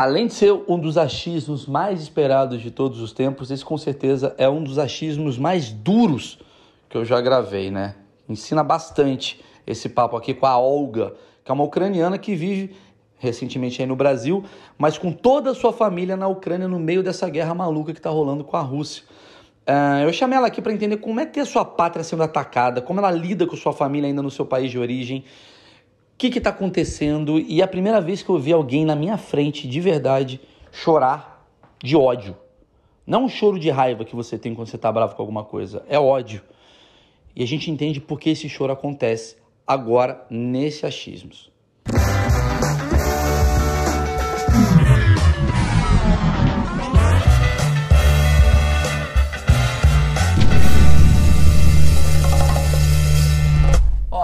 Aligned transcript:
Além 0.00 0.28
de 0.28 0.32
ser 0.32 0.50
um 0.66 0.78
dos 0.78 0.96
achismos 0.96 1.66
mais 1.66 2.00
esperados 2.00 2.62
de 2.62 2.70
todos 2.70 3.02
os 3.02 3.12
tempos, 3.12 3.50
esse 3.50 3.62
com 3.62 3.76
certeza 3.76 4.34
é 4.38 4.48
um 4.48 4.64
dos 4.64 4.78
achismos 4.78 5.36
mais 5.36 5.70
duros 5.70 6.38
que 6.88 6.96
eu 6.96 7.04
já 7.04 7.20
gravei, 7.20 7.70
né? 7.70 7.96
Ensina 8.26 8.64
bastante 8.64 9.44
esse 9.66 9.90
papo 9.90 10.16
aqui 10.16 10.32
com 10.32 10.46
a 10.46 10.56
Olga, 10.56 11.12
que 11.44 11.50
é 11.50 11.52
uma 11.52 11.64
ucraniana 11.64 12.16
que 12.16 12.34
vive 12.34 12.74
recentemente 13.18 13.82
aí 13.82 13.86
no 13.86 13.94
Brasil, 13.94 14.42
mas 14.78 14.96
com 14.96 15.12
toda 15.12 15.50
a 15.50 15.54
sua 15.54 15.70
família 15.70 16.16
na 16.16 16.28
Ucrânia 16.28 16.66
no 16.66 16.80
meio 16.80 17.02
dessa 17.02 17.28
guerra 17.28 17.54
maluca 17.54 17.92
que 17.92 17.98
está 17.98 18.08
rolando 18.08 18.42
com 18.42 18.56
a 18.56 18.62
Rússia. 18.62 19.04
Uh, 19.68 20.04
eu 20.04 20.12
chamei 20.14 20.38
ela 20.38 20.46
aqui 20.46 20.62
para 20.62 20.72
entender 20.72 20.96
como 20.96 21.20
é 21.20 21.26
ter 21.26 21.40
a 21.40 21.44
sua 21.44 21.62
pátria 21.66 22.02
sendo 22.02 22.22
atacada, 22.22 22.80
como 22.80 23.00
ela 23.00 23.10
lida 23.10 23.46
com 23.46 23.54
sua 23.54 23.74
família 23.74 24.08
ainda 24.08 24.22
no 24.22 24.30
seu 24.30 24.46
país 24.46 24.70
de 24.70 24.78
origem, 24.78 25.26
que 26.28 26.38
está 26.38 26.50
acontecendo. 26.50 27.38
E 27.38 27.62
a 27.62 27.68
primeira 27.68 28.00
vez 28.00 28.22
que 28.22 28.28
eu 28.28 28.38
vi 28.38 28.52
alguém 28.52 28.84
na 28.84 28.96
minha 28.96 29.16
frente, 29.16 29.66
de 29.68 29.80
verdade, 29.80 30.40
chorar 30.72 31.46
de 31.82 31.96
ódio. 31.96 32.36
Não 33.06 33.24
um 33.24 33.28
choro 33.28 33.58
de 33.58 33.70
raiva 33.70 34.04
que 34.04 34.14
você 34.14 34.38
tem 34.38 34.54
quando 34.54 34.68
você 34.68 34.76
está 34.76 34.92
bravo 34.92 35.14
com 35.14 35.22
alguma 35.22 35.44
coisa, 35.44 35.82
é 35.88 35.98
ódio. 35.98 36.42
E 37.34 37.42
a 37.42 37.46
gente 37.46 37.70
entende 37.70 38.00
por 38.00 38.20
que 38.20 38.30
esse 38.30 38.48
choro 38.48 38.72
acontece 38.72 39.36
agora 39.66 40.26
nesse 40.28 40.84
achismos. 40.84 41.50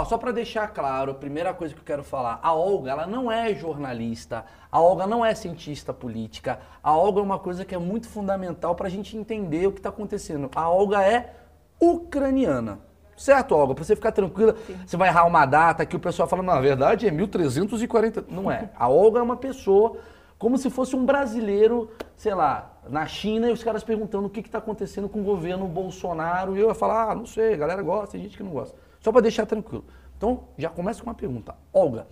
Só 0.07 0.17
para 0.17 0.33
deixar 0.33 0.69
claro, 0.69 1.11
a 1.11 1.15
primeira 1.15 1.53
coisa 1.53 1.75
que 1.75 1.81
eu 1.81 1.85
quero 1.85 2.03
falar, 2.03 2.39
a 2.43 2.55
Olga, 2.55 2.91
ela 2.91 3.07
não 3.07 3.31
é 3.31 3.55
jornalista, 3.55 4.45
a 4.71 4.81
Olga 4.81 5.07
não 5.07 5.25
é 5.25 5.35
cientista 5.35 5.93
política, 5.93 6.59
a 6.83 6.97
Olga 6.97 7.21
é 7.21 7.23
uma 7.23 7.39
coisa 7.39 7.65
que 7.65 7.75
é 7.75 7.79
muito 7.79 8.09
fundamental 8.09 8.75
para 8.75 8.87
a 8.87 8.91
gente 8.91 9.17
entender 9.17 9.67
o 9.67 9.73
que 9.73 9.79
está 9.79 9.91
acontecendo. 9.91 10.51
A 10.55 10.69
Olga 10.71 11.03
é 11.03 11.35
ucraniana. 11.81 12.79
Certo, 13.17 13.55
Olga? 13.55 13.75
Para 13.75 13.85
você 13.85 13.97
ficar 13.97 14.13
tranquila, 14.13 14.55
Sim. 14.67 14.79
você 14.87 14.97
vai 14.97 15.09
errar 15.09 15.27
uma 15.27 15.47
data 15.47 15.87
que 15.87 15.97
o 15.97 16.01
pessoal 16.01 16.29
fala, 16.29 16.43
na 16.43 16.61
verdade 16.61 17.07
é 17.07 17.11
1340. 17.11 18.25
Não 18.29 18.51
é. 18.51 18.71
A 18.77 18.89
Olga 18.89 19.21
é 19.21 19.23
uma 19.23 19.37
pessoa 19.37 19.97
como 20.39 20.59
se 20.59 20.69
fosse 20.69 20.95
um 20.95 21.05
brasileiro, 21.05 21.91
sei 22.15 22.35
lá, 22.35 22.73
na 22.89 23.07
China, 23.07 23.49
e 23.49 23.53
os 23.53 23.65
caras 23.65 23.83
perguntando 23.83 24.27
o 24.27 24.31
que 24.31 24.41
está 24.41 24.59
acontecendo 24.59 25.09
com 25.09 25.21
o 25.21 25.25
governo 25.25 25.67
Bolsonaro, 25.67 26.57
e 26.57 26.61
eu 26.61 26.69
ia 26.69 26.75
falar, 26.75 27.11
ah, 27.11 27.15
não 27.15 27.25
sei, 27.25 27.55
a 27.55 27.57
galera 27.57 27.83
gosta, 27.83 28.13
tem 28.13 28.23
gente 28.23 28.37
que 28.37 28.43
não 28.43 28.51
gosta. 28.51 28.77
Só 29.07 29.13
para 29.13 29.21
deixar 29.21 29.47
tranquilo. 29.47 29.85
Então, 30.17 30.49
já 30.59 30.69
começa 30.69 31.01
com 31.01 31.09
uma 31.09 31.15
pergunta. 31.15 31.55
Olga, 31.73 32.09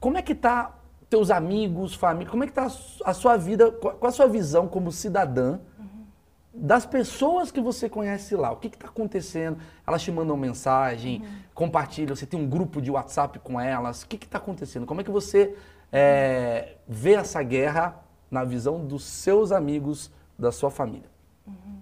como 0.00 0.16
é 0.16 0.22
que 0.22 0.34
tá 0.34 0.74
teus 1.10 1.30
amigos, 1.30 1.94
família, 1.94 2.30
como 2.30 2.44
é 2.44 2.46
que 2.46 2.52
tá 2.54 2.66
a 3.04 3.12
sua 3.12 3.36
vida, 3.36 3.70
qual 3.70 4.06
a 4.06 4.10
sua 4.10 4.26
visão 4.26 4.66
como 4.66 4.90
cidadã 4.90 5.58
uhum. 5.78 6.06
das 6.54 6.86
pessoas 6.86 7.50
que 7.50 7.60
você 7.60 7.90
conhece 7.90 8.34
lá? 8.34 8.50
O 8.52 8.56
que 8.56 8.68
está 8.68 8.88
acontecendo? 8.88 9.58
Elas 9.86 10.00
te 10.00 10.10
mandam 10.10 10.34
mensagem, 10.34 11.20
uhum. 11.20 11.28
compartilham, 11.52 12.16
você 12.16 12.24
tem 12.24 12.40
um 12.40 12.48
grupo 12.48 12.80
de 12.80 12.90
WhatsApp 12.90 13.38
com 13.40 13.60
elas. 13.60 14.00
O 14.00 14.08
que 14.08 14.16
está 14.16 14.38
acontecendo? 14.38 14.86
Como 14.86 15.02
é 15.02 15.04
que 15.04 15.10
você 15.10 15.54
é, 15.92 16.78
vê 16.88 17.16
essa 17.16 17.42
guerra 17.42 18.02
na 18.30 18.44
visão 18.44 18.82
dos 18.82 19.04
seus 19.04 19.52
amigos, 19.52 20.10
da 20.38 20.50
sua 20.50 20.70
família? 20.70 21.10
Uhum. 21.46 21.81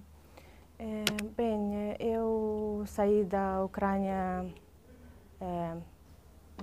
É, 0.83 1.05
bem, 1.37 1.95
eu 1.99 2.81
saí 2.87 3.23
da 3.23 3.63
Ucrânia 3.63 4.47
é, 5.39 5.77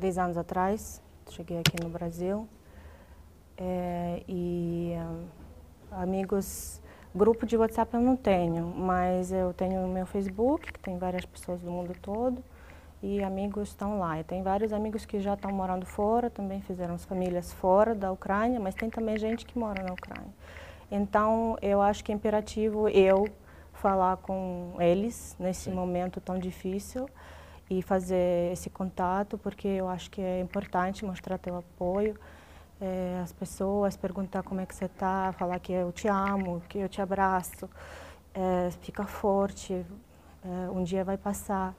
10 0.01 0.19
anos 0.19 0.37
atrás, 0.37 1.01
cheguei 1.31 1.61
aqui 1.61 1.81
no 1.81 1.89
Brasil. 1.89 2.49
É, 3.57 4.25
e 4.27 4.95
amigos, 5.93 6.83
grupo 7.15 7.47
de 7.47 7.57
WhatsApp 7.57 7.95
eu 7.95 8.01
não 8.01 8.17
tenho, 8.17 8.67
mas 8.67 9.31
eu 9.31 9.55
tenho 9.55 9.87
meu 9.87 10.05
Facebook, 10.05 10.73
que 10.73 10.81
tem 10.81 10.99
várias 10.99 11.25
pessoas 11.25 11.61
do 11.61 11.71
mundo 11.71 11.95
todo, 12.03 12.43
e 13.01 13.23
amigos 13.23 13.69
estão 13.69 14.01
lá. 14.01 14.19
E 14.19 14.25
tem 14.25 14.43
vários 14.43 14.73
amigos 14.73 15.07
que 15.07 15.21
já 15.21 15.35
estão 15.35 15.53
morando 15.53 15.87
fora, 15.87 16.29
também 16.29 16.61
fizeram 16.61 16.97
as 16.97 17.05
famílias 17.05 17.53
fora 17.53 17.95
da 17.95 18.11
Ucrânia, 18.11 18.59
mas 18.59 18.75
tem 18.75 18.91
também 18.91 19.17
gente 19.17 19.47
que 19.47 19.57
mora 19.57 19.81
na 19.81 19.93
Ucrânia. 19.93 20.35
Então, 20.91 21.57
eu 21.63 21.81
acho 21.81 22.03
que 22.03 22.11
é 22.11 22.15
imperativo 22.17 22.89
eu 22.89 23.29
falar 23.79 24.17
com 24.19 24.75
eles 24.79 25.37
nesse 25.39 25.65
Sim. 25.65 25.73
momento 25.73 26.21
tão 26.21 26.39
difícil 26.39 27.09
e 27.71 27.83
fazer 27.83 28.53
esse 28.53 28.71
contato, 28.71 29.39
porque 29.39 29.69
eu 29.69 29.89
acho 29.89 30.11
que 30.11 30.21
é 30.21 30.41
importante 30.41 31.05
mostrar 31.05 31.39
teu 31.39 31.57
apoio 31.57 32.19
é, 32.81 33.21
às 33.23 33.33
pessoas, 33.33 33.97
perguntar 33.97 34.43
como 34.43 34.61
é 34.61 34.67
que 34.67 34.75
você 34.75 34.87
está, 34.87 35.33
falar 35.33 35.59
que 35.59 35.73
eu 35.73 35.93
te 35.93 36.09
amo, 36.09 36.63
que 36.69 36.79
eu 36.79 36.89
te 36.89 37.01
abraço, 37.03 37.69
é, 38.35 38.71
fica 38.81 39.05
forte, 39.05 39.85
é, 40.45 40.71
um 40.71 40.83
dia 40.83 41.05
vai 41.05 41.17
passar, 41.17 41.75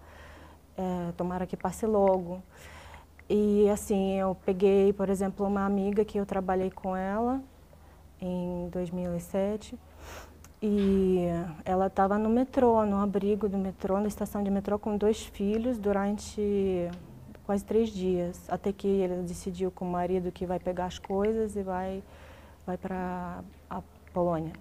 é, 0.77 1.11
tomara 1.13 1.45
que 1.45 1.57
passe 1.57 1.85
logo. 1.85 2.41
E 3.27 3.69
assim, 3.69 4.13
eu 4.13 4.35
peguei, 4.45 4.93
por 4.93 5.09
exemplo, 5.09 5.45
uma 5.45 5.66
amiga 5.66 6.03
que 6.05 6.17
eu 6.17 6.25
trabalhei 6.25 6.71
com 6.71 6.95
ela 6.95 7.41
em 8.21 8.69
2007, 8.69 9.77
e 10.62 11.25
ela 11.64 11.88
estava 11.88 12.18
no 12.18 12.30
metrô, 12.30 12.86
no 12.86 12.97
abrigo 12.97 13.47
do 13.47 13.58
metrô, 13.58 14.00
na 14.00 14.08
estação 14.08 14.44
de 14.44 14.50
metrô, 14.50 14.78
com 14.78 14.97
dois 14.97 15.25
filhos 15.25 15.78
durante 15.78 16.90
quase 17.46 17.64
três 17.66 17.90
dias, 17.90 18.40
até 18.50 18.72
que 18.72 18.88
ele 18.88 19.24
decidiu 19.24 19.72
com 19.72 19.86
o 19.86 19.92
marido 19.92 20.31
que 20.31 20.46
vai 20.46 20.59
pegar 20.59 20.86
as 20.86 21.00
coisas 21.00 21.56
e 21.56 21.64
vai, 21.64 22.03
vai 22.66 22.78
para 22.78 23.40
a 23.70 23.81
Polônia. 24.14 24.53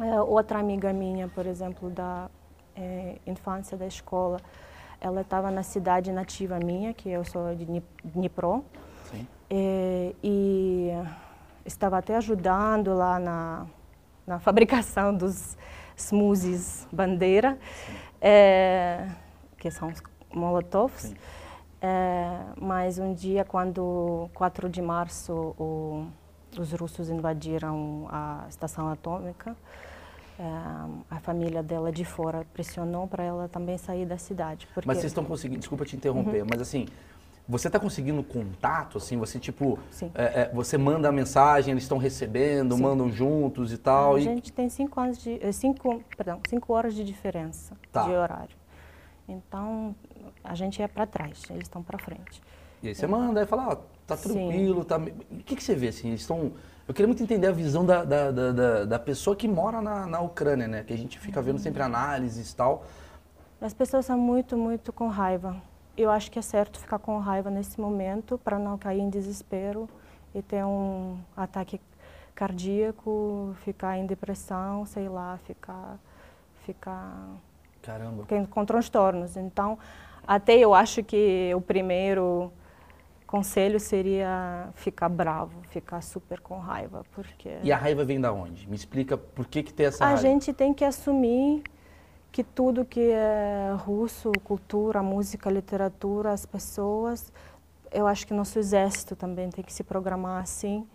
É, 0.00 0.20
outra 0.22 0.58
amiga 0.58 0.92
minha, 0.92 1.28
por 1.28 1.46
exemplo, 1.46 1.90
da 1.90 2.30
é, 2.76 3.16
infância 3.26 3.76
da 3.76 3.86
escola, 3.86 4.40
ela 5.00 5.20
estava 5.20 5.50
na 5.50 5.62
cidade 5.62 6.12
nativa 6.12 6.58
minha, 6.58 6.94
que 6.94 7.10
eu 7.10 7.24
sou 7.24 7.54
de 7.54 7.66
Dnipro, 8.04 8.64
é, 9.50 10.14
e 10.22 10.90
estava 11.66 11.98
até 11.98 12.16
ajudando 12.16 12.94
lá 12.94 13.18
na 13.18 13.66
na 14.28 14.38
fabricação 14.38 15.14
dos 15.16 15.56
smoothies 15.96 16.86
bandeira, 16.92 17.58
é, 18.20 19.08
que 19.56 19.70
são 19.70 19.88
os 19.88 20.02
molotovs. 20.32 21.14
É, 21.80 22.40
mas 22.60 22.98
um 22.98 23.14
dia, 23.14 23.44
quando 23.44 24.28
4 24.34 24.68
de 24.68 24.82
março 24.82 25.32
o, 25.58 26.06
os 26.58 26.72
russos 26.72 27.08
invadiram 27.08 28.06
a 28.10 28.44
estação 28.48 28.90
atômica, 28.90 29.56
é, 30.38 30.44
a 31.10 31.20
família 31.20 31.62
dela 31.62 31.90
de 31.90 32.04
fora 32.04 32.46
pressionou 32.52 33.08
para 33.08 33.24
ela 33.24 33.48
também 33.48 33.78
sair 33.78 34.04
da 34.04 34.18
cidade. 34.18 34.68
Porque... 34.74 34.86
Mas 34.86 34.98
vocês 34.98 35.10
estão 35.10 35.24
conseguindo, 35.24 35.60
desculpa 35.60 35.84
te 35.84 35.96
interromper, 35.96 36.42
uhum. 36.42 36.48
mas 36.50 36.60
assim, 36.60 36.86
você 37.48 37.68
está 37.68 37.80
conseguindo 37.80 38.22
contato, 38.22 38.98
assim, 38.98 39.16
você 39.16 39.38
tipo, 39.38 39.78
é, 40.14 40.42
é, 40.42 40.50
você 40.52 40.76
manda 40.76 41.08
a 41.08 41.12
mensagem, 41.12 41.72
eles 41.72 41.84
estão 41.84 41.96
recebendo, 41.96 42.76
Sim. 42.76 42.82
mandam 42.82 43.10
juntos 43.10 43.72
e 43.72 43.78
tal. 43.78 44.16
A 44.16 44.20
e... 44.20 44.24
gente 44.24 44.52
tem 44.52 44.68
cinco 44.68 45.00
anos 45.00 45.16
de, 45.16 45.38
eh, 45.42 45.50
cinco, 45.50 46.02
perdão, 46.14 46.40
cinco 46.46 46.74
horas 46.74 46.94
de 46.94 47.02
diferença 47.02 47.74
tá. 47.90 48.02
de 48.02 48.10
horário. 48.10 48.54
Então 49.26 49.96
a 50.44 50.54
gente 50.54 50.82
é 50.82 50.86
para 50.86 51.06
trás, 51.06 51.42
eles 51.48 51.62
estão 51.62 51.82
para 51.82 51.98
frente. 51.98 52.42
E 52.82 52.88
aí 52.88 52.94
você 52.94 53.06
manda, 53.06 53.40
aí 53.40 53.46
fala, 53.46 53.72
ah, 53.72 53.78
tá 54.06 54.16
tranquilo, 54.16 54.82
Sim. 54.82 54.86
tá. 54.86 54.98
O 54.98 55.42
que, 55.42 55.56
que 55.56 55.64
você 55.64 55.74
vê 55.74 55.88
assim? 55.88 56.08
Eles 56.08 56.20
estão. 56.20 56.52
Eu 56.86 56.94
queria 56.94 57.06
muito 57.06 57.22
entender 57.22 57.46
a 57.46 57.52
visão 57.52 57.84
da, 57.84 58.04
da, 58.04 58.30
da, 58.30 58.84
da 58.84 58.98
pessoa 58.98 59.34
que 59.34 59.48
mora 59.48 59.80
na, 59.80 60.06
na 60.06 60.20
Ucrânia, 60.20 60.68
né? 60.68 60.84
Que 60.84 60.92
a 60.92 60.96
gente 60.98 61.18
fica 61.18 61.40
vendo 61.42 61.58
sempre 61.58 61.82
análises 61.82 62.50
e 62.50 62.56
tal. 62.56 62.84
As 63.60 63.74
pessoas 63.74 64.06
são 64.06 64.18
muito, 64.18 64.56
muito 64.56 64.92
com 64.92 65.08
raiva 65.08 65.56
eu 66.02 66.10
acho 66.10 66.30
que 66.30 66.38
é 66.38 66.42
certo 66.42 66.78
ficar 66.78 66.98
com 66.98 67.18
raiva 67.18 67.50
nesse 67.50 67.80
momento 67.80 68.38
para 68.38 68.58
não 68.58 68.78
cair 68.78 69.00
em 69.00 69.10
desespero 69.10 69.88
e 70.34 70.40
ter 70.40 70.64
um 70.64 71.18
ataque 71.36 71.80
cardíaco, 72.34 73.54
ficar 73.64 73.98
em 73.98 74.06
depressão, 74.06 74.86
sei 74.86 75.08
lá, 75.08 75.38
ficar 75.44 75.98
ficar 76.64 77.26
Caramba. 77.82 78.26
com 78.50 78.64
transtornos. 78.64 79.36
Então, 79.36 79.78
até 80.26 80.56
eu 80.56 80.74
acho 80.74 81.02
que 81.02 81.50
o 81.54 81.60
primeiro 81.60 82.52
conselho 83.26 83.80
seria 83.80 84.68
ficar 84.74 85.08
bravo, 85.08 85.60
ficar 85.70 86.02
super 86.02 86.40
com 86.40 86.58
raiva, 86.58 87.04
porque 87.14 87.58
E 87.62 87.72
a 87.72 87.76
raiva 87.76 88.04
vem 88.04 88.20
da 88.20 88.32
onde? 88.32 88.68
Me 88.68 88.76
explica 88.76 89.16
por 89.16 89.46
que 89.46 89.62
que 89.62 89.72
tem 89.72 89.86
essa 89.86 90.04
a 90.04 90.08
raiva. 90.08 90.20
A 90.20 90.22
gente 90.22 90.52
tem 90.52 90.72
que 90.72 90.84
assumir 90.84 91.62
que 92.38 92.44
tudo 92.44 92.84
que 92.84 93.10
é 93.10 93.74
russo, 93.78 94.30
cultura, 94.44 95.02
música, 95.02 95.50
literatura, 95.50 96.30
as 96.30 96.46
pessoas, 96.46 97.32
eu 97.90 98.06
acho 98.06 98.24
que 98.24 98.32
nosso 98.32 98.60
exército 98.60 99.16
também 99.16 99.50
tem 99.50 99.64
que 99.64 99.72
se 99.72 99.82
programar 99.82 100.40
assim, 100.40 100.86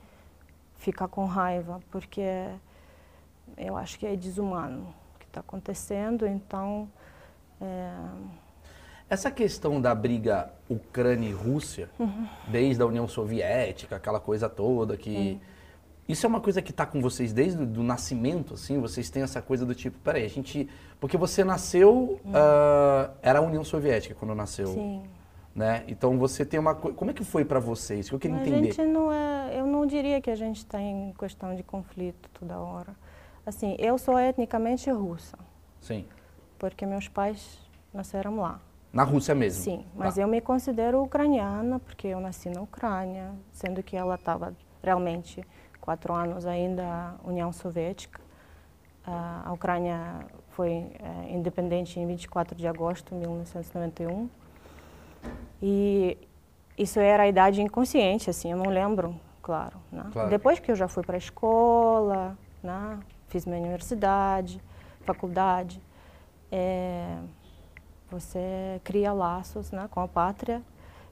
ficar 0.77 1.09
com 1.09 1.25
raiva, 1.25 1.81
porque 1.91 2.47
eu 3.57 3.75
acho 3.75 3.99
que 3.99 4.05
é 4.05 4.15
desumano 4.15 4.95
o 5.15 5.19
que 5.19 5.25
está 5.25 5.41
acontecendo, 5.41 6.25
então... 6.25 6.89
É... 7.59 7.91
Essa 9.09 9.29
questão 9.29 9.81
da 9.81 9.93
briga 9.93 10.49
Ucrânia 10.69 11.27
e 11.27 11.33
Rússia, 11.33 11.89
uhum. 11.99 12.25
desde 12.47 12.81
a 12.81 12.85
União 12.85 13.05
Soviética, 13.05 13.97
aquela 13.97 14.21
coisa 14.21 14.47
toda 14.47 14.95
que... 14.95 15.41
Uhum 15.43 15.52
Isso 16.07 16.25
é 16.25 16.29
uma 16.29 16.41
coisa 16.41 16.61
que 16.61 16.71
está 16.71 16.85
com 16.85 16.99
vocês 17.01 17.31
desde 17.31 17.61
o 17.61 17.83
nascimento, 17.83 18.55
assim? 18.55 18.79
Vocês 18.79 19.09
têm 19.09 19.23
essa 19.23 19.41
coisa 19.41 19.65
do 19.65 19.73
tipo, 19.73 19.97
peraí, 19.99 20.25
a 20.25 20.29
gente... 20.29 20.69
Porque 20.99 21.17
você 21.17 21.43
nasceu, 21.43 22.19
hum. 22.25 22.31
uh, 22.31 23.11
era 23.21 23.39
a 23.39 23.41
União 23.41 23.63
Soviética 23.63 24.13
quando 24.13 24.35
nasceu. 24.35 24.67
Sim. 24.67 25.03
Né? 25.55 25.83
Então 25.87 26.17
você 26.17 26.45
tem 26.45 26.59
uma 26.59 26.75
coisa... 26.75 26.97
Como 26.97 27.11
é 27.11 27.13
que 27.13 27.23
foi 27.23 27.45
para 27.45 27.59
vocês? 27.59 28.09
Que 28.09 28.15
eu 28.15 28.19
queria 28.19 28.37
entender. 28.37 28.57
A 28.57 28.63
gente 28.63 28.81
não 28.85 29.11
é... 29.11 29.57
Eu 29.57 29.65
não 29.67 29.85
diria 29.85 30.19
que 30.19 30.29
a 30.29 30.35
gente 30.35 30.57
está 30.57 30.81
em 30.81 31.13
questão 31.17 31.55
de 31.55 31.63
conflito 31.63 32.29
toda 32.37 32.57
hora. 32.59 32.95
Assim, 33.45 33.75
eu 33.79 33.97
sou 33.97 34.17
etnicamente 34.17 34.89
russa. 34.89 35.37
Sim. 35.79 36.05
Porque 36.57 36.85
meus 36.85 37.07
pais 37.07 37.59
nasceram 37.93 38.37
lá. 38.37 38.59
Na 38.91 39.03
Rússia 39.03 39.33
mesmo? 39.33 39.63
Sim, 39.63 39.85
mas 39.95 40.15
tá. 40.15 40.21
eu 40.21 40.27
me 40.27 40.39
considero 40.39 41.01
ucraniana 41.01 41.79
porque 41.79 42.07
eu 42.07 42.19
nasci 42.19 42.49
na 42.49 42.61
Ucrânia, 42.61 43.31
sendo 43.51 43.81
que 43.81 43.97
ela 43.97 44.15
estava 44.15 44.55
realmente 44.83 45.43
quatro 45.83 46.13
anos 46.13 46.45
ainda 46.45 47.15
União 47.25 47.51
Soviética. 47.51 48.21
a 49.05 49.51
Ucrânia 49.51 50.25
foi 50.51 50.71
é, 50.71 51.29
independente 51.29 51.99
em 51.99 52.07
24 52.07 52.55
de 52.55 52.65
agosto 52.65 53.13
de 53.13 53.19
1991. 53.19 54.29
E 55.61 56.17
isso 56.77 57.01
era 57.01 57.23
a 57.23 57.27
idade 57.27 57.61
inconsciente, 57.61 58.29
assim, 58.29 58.51
eu 58.51 58.57
não 58.57 58.69
lembro, 58.69 59.13
claro. 59.41 59.77
Né? 59.91 60.05
claro. 60.13 60.29
Depois 60.29 60.57
que 60.57 60.71
eu 60.71 60.75
já 60.75 60.87
fui 60.87 61.03
para 61.03 61.15
a 61.15 61.17
escola, 61.17 62.37
né? 62.63 62.97
fiz 63.27 63.45
minha 63.45 63.59
universidade, 63.59 64.61
faculdade, 65.01 65.81
é, 66.49 67.17
você 68.09 68.79
cria 68.85 69.11
laços 69.11 69.69
né, 69.69 69.89
com 69.91 69.99
a 69.99 70.07
pátria. 70.07 70.61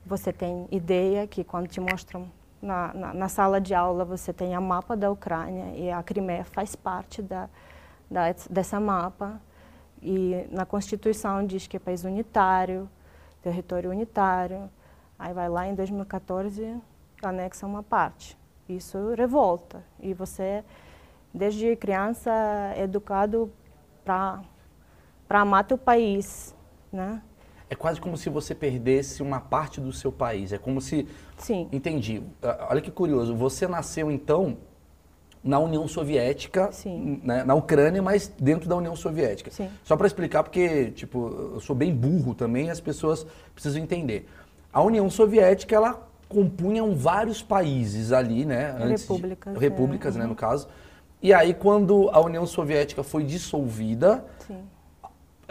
Você 0.06 0.32
tem 0.32 0.66
ideia 0.72 1.28
que 1.28 1.44
quando 1.44 1.68
te 1.68 1.82
mostram 1.82 2.30
na, 2.62 2.94
na, 2.94 3.14
na, 3.14 3.28
sala 3.28 3.60
de 3.60 3.74
aula 3.74 4.06
você 4.06 4.32
tem 4.32 4.54
a 4.54 4.62
mapa 4.62 4.96
da 4.96 5.10
Ucrânia 5.10 5.76
e 5.76 5.92
a 5.92 6.02
Crimeia 6.04 6.46
faz 6.46 6.76
parte 6.76 7.22
da, 7.22 7.50
da, 8.10 8.34
dessa 8.50 8.80
mapa. 8.80 9.42
E 10.02 10.48
na 10.52 10.66
Constituição 10.66 11.46
diz 11.46 11.68
que 11.68 11.78
é 11.78 11.80
país 11.80 12.04
unitário, 12.04 12.90
território 13.42 13.90
unitário. 13.90 14.70
Aí 15.18 15.34
vai 15.34 15.50
lá 15.50 15.68
em 15.68 15.76
2014 15.76 16.80
anexa 17.24 17.66
uma 17.66 17.84
parte. 17.84 18.38
Isso 18.68 19.14
revolta. 19.16 19.84
E 20.00 20.14
você, 20.14 20.64
desde 21.34 21.76
criança, 21.76 22.32
é 22.76 22.84
educado 22.84 23.52
para 24.04 24.42
amar 25.30 25.64
teu 25.66 25.78
país, 25.78 26.56
né? 26.92 27.22
É 27.72 27.76
quase 27.76 28.02
como 28.02 28.18
se 28.18 28.30
você 28.30 28.54
perdesse 28.54 29.24
uma 29.24 29.40
parte 29.40 29.80
do 29.80 29.94
seu 29.94 30.12
país. 30.12 30.52
É 30.52 30.58
como 30.58 30.82
se. 30.82 31.08
Sim. 31.38 31.70
Entendi. 31.72 32.22
Ah, 32.44 32.68
olha 32.70 32.82
que 32.82 32.92
curioso. 32.92 33.34
Você 33.34 33.66
nasceu, 33.66 34.12
então, 34.12 34.58
na 35.42 35.58
União 35.58 35.88
Soviética, 35.88 36.70
né, 37.24 37.46
na 37.46 37.56
Ucrânia, 37.56 38.02
mas 38.02 38.28
dentro 38.38 38.68
da 38.68 38.76
União 38.76 38.94
Soviética. 38.94 39.50
Sim. 39.52 39.70
Só 39.86 39.96
para 39.96 40.06
explicar, 40.06 40.44
porque 40.44 40.92
tipo, 40.92 41.54
eu 41.54 41.62
sou 41.62 41.74
bem 41.74 41.96
burro 41.96 42.36
também, 42.36 42.70
as 42.70 42.82
pessoas 42.82 43.26
precisam 43.54 43.82
entender. 43.82 44.28
A 44.74 44.82
União 44.82 45.10
Soviética, 45.10 45.74
ela 45.74 46.10
compunham 46.28 46.94
vários 46.94 47.42
países 47.42 48.12
ali, 48.12 48.44
né? 48.44 48.76
Antes 48.82 49.04
repúblicas. 49.04 49.54
De, 49.54 49.60
repúblicas, 49.62 50.16
é. 50.18 50.20
né, 50.20 50.26
no 50.26 50.36
caso. 50.36 50.68
E 51.22 51.34
aí, 51.34 51.54
quando 51.54 52.10
a 52.12 52.20
União 52.20 52.46
Soviética 52.46 53.02
foi 53.02 53.24
dissolvida, 53.24 54.26
Sim 54.46 54.62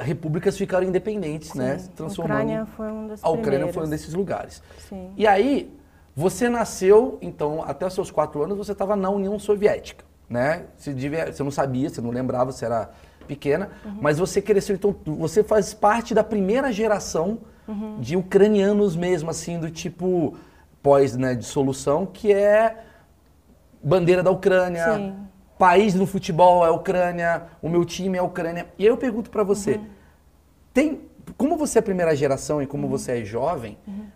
repúblicas 0.00 0.56
ficaram 0.56 0.86
independentes, 0.86 1.54
né? 1.54 1.78
Sim. 1.78 1.86
né? 1.86 1.92
Transformando. 1.96 2.38
A 2.38 2.42
Ucrânia 2.42 2.66
foi 2.66 2.86
um 2.86 3.14
A 3.22 3.28
Ucrânia 3.30 3.40
primeiros. 3.42 3.74
foi 3.74 3.86
um 3.86 3.88
desses 3.88 4.14
lugares. 4.14 4.62
Sim. 4.88 5.10
E 5.16 5.26
aí, 5.26 5.72
você 6.14 6.48
nasceu, 6.48 7.18
então, 7.20 7.62
até 7.62 7.86
os 7.86 7.94
seus 7.94 8.10
quatro 8.10 8.42
anos, 8.42 8.56
você 8.56 8.72
estava 8.72 8.96
na 8.96 9.10
União 9.10 9.38
Soviética, 9.38 10.04
né? 10.28 10.64
Você, 10.76 10.92
devia, 10.92 11.32
você 11.32 11.42
não 11.42 11.50
sabia, 11.50 11.88
você 11.88 12.00
não 12.00 12.10
lembrava, 12.10 12.52
você 12.52 12.64
era 12.64 12.90
pequena, 13.26 13.70
uhum. 13.84 13.98
mas 14.00 14.18
você 14.18 14.42
cresceu, 14.42 14.74
então, 14.74 14.94
você 15.04 15.44
faz 15.44 15.72
parte 15.72 16.14
da 16.14 16.24
primeira 16.24 16.72
geração 16.72 17.38
uhum. 17.68 18.00
de 18.00 18.16
ucranianos 18.16 18.96
mesmo, 18.96 19.30
assim, 19.30 19.58
do 19.58 19.70
tipo 19.70 20.36
pós 20.82 21.16
né, 21.16 21.34
dissolução, 21.34 22.06
que 22.06 22.32
é 22.32 22.84
bandeira 23.82 24.22
da 24.22 24.30
Ucrânia, 24.30 24.94
Sim 24.94 25.29
país 25.60 25.94
no 25.94 26.06
futebol 26.06 26.64
é 26.64 26.68
a 26.68 26.72
Ucrânia, 26.72 27.42
o 27.60 27.68
meu 27.68 27.84
time 27.84 28.16
é 28.16 28.20
a 28.20 28.24
Ucrânia. 28.24 28.66
E 28.78 28.84
aí 28.84 28.88
eu 28.88 28.96
pergunto 28.96 29.28
para 29.28 29.42
você, 29.42 29.72
uhum. 29.72 29.86
tem, 30.72 31.02
como 31.36 31.54
você 31.54 31.78
é 31.78 31.80
a 31.80 31.82
primeira 31.82 32.16
geração 32.16 32.62
e 32.62 32.66
como 32.66 32.84
uhum. 32.84 32.90
você 32.90 33.20
é 33.20 33.24
jovem, 33.26 33.76
uhum. 33.86 34.06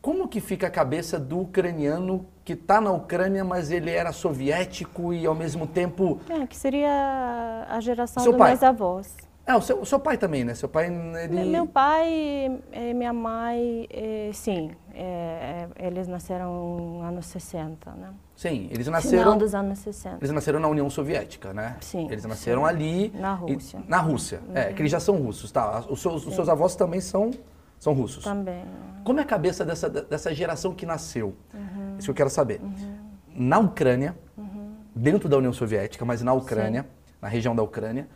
como 0.00 0.26
que 0.26 0.40
fica 0.40 0.68
a 0.68 0.70
cabeça 0.70 1.18
do 1.18 1.40
ucraniano 1.40 2.24
que 2.42 2.54
está 2.54 2.80
na 2.80 2.90
Ucrânia, 2.90 3.44
mas 3.44 3.70
ele 3.70 3.90
era 3.90 4.10
soviético 4.10 5.12
e 5.12 5.26
ao 5.26 5.34
mesmo 5.34 5.66
tempo... 5.66 6.18
É, 6.30 6.46
que 6.46 6.56
seria 6.56 7.66
a 7.68 7.78
geração 7.80 8.24
dos 8.24 8.34
meus 8.34 8.62
avós. 8.62 9.14
É, 9.46 9.54
o 9.54 9.60
seu, 9.60 9.80
o 9.80 9.84
seu 9.84 10.00
pai 10.00 10.16
também, 10.16 10.44
né? 10.44 10.54
Seu 10.54 10.68
pai, 10.68 10.86
ele... 11.22 11.44
Meu 11.44 11.66
pai 11.66 12.58
e 12.72 12.94
minha 12.94 13.12
mãe, 13.12 13.86
sim, 14.32 14.70
é, 14.94 15.68
é, 15.76 15.86
eles 15.86 16.08
nasceram 16.08 16.76
nos 16.76 17.04
anos 17.04 17.26
60, 17.26 17.90
né? 17.92 18.10
Sim, 18.36 18.68
eles 18.70 18.86
nasceram... 18.86 19.18
Final 19.18 19.38
dos 19.38 19.54
anos 19.54 19.78
60. 19.78 20.16
Eles 20.16 20.30
nasceram 20.30 20.60
na 20.60 20.68
União 20.68 20.88
Soviética, 20.88 21.52
né? 21.52 21.76
Sim. 21.80 22.06
Eles 22.10 22.24
nasceram 22.24 22.62
sim. 22.62 22.68
ali... 22.68 23.12
Na 23.14 23.34
Rússia. 23.34 23.78
E, 23.78 23.90
na 23.90 23.98
Rússia, 23.98 24.40
uhum. 24.48 24.56
é, 24.56 24.72
que 24.72 24.82
eles 24.82 24.92
já 24.92 25.00
são 25.00 25.16
russos, 25.16 25.50
tá? 25.52 25.84
Os 25.88 26.00
seus, 26.00 26.26
os 26.26 26.34
seus 26.34 26.48
avós 26.48 26.74
também 26.74 27.00
são, 27.00 27.30
são 27.78 27.92
russos. 27.92 28.24
Também. 28.24 28.64
Como 29.04 29.18
é 29.18 29.22
a 29.22 29.26
cabeça 29.26 29.64
dessa, 29.64 29.88
dessa 29.88 30.34
geração 30.34 30.74
que 30.74 30.86
nasceu? 30.86 31.34
Uhum. 31.54 31.96
Isso 31.98 32.06
que 32.06 32.10
eu 32.10 32.14
quero 32.14 32.30
saber. 32.30 32.60
Uhum. 32.60 32.96
Na 33.34 33.58
Ucrânia, 33.58 34.16
uhum. 34.36 34.74
dentro 34.94 35.28
da 35.28 35.36
União 35.36 35.52
Soviética, 35.52 36.04
mas 36.04 36.22
na 36.22 36.32
Ucrânia, 36.32 36.82
sim. 36.82 37.14
na 37.22 37.28
região 37.28 37.54
da 37.54 37.62
Ucrânia, 37.62 38.08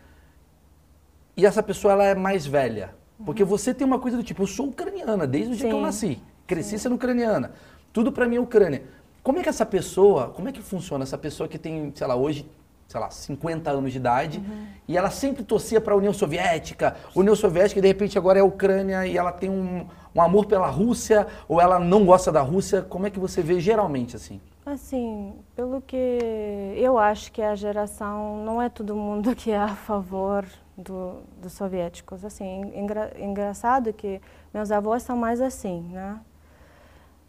e 1.36 1.44
essa 1.44 1.62
pessoa 1.62 1.92
ela 1.92 2.04
é 2.04 2.14
mais 2.14 2.46
velha. 2.46 2.94
Porque 3.24 3.42
uhum. 3.42 3.48
você 3.48 3.72
tem 3.72 3.86
uma 3.86 3.98
coisa 3.98 4.16
do 4.16 4.22
tipo, 4.22 4.42
eu 4.42 4.46
sou 4.46 4.68
ucraniana 4.68 5.26
desde 5.26 5.52
o 5.52 5.56
dia 5.56 5.66
Sim. 5.66 5.70
que 5.70 5.74
eu 5.74 5.80
nasci. 5.80 6.22
Cresci 6.46 6.78
sendo 6.78 6.94
ucraniana. 6.94 7.52
Tudo 7.92 8.12
para 8.12 8.26
mim 8.26 8.36
é 8.36 8.40
Ucrânia. 8.40 8.82
Como 9.22 9.38
é 9.38 9.42
que 9.42 9.48
essa 9.48 9.64
pessoa, 9.64 10.28
como 10.28 10.48
é 10.48 10.52
que 10.52 10.60
funciona 10.60 11.04
essa 11.04 11.16
pessoa 11.16 11.48
que 11.48 11.58
tem, 11.58 11.92
sei 11.94 12.06
lá, 12.06 12.14
hoje, 12.14 12.46
sei 12.86 13.00
lá, 13.00 13.10
50 13.10 13.70
anos 13.70 13.92
de 13.92 13.98
idade 13.98 14.38
uhum. 14.38 14.66
e 14.86 14.98
ela 14.98 15.10
sempre 15.10 15.42
torcia 15.42 15.80
para 15.80 15.94
a 15.94 15.96
União 15.96 16.12
Soviética, 16.12 16.96
União 17.16 17.34
Soviética 17.34 17.78
e 17.78 17.82
de 17.82 17.88
repente 17.88 18.18
agora 18.18 18.38
é 18.38 18.42
a 18.42 18.44
Ucrânia 18.44 19.06
e 19.06 19.16
ela 19.16 19.32
tem 19.32 19.48
um, 19.48 19.86
um 20.14 20.20
amor 20.20 20.44
pela 20.44 20.66
Rússia 20.66 21.26
ou 21.48 21.60
ela 21.60 21.78
não 21.78 22.04
gosta 22.04 22.30
da 22.30 22.42
Rússia? 22.42 22.82
Como 22.82 23.06
é 23.06 23.10
que 23.10 23.18
você 23.18 23.40
vê 23.40 23.58
geralmente 23.58 24.14
assim? 24.14 24.40
Assim, 24.66 25.34
pelo 25.56 25.80
que 25.80 26.74
eu 26.76 26.98
acho 26.98 27.32
que 27.32 27.40
a 27.40 27.54
geração 27.54 28.44
não 28.44 28.60
é 28.60 28.68
todo 28.68 28.94
mundo 28.94 29.34
que 29.34 29.50
é 29.50 29.58
a 29.58 29.68
favor 29.74 30.44
do, 30.76 31.22
dos 31.40 31.52
soviéticos. 31.52 32.24
Assim, 32.24 32.72
engra, 32.74 33.12
engraçado 33.18 33.92
que 33.92 34.20
meus 34.52 34.70
avós 34.70 35.02
são 35.02 35.16
mais 35.16 35.40
assim, 35.40 35.82
né? 35.92 36.18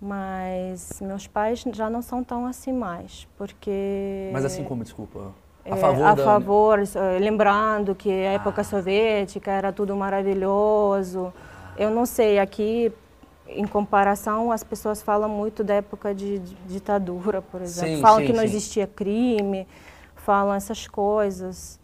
Mas 0.05 1.01
meus 1.01 1.25
pais 1.25 1.63
já 1.74 1.89
não 1.89 2.00
são 2.00 2.24
tão 2.24 2.45
assim 2.45 2.71
mais, 2.71 3.27
porque... 3.35 4.29
Mas 4.31 4.45
assim 4.45 4.63
como, 4.63 4.83
desculpa? 4.83 5.33
A 5.67 5.75
favor, 5.75 6.03
é, 6.03 6.05
a 6.05 6.13
da... 6.13 6.24
favor 6.24 6.79
eh, 6.79 7.19
lembrando 7.19 7.95
que 7.95 8.12
a 8.12 8.33
época 8.33 8.62
ah. 8.62 8.63
soviética 8.63 9.50
era 9.50 9.74
tudo 9.74 9.95
maravilhoso. 9.95 11.33
Eu 11.75 11.89
não 11.89 12.05
sei, 12.05 12.38
aqui, 12.38 12.93
em 13.47 13.65
comparação, 13.65 14.51
as 14.51 14.63
pessoas 14.63 15.01
falam 15.01 15.27
muito 15.27 15.63
da 15.63 15.74
época 15.74 16.13
de, 16.13 16.38
de 16.38 16.55
ditadura, 16.67 17.41
por 17.41 17.63
exemplo. 17.63 17.95
Sim, 17.95 18.01
falam 18.03 18.19
sim, 18.19 18.27
que 18.27 18.33
não 18.33 18.41
sim. 18.41 18.45
existia 18.45 18.85
crime, 18.85 19.67
falam 20.17 20.53
essas 20.53 20.88
coisas. 20.88 21.79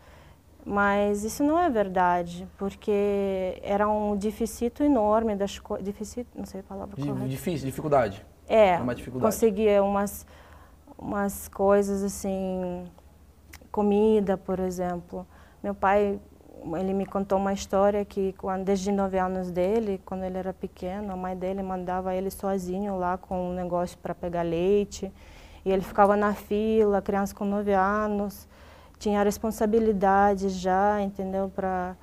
Mas 0.66 1.24
isso 1.24 1.44
não 1.44 1.58
é 1.58 1.70
verdade, 1.70 2.48
porque 2.58 3.60
era 3.64 3.90
um 3.90 4.16
deficit 4.16 4.84
enorme 4.84 5.36
das 5.36 5.58
coisas. 5.58 5.84
Deficit, 5.84 6.28
não 6.36 6.46
sei 6.46 6.60
a 6.60 6.64
palavra 6.64 6.96
correta. 6.96 7.28
Difícil, 7.28 7.66
dificuldade. 7.66 8.26
É, 8.48 8.78
uma 8.78 8.94
dificuldade. 8.94 9.34
conseguia 9.34 9.84
umas, 9.84 10.26
umas 10.98 11.48
coisas 11.48 12.04
assim, 12.04 12.86
comida, 13.72 14.38
por 14.38 14.60
exemplo. 14.60 15.26
Meu 15.64 15.74
pai, 15.74 16.20
ele 16.80 16.94
me 16.94 17.08
contou 17.08 17.40
uma 17.40 17.54
história 17.54 18.06
que 18.06 18.34
quando, 18.34 18.64
desde 18.64 18.92
nove 18.92 19.18
anos 19.18 19.50
dele, 19.50 20.00
quando 20.06 20.24
ele 20.24 20.38
era 20.38 20.54
pequeno, 20.54 21.12
a 21.12 21.16
mãe 21.16 21.36
dele 21.36 21.64
mandava 21.64 22.14
ele 22.14 22.30
sozinho 22.30 22.98
lá 22.98 23.18
com 23.18 23.50
um 23.50 23.54
negócio 23.54 23.98
para 23.98 24.14
pegar 24.14 24.44
leite. 24.44 25.12
E 25.66 25.72
ele 25.72 25.82
ficava 25.82 26.16
na 26.16 26.36
fila, 26.36 27.02
criança 27.02 27.34
com 27.34 27.46
nove 27.46 27.74
anos 27.74 28.48
tinha 29.02 29.24
responsabilidade 29.24 30.48
já, 30.50 31.02
entendeu, 31.02 31.52
para 31.56 31.96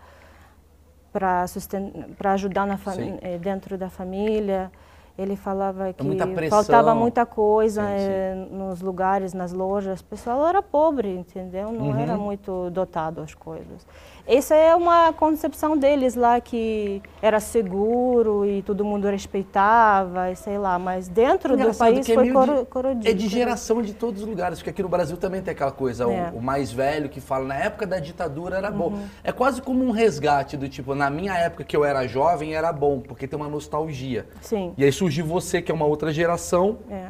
para 2.18 2.32
ajudar 2.32 2.66
na 2.66 2.76
eh, 3.22 3.38
dentro 3.38 3.78
da 3.78 3.88
família. 3.88 4.70
Ele 5.16 5.34
falava 5.34 5.92
que 5.92 6.04
muita 6.04 6.26
faltava 6.48 6.94
muita 6.94 7.26
coisa 7.26 7.82
Sim, 7.82 7.88
sim. 7.88 7.94
eh, 8.12 8.34
nos 8.52 8.80
lugares, 8.80 9.32
nas 9.32 9.52
lojas. 9.52 10.00
O 10.00 10.04
pessoal 10.04 10.46
era 10.46 10.62
pobre, 10.62 11.12
entendeu? 11.12 11.72
Não 11.72 11.86
Uhum. 11.86 11.98
era 11.98 12.16
muito 12.16 12.70
dotado 12.70 13.20
as 13.20 13.34
coisas. 13.34 13.84
Essa 14.28 14.54
é 14.54 14.75
uma 14.76 15.11
concepção 15.14 15.75
deles 15.75 16.14
lá 16.14 16.38
que 16.38 17.00
era 17.23 17.40
seguro 17.40 18.44
e 18.44 18.61
todo 18.62 18.85
mundo 18.85 19.08
respeitava, 19.08 20.30
e 20.30 20.37
sei 20.37 20.58
lá. 20.58 20.78
Mas 20.78 21.08
dentro 21.08 21.56
do 21.56 21.75
país 21.75 22.06
é 22.06 22.14
foi 22.14 22.30
coro, 22.30 22.58
de- 22.58 22.64
corodido. 22.66 23.08
É 23.08 23.12
de 23.14 23.26
geração 23.26 23.80
de 23.80 23.94
todos 23.94 24.20
os 24.23 24.28
lugares, 24.28 24.58
porque 24.58 24.68
aqui 24.68 24.82
no 24.82 24.88
Brasil 24.88 25.16
também 25.16 25.40
tem 25.40 25.52
aquela 25.52 25.73
coisa, 25.73 26.06
o- 26.06 26.12
É. 26.12 26.30
o, 26.35 26.42
mais 26.42 26.70
velho 26.70 27.08
que 27.08 27.23
fala, 27.23 27.47
na 27.47 27.54
época 27.54 27.87
da 27.87 27.99
ditadura 27.99 28.58
era 28.58 28.70
Uhum. 28.70 28.76
bom. 28.76 28.99
É 29.25 29.32
quase 29.32 29.62
como 29.62 29.82
um 29.82 29.90
resgate 29.92 30.58
do 30.58 30.68
tipo, 30.68 30.94
na 30.94 31.08
minha 31.08 31.32
época 31.32 31.64
que 31.64 31.75
eu 31.75 31.82
era 31.82 32.06
jovem 32.06 32.54
era 32.54 32.70
bom, 32.70 33.00
porque 33.00 33.26
tem 33.26 33.38
uma 33.38 33.49
nostalgia. 33.49 34.26
Sim. 34.42 34.75
E 34.76 34.85
aí 34.85 34.92
surge 34.92 35.23
você, 35.23 35.62
que 35.62 35.73
é 35.73 35.75
uma 35.75 35.87
outra 35.87 36.12
geração, 36.12 36.80
É. 36.90 37.06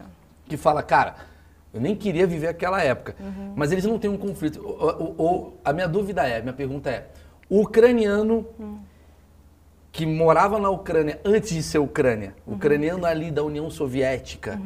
que 0.47 0.57
fala, 0.57 0.85
cara, 0.85 1.17
eu 1.73 1.81
nem 1.81 1.95
queria 1.95 2.27
viver 2.27 2.49
aquela 2.49 2.83
época. 2.83 3.15
Uhum. 3.21 3.53
Mas 3.57 3.71
eles 3.73 3.85
não 3.85 3.99
têm 3.99 4.11
um 4.11 4.17
conflito. 4.17 4.61
O- 4.61 5.05
o- 5.05 5.23
o- 5.27 5.53
a 5.65 5.73
minha 5.73 5.87
dúvida 5.89 6.27
é, 6.27 6.41
minha 6.41 6.53
pergunta 6.55 6.91
é, 6.91 7.07
o 7.49 7.61
ucraniano 7.61 8.47
Hum. 8.59 8.79
que 9.93 10.07
morava 10.07 10.59
na 10.59 10.71
Ucrânia 10.71 11.21
antes 11.25 11.51
de 11.51 11.63
ser 11.63 11.79
Ucrânia, 11.79 12.35
Uhum. 12.47 12.55
ucraniano 12.55 13.05
ali 13.07 13.31
da 13.31 13.43
União 13.43 13.69
Soviética, 13.71 14.61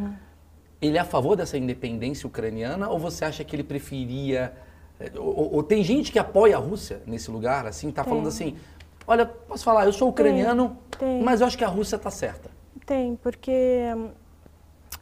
ele 0.81 0.97
é 0.99 1.01
a 1.01 1.05
favor 1.05 1.37
dessa 1.37 1.57
independência 1.57 2.27
ucraniana 2.27 2.89
ou 2.89 2.99
você 2.99 3.25
acha 3.25 3.45
que 3.45 3.55
ele 3.57 3.63
preferia... 3.65 4.53
é, 5.01 5.11
Ou, 5.19 5.27
ou- 5.37 5.55
ou 5.57 5.63
tem 5.63 5.83
gente 5.83 6.13
que 6.13 6.19
apoia 6.19 6.57
a 6.57 6.61
Rússia 6.61 7.01
nesse 7.07 7.31
lugar, 7.31 7.67
assim, 7.67 7.91
tá 7.91 8.05
falando 8.05 8.29
assim, 8.29 8.57
olha, 9.07 9.25
posso 9.27 9.65
falar, 9.65 9.85
eu 9.87 9.93
sou 9.93 10.09
ucraniano, 10.09 10.77
tem. 10.99 11.23
mas 11.23 11.41
eu 11.41 11.47
acho 11.47 11.57
que 11.59 11.65
a 11.65 11.69
Rússia 11.69 11.99
tá 11.99 12.11
certa. 12.11 12.51
Tem, 12.87 13.17
porque 13.17 13.89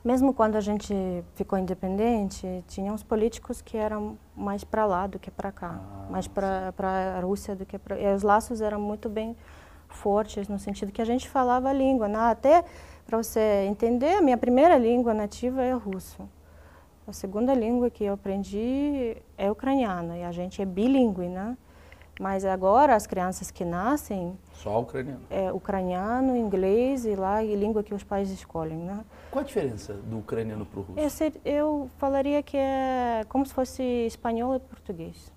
mesmo 0.04 0.33
quando 0.33 0.57
a 0.57 0.61
gente 0.61 0.95
ficou 1.35 1.59
independente, 1.59 2.64
tinha 2.66 2.92
uns 2.92 3.02
políticos 3.02 3.61
que 3.61 3.76
eram 3.76 4.19
mais 4.35 4.64
para 4.64 4.87
lá 4.87 5.07
do 5.07 5.19
que 5.19 5.30
para 5.30 5.52
cá, 5.52 5.78
mais 6.09 6.26
para 6.26 6.73
a 7.16 7.21
Rússia 7.21 7.54
do 7.54 7.66
que 7.66 7.78
para. 7.78 7.99
E 8.00 8.14
os 8.14 8.23
laços 8.23 8.61
eram 8.61 8.80
muito 8.80 9.09
bem 9.09 9.37
fortes 9.88 10.49
no 10.49 10.59
sentido 10.59 10.92
que 10.92 11.02
a 11.02 11.04
gente 11.04 11.28
falava 11.28 11.69
a 11.69 11.73
língua, 11.73 12.09
né? 12.09 12.19
Até 12.19 12.64
para 13.07 13.19
você 13.19 13.66
entender, 13.69 14.14
a 14.14 14.23
minha 14.23 14.38
primeira 14.38 14.78
língua 14.78 15.12
nativa 15.12 15.62
é 15.62 15.73
russo. 15.73 16.28
A 17.07 17.12
segunda 17.12 17.52
língua 17.52 17.90
que 17.90 18.04
eu 18.04 18.14
aprendi 18.14 19.16
é 19.37 19.50
ucraniano 19.50 20.16
e 20.16 20.23
a 20.23 20.30
gente 20.30 20.62
é 20.62 20.64
bilíngue, 20.64 21.28
né? 21.28 21.57
Mas 22.20 22.44
agora 22.44 22.94
as 22.94 23.06
crianças 23.06 23.50
que 23.50 23.64
nascem 23.64 24.38
Só 24.52 24.78
ucraniano. 24.82 25.22
é 25.30 25.50
ucraniano, 25.50 26.36
inglês 26.36 27.06
e 27.06 27.16
lá 27.16 27.42
e 27.42 27.56
língua 27.56 27.82
que 27.82 27.94
os 27.94 28.04
pais 28.04 28.30
escolhem, 28.30 28.76
né? 28.76 29.00
Qual 29.30 29.42
a 29.42 29.46
diferença 29.46 29.94
do 29.94 30.18
ucraniano 30.18 30.66
pro 30.66 30.82
russo? 30.82 31.00
Eu, 31.42 31.88
falaria 31.96 32.42
que 32.42 32.58
é 32.58 33.24
como 33.26 33.46
se 33.46 33.54
fosse 33.54 33.82
espanhol 34.06 34.54
e 34.54 34.58
português. 34.60 35.32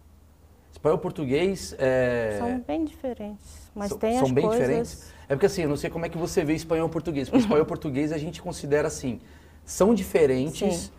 Espanhol 0.73 0.97
e 0.97 1.01
português 1.01 1.73
é... 1.79 2.35
São 2.37 2.59
bem 2.59 2.83
diferentes, 2.83 3.71
mas 3.73 3.87
são- 3.87 3.97
tem 3.97 4.17
são 4.17 4.25
as 4.25 4.31
bem 4.33 4.45
coisas. 4.45 4.61
diferentes? 4.67 5.13
É 5.29 5.35
porque 5.35 5.45
assim, 5.45 5.61
eu 5.61 5.69
não 5.69 5.77
sei 5.77 5.89
como 5.89 6.05
é 6.05 6.09
que 6.09 6.17
você 6.17 6.43
vê 6.43 6.53
espanhol 6.53 6.89
e 6.89 6.91
português. 6.91 7.29
Porque 7.29 7.39
espanhol 7.45 7.63
e 7.63 7.67
português 7.67 8.11
a 8.11 8.17
gente 8.17 8.41
considera 8.41 8.89
assim, 8.89 9.21
são 9.63 9.95
diferentes, 9.95 10.91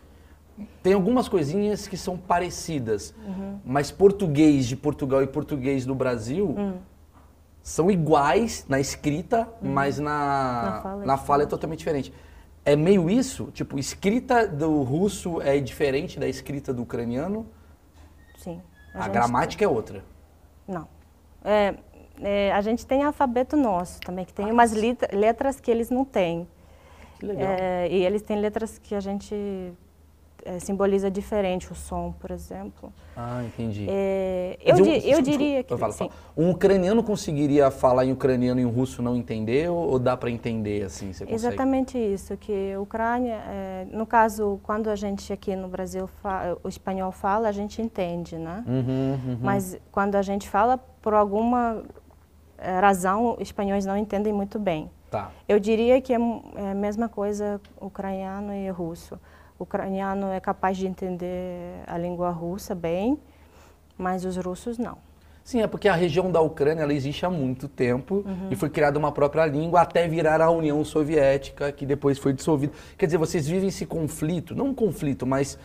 tem 0.82 0.92
algumas 0.92 1.28
coisinhas 1.28 1.88
que 1.88 1.96
são 1.96 2.16
parecidas, 2.16 3.14
Uhum. 3.26 3.58
mas 3.64 3.90
português 3.90 4.66
de 4.66 4.76
Portugal 4.76 5.22
e 5.22 5.26
português 5.26 5.84
do 5.84 5.94
Brasil 5.94 6.54
Hum. 6.56 6.74
são 7.62 7.90
iguais 7.90 8.64
na 8.68 8.78
escrita, 8.78 9.48
mas 9.62 9.98
na, 9.98 10.12
Uhum. 10.12 10.70
Na 10.74 10.80
fala 10.82 11.02
é 11.02 11.06
na 11.06 11.16
fala 11.16 11.42
é 11.42 11.46
totalmente 11.46 11.78
diferente. 11.80 12.12
É 12.64 12.76
meio 12.76 13.10
isso? 13.10 13.50
Tipo, 13.52 13.78
escrita 13.78 14.46
do 14.48 14.82
russo 14.82 15.40
é 15.42 15.58
diferente 15.60 16.18
da 16.18 16.26
escrita 16.28 16.72
do 16.72 16.82
ucraniano? 16.82 17.46
Sim. 18.38 18.60
A, 18.94 19.02
gente- 19.02 19.12
gramática 19.12 19.64
é 19.64 19.68
outra. 19.68 20.02
Não. 20.66 20.86
É, 21.44 21.74
é, 22.22 22.52
a 22.52 22.60
gente 22.62 22.86
tem 22.86 23.02
alfabeto 23.02 23.54
nosso 23.56 24.00
também, 24.00 24.24
que 24.24 24.32
tem 24.32 24.50
umas 24.50 24.72
lit- 24.72 25.12
letras 25.12 25.60
que 25.60 25.70
eles 25.70 25.90
não 25.90 26.04
têm. 26.04 26.48
Que 27.18 27.26
legal. 27.26 27.44
É, 27.48 27.88
e 27.90 28.04
eles 28.04 28.22
têm 28.22 28.38
letras 28.40 28.78
que 28.78 28.94
a 28.94 29.00
gente 29.00 29.34
é, 30.44 30.58
simboliza 30.60 31.10
diferente, 31.10 31.70
o 31.72 31.74
som, 31.74 32.12
por 32.18 32.30
exemplo. 32.30 32.92
Ah, 33.16 33.42
entendi. 33.44 33.86
É, 33.88 34.58
eu, 34.60 34.76
um- 34.76 34.82
di- 34.82 35.10
eu 35.10 35.22
diria 35.22 35.62
que 35.62 35.72
eu 35.72 35.78
falo, 35.78 35.92
sim. 35.92 36.10
um 36.36 36.50
ucraniano 36.50 37.02
conseguiria 37.02 37.70
falar 37.70 38.04
em 38.04 38.12
ucraniano 38.12 38.60
e 38.60 38.66
um 38.66 38.70
russo 38.70 39.02
não 39.02 39.16
entender 39.16 39.70
ou, 39.70 39.90
ou 39.92 39.98
dá 39.98 40.16
para 40.16 40.30
entender 40.30 40.84
assim? 40.84 41.12
Você 41.12 41.24
consegue? 41.24 41.34
Exatamente 41.54 41.98
isso, 41.98 42.36
que 42.36 42.72
a 42.72 42.80
Ucrânia, 42.80 43.36
é, 43.48 43.86
no 43.90 44.06
caso, 44.06 44.60
quando 44.62 44.88
a 44.90 44.96
gente 44.96 45.32
aqui 45.32 45.56
no 45.56 45.68
Brasil 45.68 46.06
fa- 46.22 46.56
o 46.62 46.68
espanhol 46.68 47.10
fala, 47.12 47.48
a 47.48 47.52
gente 47.52 47.80
entende, 47.80 48.36
né? 48.36 48.62
Uhum, 48.66 49.12
uhum. 49.32 49.38
Mas 49.40 49.78
quando 49.90 50.16
a 50.16 50.22
gente 50.22 50.48
fala, 50.48 50.76
por 51.00 51.14
alguma 51.14 51.82
eh, 52.58 52.80
razão, 52.80 53.34
os 53.34 53.40
espanhóis 53.42 53.84
não 53.86 53.96
entendem 53.96 54.32
muito 54.32 54.58
bem. 54.58 54.90
Tá. 55.10 55.30
Eu 55.48 55.60
diria 55.60 56.00
que 56.00 56.12
é 56.12 56.18
é 56.56 56.70
a 56.72 56.74
mesma 56.74 57.08
coisa 57.08 57.60
ucraniano 57.80 58.52
e 58.52 58.68
russo. 58.70 59.18
Ucraniano 59.64 60.28
é 60.30 60.38
capaz 60.40 60.76
de 60.76 60.86
entender 60.86 61.82
a 61.86 61.98
língua 61.98 62.30
russa 62.30 62.74
bem, 62.74 63.18
mas 63.98 64.24
os 64.24 64.36
russos 64.36 64.78
não. 64.78 64.96
Sim, 65.42 65.60
é 65.60 65.66
porque 65.66 65.88
a 65.88 65.94
região 65.94 66.30
da 66.30 66.40
Ucrânia 66.40 66.82
ela 66.84 66.94
existe 66.94 67.26
há 67.26 67.30
muito 67.30 67.68
tempo 67.68 68.22
Uhum. 68.26 68.48
e 68.50 68.56
foi 68.56 68.70
criada 68.70 68.98
uma 68.98 69.12
própria 69.12 69.44
língua 69.44 69.82
até 69.82 70.08
virar 70.08 70.40
a 70.40 70.50
União 70.50 70.82
Soviética, 70.84 71.70
que 71.70 71.84
depois 71.84 72.18
foi 72.18 72.32
dissolvida. 72.32 72.72
Quer 72.96 73.06
dizer, 73.06 73.18
vocês 73.18 73.46
vivem 73.46 73.68
esse 73.68 73.84
conflito, 73.84 74.54
não 74.54 74.68
um 74.68 74.74
conflito, 74.74 75.26
mas 75.26 75.58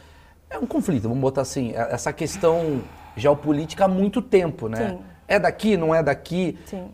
é 0.50 0.58
um 0.58 0.66
conflito, 0.66 1.04
vamos 1.04 1.20
botar 1.20 1.42
assim, 1.42 1.72
é- 1.72 1.94
essa 1.94 2.12
questão 2.12 2.82
geopolítica 3.16 3.86
há 3.86 3.88
muito 3.88 4.22
tempo, 4.22 4.68
né? 4.68 4.90
Sim. 4.90 5.00
É 5.28 5.40
daqui, 5.40 5.78
não 5.78 5.94
é 5.94 6.02
daqui. 6.04 6.58
Sim, 6.66 6.90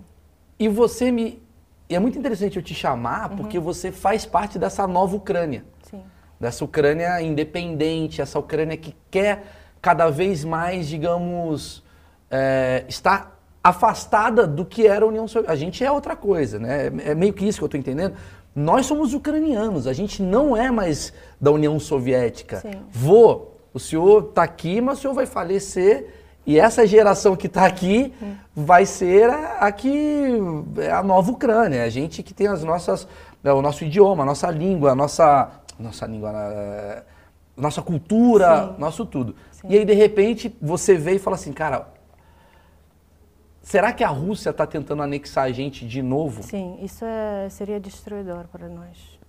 E 0.59 0.67
você 0.69 1.11
me. 1.11 1.41
E 1.89 1.95
é 1.95 1.99
muito 1.99 2.17
interessante 2.17 2.55
eu 2.57 2.63
te 2.63 2.73
chamar 2.73 3.29
Uhum. 3.31 3.37
porque 3.37 3.59
você 3.59 3.91
faz 3.91 4.25
parte 4.25 4.57
dessa 4.57 4.87
nova 4.87 5.15
Ucrânia. 5.17 5.63
Dessa 6.39 6.65
Ucrânia 6.65 7.21
independente, 7.21 8.21
essa 8.21 8.37
Ucrânia 8.37 8.75
que 8.75 8.95
quer 9.09 9.43
cada 9.81 10.09
vez 10.09 10.43
mais, 10.43 10.87
digamos, 10.87 11.83
é, 12.29 12.83
estar 12.87 13.39
afastada 13.63 14.45
do 14.45 14.65
que 14.65 14.85
era 14.85 15.05
a 15.05 15.07
União 15.07 15.27
Soviética. 15.27 15.53
A 15.53 15.55
gente 15.55 15.83
é 15.83 15.91
outra 15.91 16.15
coisa, 16.15 16.59
né? 16.59 16.87
É 17.03 17.15
meio 17.15 17.33
que 17.33 17.47
isso 17.47 17.57
que 17.57 17.63
eu 17.63 17.67
estou 17.67 17.79
entendendo. 17.79 18.15
Nós 18.55 18.85
somos 18.85 19.13
ucranianos, 19.13 19.87
a 19.87 19.93
gente 19.93 20.21
não 20.21 20.55
é 20.55 20.71
mais 20.71 21.13
da 21.41 21.51
União 21.51 21.79
Soviética. 21.79 22.61
Sim. 22.61 22.71
Vô, 22.91 23.47
o 23.73 23.79
senhor 23.79 24.29
está 24.29 24.43
aqui, 24.43 24.79
mas 24.79 24.99
o 24.99 25.01
senhor 25.01 25.13
vai 25.13 25.25
falecer 25.25 26.07
e 26.45 26.59
essa 26.59 26.85
geração 26.85 27.35
que 27.35 27.47
está 27.47 27.65
aqui 27.65 28.13
vai 28.55 28.85
ser 28.85 29.29
a, 29.29 29.57
a 29.61 29.71
que 29.71 30.39
é 30.77 30.91
a 30.91 31.01
nova 31.01 31.31
Ucrânia. 31.31 31.83
A 31.83 31.89
gente 31.89 32.21
que 32.21 32.33
tem 32.33 32.47
as 32.47 32.63
nossas, 32.63 33.07
né, 33.43 33.51
o 33.51 33.61
nosso 33.61 33.83
idioma, 33.83 34.23
a 34.23 34.25
nossa 34.25 34.51
língua, 34.51 34.91
a 34.91 34.95
nossa, 34.95 35.49
nossa 35.77 36.05
língua, 36.05 36.31
eh, 36.33 37.03
nossa 37.55 37.81
cultura, 37.81 38.67
Sim. 38.67 38.75
nosso 38.79 39.05
tudo. 39.05 39.35
Sim. 39.51 39.67
E 39.69 39.77
aí 39.77 39.85
de 39.85 39.93
repente 39.93 40.55
você 40.61 40.95
vê 40.95 41.15
e 41.15 41.19
fala 41.19 41.35
assim, 41.35 41.53
cara, 41.53 41.87
será 43.61 43.93
que 43.93 44.03
a 44.03 44.09
Rússia 44.09 44.49
está 44.49 44.65
tentando 44.65 45.01
anexar 45.01 45.45
a 45.45 45.51
gente 45.51 45.87
de 45.87 46.01
novo? 46.01 46.43
sim. 46.43 46.77
Isso 46.81 47.05
é, 47.05 47.49
seria 47.49 47.79
destruidor 47.79 48.45
para 48.51 48.67
nós. 48.67 49.19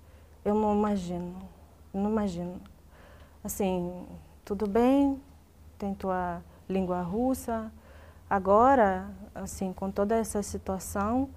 Eu 0.45 0.55
não 0.55 0.75
imagino, 0.75 1.37
não 1.93 2.11
imagino. 2.11 2.61
Assim, 3.43 4.05
tudo 4.45 4.67
bem, 4.69 5.21
tem 5.79 5.95
tua 5.95 6.43
língua 6.69 7.01
russa. 7.03 7.71
Agora, 8.29 9.09
assim, 9.35 9.73
com 9.73 9.91
toda 9.91 10.17
essa 10.17 10.43
situação, 10.43 11.29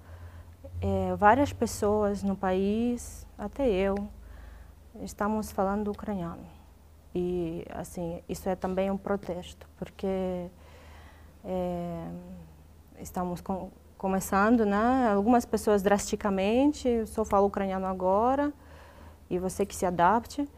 eh, 0.80 1.14
várias 1.16 1.52
pessoas 1.52 2.22
no 2.22 2.34
país, 2.34 3.26
até 3.38 3.68
eu, 3.68 4.08
estamos 5.02 5.50
falando 5.50 5.88
ucraniano. 5.90 6.44
E, 7.14 7.64
assim, 7.70 8.22
isso 8.28 8.48
é 8.48 8.54
também 8.54 8.90
um 8.90 8.96
protesto, 8.96 9.68
porque 9.76 10.46
eh, 11.44 12.08
estamos 13.00 13.40
com, 13.40 13.70
começando, 13.98 14.64
né? 14.64 15.10
Algumas 15.12 15.44
pessoas 15.44 15.82
drasticamente, 15.82 16.88
eu 16.88 17.06
só 17.06 17.24
falo 17.24 17.46
ucraniano 17.46 17.86
agora, 17.86 18.52
e 19.28 19.38
você 19.38 19.66
que 19.66 19.74
se 19.74 19.84
adapte. 19.84 20.48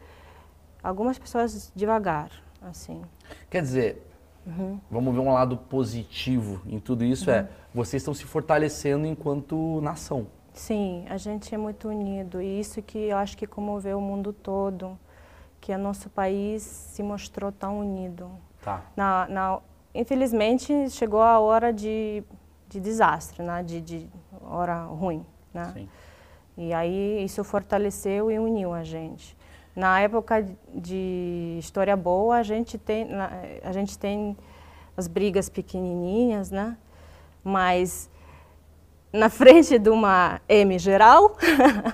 Algumas 0.83 1.17
pessoas 1.17 1.71
devagar, 1.75 2.29
assim. 2.61 3.01
Quer 3.49 3.61
dizer, 3.61 4.07
vamos 4.91 5.13
ver 5.13 5.21
um 5.21 5.33
lado 5.33 5.57
positivo 5.57 6.61
em 6.67 6.79
tudo 6.79 7.03
isso, 7.03 7.31
é 7.31 7.49
vocês 7.73 8.01
estão 8.01 8.13
se 8.13 8.25
fortalecendo 8.25 9.07
enquanto 9.07 9.81
nação. 9.81 10.27
Sim, 10.53 11.05
a 11.09 11.17
gente 11.17 11.53
é 11.53 11.57
muito 11.57 11.89
unido 11.89 12.41
e 12.41 12.59
isso 12.59 12.81
que 12.81 12.97
eu 12.97 13.17
acho 13.17 13.35
que 13.35 13.47
comoveu 13.47 13.97
o 13.97 14.01
mundo 14.01 14.31
todo, 14.31 14.97
que 15.59 15.73
o 15.73 15.77
nosso 15.77 16.09
país 16.09 16.61
se 16.61 17.01
mostrou 17.01 17.51
tão 17.51 17.79
unido. 17.79 18.29
Tá. 18.61 18.83
Na, 18.95 19.27
na, 19.27 19.59
infelizmente 19.93 20.89
chegou 20.91 21.21
a 21.21 21.39
hora 21.39 21.73
de, 21.73 22.23
de 22.69 22.79
desastre, 22.79 23.41
né? 23.41 23.63
de, 23.63 23.81
de 23.81 24.09
hora 24.41 24.83
ruim. 24.83 25.25
Né? 25.53 25.71
Sim. 25.73 25.89
E 26.55 26.71
aí 26.71 27.23
isso 27.23 27.43
fortaleceu 27.43 28.29
e 28.29 28.37
uniu 28.37 28.73
a 28.73 28.83
gente. 28.83 29.35
Na 29.75 29.99
época 29.99 30.45
de 30.71 31.57
história 31.57 31.97
boa, 31.97 32.37
a 32.37 32.43
gente 32.43 32.77
tem, 32.77 33.07
a 33.63 33.71
gente 33.71 33.97
tem 33.97 34.37
as 34.95 35.07
brigas 35.07 35.49
pequenininhas, 35.49 36.51
né? 36.51 36.77
Mas 37.43 38.09
na 39.13 39.29
frente 39.29 39.77
de 39.77 39.89
uma 39.89 40.41
M 40.49 40.79
geral, 40.79 41.37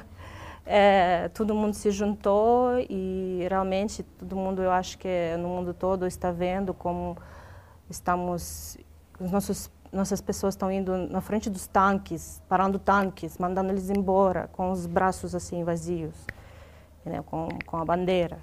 é, 0.65 1.29
todo 1.33 1.53
mundo 1.53 1.73
se 1.73 1.91
juntou 1.91 2.79
e 2.89 3.45
realmente 3.49 4.03
todo 4.03 4.35
mundo, 4.37 4.63
eu 4.63 4.71
acho 4.71 4.97
que 4.97 5.35
no 5.37 5.49
mundo 5.49 5.73
todo 5.73 6.07
está 6.07 6.31
vendo 6.31 6.73
como 6.73 7.17
estamos, 7.89 8.77
os 9.19 9.31
nossos 9.31 9.69
nossas 9.91 10.21
pessoas 10.21 10.53
estão 10.53 10.71
indo 10.71 10.95
na 11.09 11.19
frente 11.19 11.49
dos 11.49 11.65
tanques, 11.65 12.41
parando 12.47 12.77
tanques, 12.77 13.37
mandando 13.37 13.71
eles 13.71 13.89
embora 13.89 14.47
com 14.53 14.71
os 14.71 14.85
braços 14.85 15.33
assim 15.33 15.63
vazios, 15.63 16.13
né, 17.03 17.23
com, 17.25 17.49
com 17.65 17.77
a 17.77 17.83
bandeira. 17.83 18.37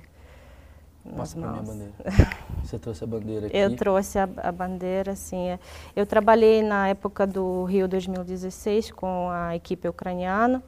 Mostra 1.14 1.40
para 1.40 1.50
a 1.50 1.62
bandeira. 1.62 1.92
Você 2.62 2.78
trouxe 2.78 3.04
a 3.04 3.06
bandeira 3.06 3.46
aqui? 3.46 3.56
Eu 3.56 3.76
trouxe 3.76 4.18
a, 4.18 4.28
a, 4.38 4.52
bandeira, 4.52 5.14
sim. 5.14 5.50
É. 5.50 5.58
Eu 5.94 6.06
trabalhei 6.06 6.62
na 6.62 6.88
época 6.88 7.26
do 7.26 7.64
Rio 7.64 7.86
2016 7.86 8.90
com 8.90 9.28
a 9.30 9.54
equipe 9.54 9.88
ucraniana. 9.88 10.62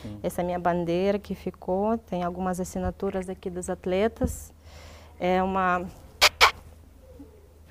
Sim. 0.00 0.18
Essa 0.22 0.40
é 0.40 0.42
a 0.42 0.46
minha 0.46 0.58
bandeira 0.58 1.18
que 1.18 1.34
ficou. 1.34 1.98
Tem 1.98 2.22
algumas 2.22 2.58
assinaturas 2.60 3.28
aqui 3.28 3.50
dos 3.50 3.68
atletas. 3.68 4.52
É 5.20 5.42
uma 5.42 5.84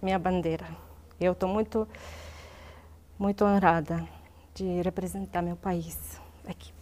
minha 0.02 0.20
bandeira. 0.20 0.66
Eu 1.20 1.34
estou 1.34 1.50
muito, 1.50 1.88
muito 3.18 3.46
honrada 3.46 4.06
de 4.54 4.82
representar 4.82 5.42
meu 5.42 5.56
país 5.56 6.20
aqui. 6.48 6.74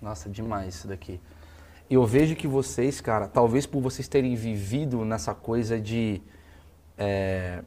Nossa, 0.00 0.28
demais 0.28 0.74
isso 0.74 0.88
daqui 0.88 1.20
eu 1.94 2.06
vejo 2.06 2.34
que 2.34 2.46
vocês, 2.46 3.00
cara, 3.00 3.28
talvez 3.28 3.66
por 3.66 3.80
vocês 3.80 4.08
terem 4.08 4.34
vivido 4.34 5.04
nessa 5.04 5.34
coisa 5.34 5.80
de. 5.80 6.22
É, 6.96 7.62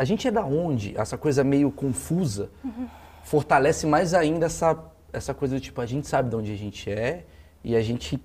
a 0.00 0.04
gente 0.04 0.26
é 0.26 0.30
da 0.30 0.42
onde? 0.42 0.96
Essa 0.96 1.18
coisa 1.18 1.44
meio 1.44 1.70
confusa 1.70 2.48
uhum. 2.64 2.88
fortalece 3.22 3.86
mais 3.86 4.14
ainda 4.14 4.46
essa, 4.46 4.82
essa 5.12 5.34
coisa 5.34 5.56
do 5.56 5.60
tipo, 5.60 5.78
a 5.78 5.84
gente 5.84 6.08
sabe 6.08 6.30
de 6.30 6.36
onde 6.36 6.50
a 6.50 6.56
gente 6.56 6.90
é 6.90 7.26
e 7.62 7.76
a 7.76 7.82
gente 7.82 8.18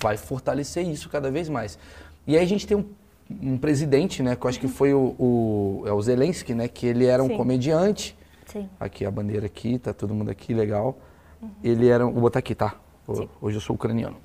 vai 0.00 0.16
fortalecer 0.16 0.84
isso 0.84 1.08
cada 1.08 1.30
vez 1.30 1.48
mais. 1.48 1.78
E 2.26 2.36
aí 2.36 2.42
a 2.42 2.48
gente 2.48 2.66
tem 2.66 2.76
um, 2.76 2.84
um 3.30 3.56
presidente, 3.56 4.24
né, 4.24 4.34
que 4.34 4.44
eu 4.44 4.48
acho 4.48 4.58
que 4.58 4.66
uhum. 4.66 4.72
foi 4.72 4.92
o, 4.92 5.14
o, 5.20 5.84
é 5.86 5.92
o 5.92 6.02
Zelensky, 6.02 6.52
né, 6.52 6.66
que 6.66 6.84
ele 6.84 7.06
era 7.06 7.22
um 7.22 7.28
Sim. 7.28 7.36
comediante. 7.36 8.18
Sim. 8.46 8.68
Aqui 8.80 9.04
a 9.04 9.10
bandeira 9.12 9.46
aqui, 9.46 9.78
tá 9.78 9.92
todo 9.92 10.12
mundo 10.12 10.32
aqui, 10.32 10.52
legal. 10.52 10.98
Uhum. 11.40 11.50
Ele 11.62 11.86
era, 11.86 12.04
vou 12.04 12.22
botar 12.22 12.40
aqui, 12.40 12.56
tá? 12.56 12.74
Hoje 13.40 13.56
eu 13.56 13.60
sou 13.60 13.74
ucraniano. 13.74 14.16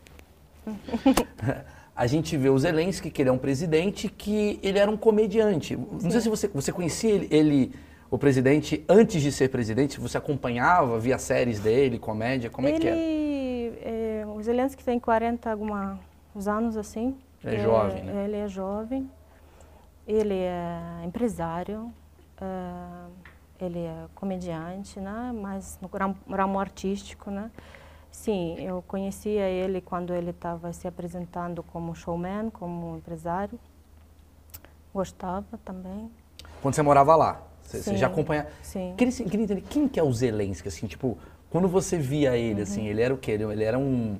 a 1.96 2.08
gente 2.08 2.36
vê 2.38 2.50
o 2.50 2.58
Zelensky, 2.58 3.10
que 3.10 3.22
ele 3.22 3.30
é 3.30 3.32
um 3.32 3.38
presidente, 3.38 4.10
que 4.10 4.60
ele 4.62 4.78
era 4.78 4.90
um 4.90 4.98
comediante. 4.98 5.76
Não 5.76 6.00
Sim. 6.00 6.12
sei 6.12 6.22
se 6.22 6.30
você, 6.30 6.48
você 6.48 6.72
conhecia 6.72 7.12
ele, 7.12 7.28
ele, 7.32 7.72
o 8.12 8.18
presidente, 8.18 8.84
antes 8.90 9.22
de 9.22 9.32
ser 9.32 9.50
presidente, 9.50 10.00
você 10.00 10.18
acompanhava, 10.18 11.00
via 11.00 11.18
séries 11.18 11.60
dele, 11.60 11.98
comédia, 11.98 12.50
como 12.50 12.68
ele, 12.68 12.78
é 12.78 12.80
que 12.80 12.88
é? 12.88 14.22
é 14.22 14.26
o 14.26 14.42
Zelensky 14.42 14.84
tem 14.84 15.00
40 15.00 15.52
alguns 15.52 16.48
anos, 16.48 16.78
assim. 16.78 17.16
É 17.44 17.60
jovem, 17.60 18.04
né? 18.04 18.26
Ele 18.26 18.38
é 18.38 18.48
jovem, 18.48 19.10
ele 20.08 20.34
é 20.34 21.04
empresário, 21.06 21.94
uh, 22.42 23.12
ele 23.62 23.80
é 23.80 24.06
comediante, 24.16 25.00
né? 25.00 25.32
Mas 25.34 25.80
no 25.80 25.90
ramo 26.36 26.60
artístico, 26.60 27.30
né? 27.30 27.52
Sim, 28.16 28.56
eu 28.60 28.82
conhecia 28.88 29.48
ele 29.48 29.82
quando 29.82 30.12
ele 30.12 30.32
estava 30.32 30.72
se 30.74 30.88
apresentando 30.88 31.62
como 31.62 31.94
showman, 31.94 32.50
como 32.50 32.96
empresário. 32.98 33.60
Gostava 34.92 35.60
também. 35.64 36.10
Quando 36.62 36.74
você 36.74 36.82
morava 36.82 37.16
lá, 37.16 37.42
você, 37.62 37.84
você 37.84 37.98
já 37.98 38.08
acompanha? 38.08 38.48
Sim. 38.64 38.96
Queria, 38.98 39.14
queria 39.14 39.44
entender 39.44 39.62
quem 39.70 39.88
que 39.88 40.00
é 40.00 40.04
o 40.04 40.12
Zelensky, 40.12 40.70
assim, 40.70 40.88
tipo, 40.88 41.18
quando 41.52 41.68
você 41.68 41.98
via 41.98 42.36
ele, 42.36 42.62
assim, 42.62 42.80
uhum. 42.80 42.86
assim, 42.86 42.88
ele 42.88 43.02
era 43.02 43.14
o 43.14 43.18
quê? 43.18 43.32
Ele 43.32 43.64
era 43.64 43.78
um 43.78 44.18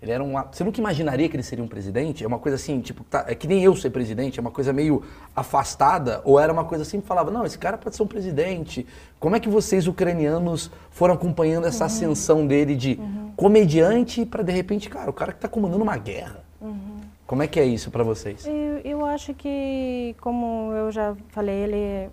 ele 0.00 0.12
era 0.12 0.22
um. 0.22 0.34
Você 0.52 0.62
nunca 0.62 0.78
imaginaria 0.78 1.28
que 1.28 1.36
ele 1.36 1.42
seria 1.42 1.64
um 1.64 1.68
presidente? 1.68 2.22
É 2.22 2.26
uma 2.26 2.38
coisa 2.38 2.56
assim, 2.56 2.80
tipo, 2.80 3.02
tá, 3.04 3.24
é 3.26 3.34
que 3.34 3.46
nem 3.46 3.62
eu 3.62 3.74
ser 3.74 3.90
presidente, 3.90 4.38
é 4.38 4.42
uma 4.42 4.50
coisa 4.50 4.72
meio 4.72 5.02
afastada, 5.34 6.20
ou 6.24 6.38
era 6.38 6.52
uma 6.52 6.64
coisa 6.64 6.82
assim 6.82 7.00
que 7.00 7.06
falava, 7.06 7.30
não, 7.30 7.46
esse 7.46 7.58
cara 7.58 7.78
pode 7.78 7.96
ser 7.96 8.02
um 8.02 8.06
presidente. 8.06 8.86
Como 9.18 9.34
é 9.34 9.40
que 9.40 9.48
vocês, 9.48 9.86
ucranianos, 9.86 10.70
foram 10.90 11.14
acompanhando 11.14 11.66
essa 11.66 11.84
uhum. 11.84 11.86
ascensão 11.86 12.46
dele 12.46 12.76
de 12.76 12.98
uhum. 13.00 13.32
comediante 13.36 14.26
para 14.26 14.42
de 14.42 14.52
repente, 14.52 14.90
cara, 14.90 15.08
o 15.08 15.14
cara 15.14 15.32
que 15.32 15.38
está 15.38 15.48
comandando 15.48 15.82
uma 15.82 15.96
guerra? 15.96 16.44
Uhum. 16.60 17.00
Como 17.26 17.42
é 17.42 17.48
que 17.48 17.58
é 17.58 17.64
isso 17.64 17.90
para 17.90 18.04
vocês? 18.04 18.46
Eu, 18.46 18.78
eu, 18.84 19.04
acho 19.04 19.34
que, 19.34 20.14
como 20.20 20.72
eu 20.72 20.92
já 20.92 21.16
falei, 21.30 21.54
ele 21.54 22.10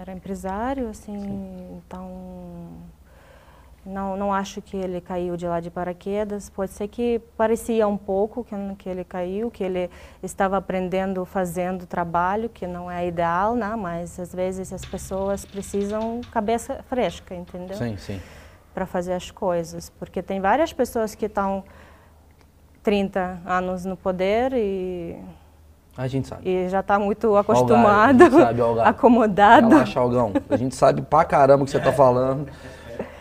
era 0.00 0.12
empresário, 0.12 0.88
assim, 0.88 1.20
Sim. 1.20 1.82
então 1.84 2.08
não, 3.86 4.16
não 4.16 4.32
acho 4.32 4.60
que 4.60 4.76
ele 4.76 5.00
caiu 5.00 5.36
de 5.36 5.46
lá 5.46 5.60
de 5.60 5.70
paraquedas. 5.70 6.50
Pode 6.50 6.72
ser 6.72 6.88
que 6.88 7.20
parecia 7.36 7.86
um 7.86 7.96
pouco 7.96 8.44
que, 8.44 8.54
que 8.76 8.88
ele 8.88 9.04
caiu, 9.04 9.50
que 9.50 9.62
ele 9.62 9.88
estava 10.22 10.56
aprendendo 10.56 11.24
fazendo 11.24 11.86
trabalho, 11.86 12.48
que 12.48 12.66
não 12.66 12.90
é 12.90 13.06
ideal, 13.06 13.54
né? 13.54 13.74
mas 13.76 14.18
às 14.18 14.34
vezes 14.34 14.72
as 14.72 14.84
pessoas 14.84 15.44
precisam 15.44 16.20
cabeça 16.32 16.84
fresca, 16.88 17.34
entendeu? 17.34 17.76
Sim, 17.76 17.96
sim. 17.96 18.20
Para 18.74 18.86
fazer 18.86 19.12
as 19.12 19.30
coisas. 19.30 19.88
Porque 19.88 20.22
tem 20.22 20.40
várias 20.40 20.72
pessoas 20.72 21.14
que 21.14 21.26
estão 21.26 21.62
30 22.82 23.40
anos 23.46 23.84
no 23.84 23.96
poder 23.96 24.52
e 24.52 25.16
a 25.96 26.06
gente 26.08 26.28
sabe. 26.28 26.42
E 26.46 26.68
já 26.68 26.80
está 26.80 26.98
muito 26.98 27.34
acostumado, 27.36 28.24
Algar, 28.24 28.40
sabe, 28.40 28.60
Algar. 28.60 28.86
acomodado. 28.88 29.68
Relaxa, 29.70 29.98
Algão. 29.98 30.32
A 30.50 30.56
gente 30.56 30.74
sabe 30.74 31.00
pra 31.00 31.24
caramba 31.24 31.62
o 31.62 31.64
que 31.64 31.70
você 31.70 31.78
está 31.78 31.92
falando. 31.94 32.46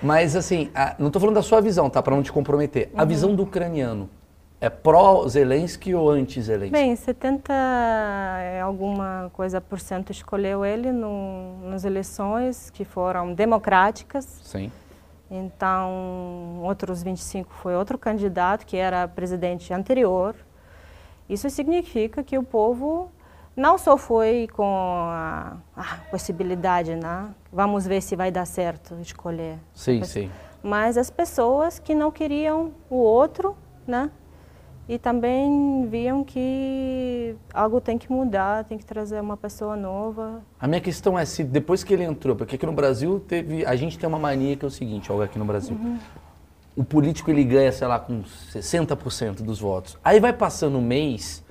Mas 0.05 0.35
assim, 0.35 0.69
a, 0.75 0.95
não 0.99 1.07
estou 1.07 1.19
falando 1.19 1.35
da 1.35 1.41
sua 1.41 1.59
visão, 1.59 1.89
tá? 1.89 1.99
Para 1.99 2.15
não 2.15 2.21
te 2.21 2.31
comprometer. 2.31 2.91
Uhum. 2.93 3.01
A 3.01 3.05
visão 3.05 3.33
do 3.33 3.41
ucraniano 3.41 4.07
é 4.61 4.69
pró-Zelensky 4.69 5.95
ou 5.95 6.11
anti-Zelensky? 6.11 6.71
Bem, 6.71 6.95
70 6.95 7.51
é 7.51 8.61
alguma 8.61 9.31
coisa 9.33 9.59
por 9.59 9.79
cento 9.79 10.11
escolheu 10.11 10.63
ele 10.63 10.91
no, 10.91 11.69
nas 11.69 11.83
eleições 11.83 12.69
que 12.69 12.85
foram 12.85 13.33
democráticas. 13.33 14.25
Sim. 14.43 14.71
Então, 15.29 16.59
outros 16.61 17.01
25 17.01 17.51
foi 17.51 17.75
outro 17.75 17.97
candidato 17.97 18.63
que 18.63 18.77
era 18.77 19.07
presidente 19.07 19.73
anterior. 19.73 20.35
Isso 21.27 21.49
significa 21.49 22.23
que 22.23 22.37
o 22.37 22.43
povo 22.43 23.09
não 23.55 23.77
só 23.77 23.97
foi 23.97 24.47
com 24.53 24.63
a, 25.09 25.57
a, 25.75 25.83
possibilidade, 26.11 26.93
né? 26.95 27.29
Vamos 27.55 27.87
ver 27.87 28.01
se 28.01 28.17
vai 28.17 28.31
dar 28.31 28.45
certo 28.45 28.95
escolher. 28.99 29.57
Sim, 29.73 30.03
sim. 30.03 30.29
Mas 30.61 30.97
as 30.97 31.09
pessoas 31.09 31.79
que 31.79 31.95
não 31.95 32.11
queriam 32.11 32.73
o 32.89 32.97
outro, 32.97 33.55
né? 33.87 34.11
E 34.89 34.99
também 34.99 35.87
viam 35.89 36.21
que 36.21 37.33
algo 37.53 37.79
tem 37.79 37.97
que 37.97 38.11
mudar, 38.11 38.65
tem 38.65 38.77
que 38.77 38.83
trazer 38.83 39.21
uma 39.21 39.37
pessoa 39.37 39.77
nova. 39.77 40.43
A 40.59 40.67
minha 40.67 40.81
questão 40.81 41.17
é 41.17 41.23
se 41.23 41.45
depois 41.45 41.81
que 41.81 41.93
ele 41.93 42.03
entrou, 42.03 42.35
porque 42.35 42.57
aqui 42.57 42.65
no 42.65 42.73
Brasil 42.73 43.21
teve, 43.21 43.65
a 43.65 43.73
gente 43.77 43.97
tem 43.97 44.05
uma 44.05 44.19
mania 44.19 44.57
que 44.57 44.65
é 44.65 44.67
o 44.67 44.71
seguinte, 44.71 45.09
olha 45.09 45.23
aqui 45.23 45.39
no 45.39 45.45
Brasil. 45.45 45.77
Uhum. 45.81 45.97
O 46.75 46.83
político 46.83 47.31
ele 47.31 47.45
ganha, 47.45 47.71
sei 47.71 47.87
lá, 47.87 47.97
com 47.97 48.21
60% 48.21 49.43
dos 49.43 49.61
votos. 49.61 49.97
Aí 50.03 50.19
vai 50.19 50.33
passando 50.33 50.77
o 50.77 50.81
mês, 50.81 51.41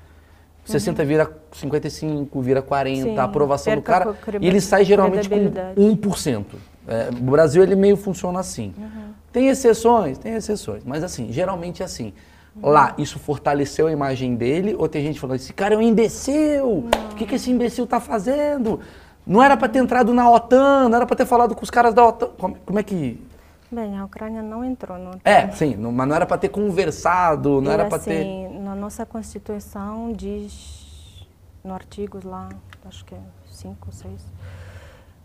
60 0.65 1.03
uhum. 1.03 1.09
vira 1.09 1.31
55, 1.53 2.41
vira 2.41 2.63
40, 2.63 3.03
Sim, 3.03 3.19
a 3.19 3.25
aprovação 3.25 3.75
do 3.75 3.83
cara. 3.83 4.15
E 4.41 4.47
ele 4.47 4.61
sai 4.61 4.85
geralmente 4.85 5.29
com 5.29 5.37
1%. 5.37 6.45
É, 6.87 7.09
o 7.11 7.31
Brasil 7.31 7.63
ele 7.63 7.77
meio 7.77 7.97
funciona 7.97 8.41
assim. 8.41 8.75
Uhum. 8.77 9.13
Tem 9.33 9.49
exceções? 9.49 10.19
Tem 10.19 10.35
exceções. 10.35 10.83
Mas 10.85 11.03
assim, 11.03 11.33
geralmente 11.33 11.83
é 11.83 11.85
assim. 11.85 12.13
Uhum. 12.57 12.71
Lá, 12.71 12.95
isso 12.97 13.19
fortaleceu 13.19 13.87
a 13.87 13.93
imagem 13.93 14.35
dele? 14.37 14.75
Ou 14.79 14.89
tem 14.89 15.03
gente 15.03 15.21
falando, 15.21 15.37
esse 15.37 15.53
cara 15.53 15.75
é 15.75 15.79
um 15.79 15.83
imbecil? 15.83 16.85
O 17.13 17.15
que, 17.17 17.27
que 17.27 17.35
esse 17.35 17.51
imbecil 17.51 17.85
está 17.85 18.01
fazendo? 18.01 18.81
Não 19.27 19.43
era 19.43 19.57
para 19.57 19.69
ter 19.69 19.79
entrado 19.79 20.13
na 20.13 20.31
OTAN, 20.31 20.89
não 20.89 20.97
era 20.97 21.07
para 21.07 21.17
ter 21.17 21.27
falado 21.27 21.55
com 21.55 21.63
os 21.63 21.71
caras 21.71 21.95
da 21.95 22.07
OTAN. 22.07 22.29
Como, 22.39 22.57
como 22.65 22.79
é 22.79 22.83
que 22.83 23.19
Bem, 23.75 23.99
a 23.99 24.05
Ucrânia 24.05 24.41
não 24.41 24.65
entrou 24.65 24.97
no 24.97 25.21
É, 25.25 25.51
sim, 25.51 25.75
não, 25.75 25.91
mas 25.91 26.07
não 26.07 26.15
era 26.15 26.25
para 26.25 26.39
ter 26.39 26.49
conversado, 26.49 27.61
não 27.61 27.73
e 27.73 27.75
era 27.75 27.87
para 27.87 27.97
assim, 27.97 28.11
ter. 28.11 28.49
Na 28.61 28.73
nossa 28.77 29.05
Constituição 29.05 30.13
diz, 30.13 31.27
no 31.65 31.75
artigo 31.75 32.21
lá, 32.25 32.51
acho 32.85 33.05
que 33.05 33.17
é 33.17 33.21
5 33.51 33.77
ou 33.85 33.93
6, 33.93 34.33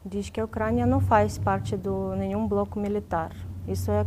diz 0.04 0.32
que 0.32 0.42
a 0.42 0.46
Ucrânia 0.46 0.88
não 0.88 1.00
faz 1.00 1.38
parte 1.38 1.78
de 1.78 1.90
nenhum 2.18 2.48
bloco 2.48 2.80
militar. 2.80 3.32
Isso 3.68 3.92
é 3.92 4.04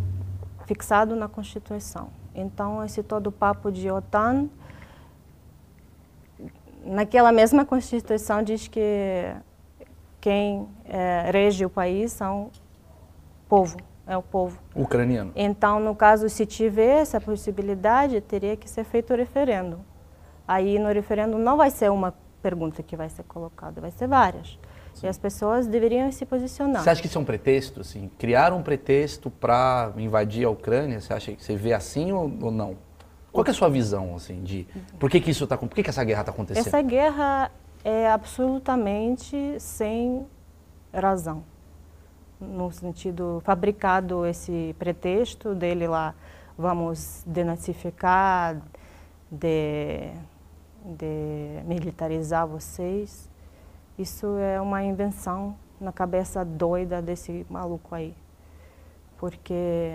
fixado 0.66 1.14
na 1.14 1.28
Constituição. 1.28 2.09
Então, 2.35 2.83
esse 2.83 3.00
todo 3.00 3.31
papo 3.31 3.70
de 3.70 3.88
OTAN, 3.92 4.48
naquela 6.85 7.31
mesma 7.31 7.64
Constituição 7.64 8.42
diz 8.42 8.66
que 8.66 9.37
quem 10.20 10.66
é, 10.85 11.31
rege 11.33 11.64
o 11.64 11.70
país 11.70 12.11
são 12.11 12.50
povo 13.48 13.76
é 14.12 14.16
o 14.16 14.22
povo. 14.22 14.59
Ucraniano. 14.75 15.33
Então, 15.35 15.81
no 15.81 15.94
caso, 15.94 16.29
se 16.29 16.46
tiver 16.46 17.01
essa 17.01 17.20
possibilidade, 17.20 18.20
teria 18.20 18.57
que 18.57 18.68
ser 18.68 18.85
feito 18.85 19.12
o 19.12 19.16
referendo. 19.16 19.81
Aí, 20.46 20.79
no 20.79 20.88
referendo, 20.92 21.38
não 21.38 21.57
vai 21.57 21.70
ser 21.70 21.90
uma 21.90 22.14
pergunta 22.42 22.83
que 22.83 22.96
vai 22.96 23.09
ser 23.09 23.22
colocada, 23.22 23.81
vai 23.81 23.90
ser 23.90 24.09
várias. 24.09 24.59
Sim. 24.94 25.07
E 25.07 25.09
as 25.09 25.16
pessoas 25.16 25.66
deveriam 25.66 26.11
se 26.12 26.27
posicionar. 26.27 26.83
Você 26.83 26.90
acha 26.90 27.01
que 27.01 27.07
isso 27.07 27.16
é 27.16 27.20
um 27.20 27.25
pretexto, 27.25 27.81
assim? 27.81 28.11
Criar 28.18 28.53
um 28.53 28.62
pretexto 28.62 29.31
para 29.31 29.92
invadir 29.96 30.44
a 30.44 30.51
Ucrânia? 30.51 31.01
Você 31.01 31.12
acha 31.12 31.33
que 31.33 31.42
você 31.42 31.57
vê 31.57 31.72
assim 31.72 32.12
ou, 32.12 32.31
ou 32.42 32.51
não? 32.51 32.77
Qual 33.33 33.46
é 33.46 33.51
a 33.51 33.55
sua 33.55 33.70
visão, 33.70 34.14
assim, 34.14 34.42
de 34.42 34.66
por 34.98 35.09
que, 35.09 35.18
que 35.18 35.31
isso 35.31 35.44
está, 35.44 35.57
por 35.57 35.70
que, 35.70 35.83
que 35.83 35.88
essa 35.88 36.05
guerra 36.05 36.20
está 36.20 36.33
acontecendo? 36.33 36.66
Essa 36.66 36.83
guerra 36.83 37.51
é 37.83 38.11
absolutamente 38.11 39.57
sem 39.59 40.27
razão, 40.92 41.42
no 42.42 42.70
sentido 42.72 43.40
fabricado 43.44 44.26
esse 44.26 44.74
pretexto 44.78 45.55
dele 45.55 45.87
lá, 45.87 46.14
vamos 46.59 47.22
denazificar, 47.26 48.61
de, 49.31 50.11
de 50.85 51.62
militarizar 51.64 52.46
vocês. 52.46 53.31
Isso 53.96 54.37
é 54.38 54.61
uma 54.61 54.83
invenção 54.83 55.57
na 55.81 55.92
cabeça 55.92 56.44
doida 56.44 57.00
desse 57.00 57.46
maluco 57.48 57.94
aí, 57.94 58.14
porque 59.18 59.94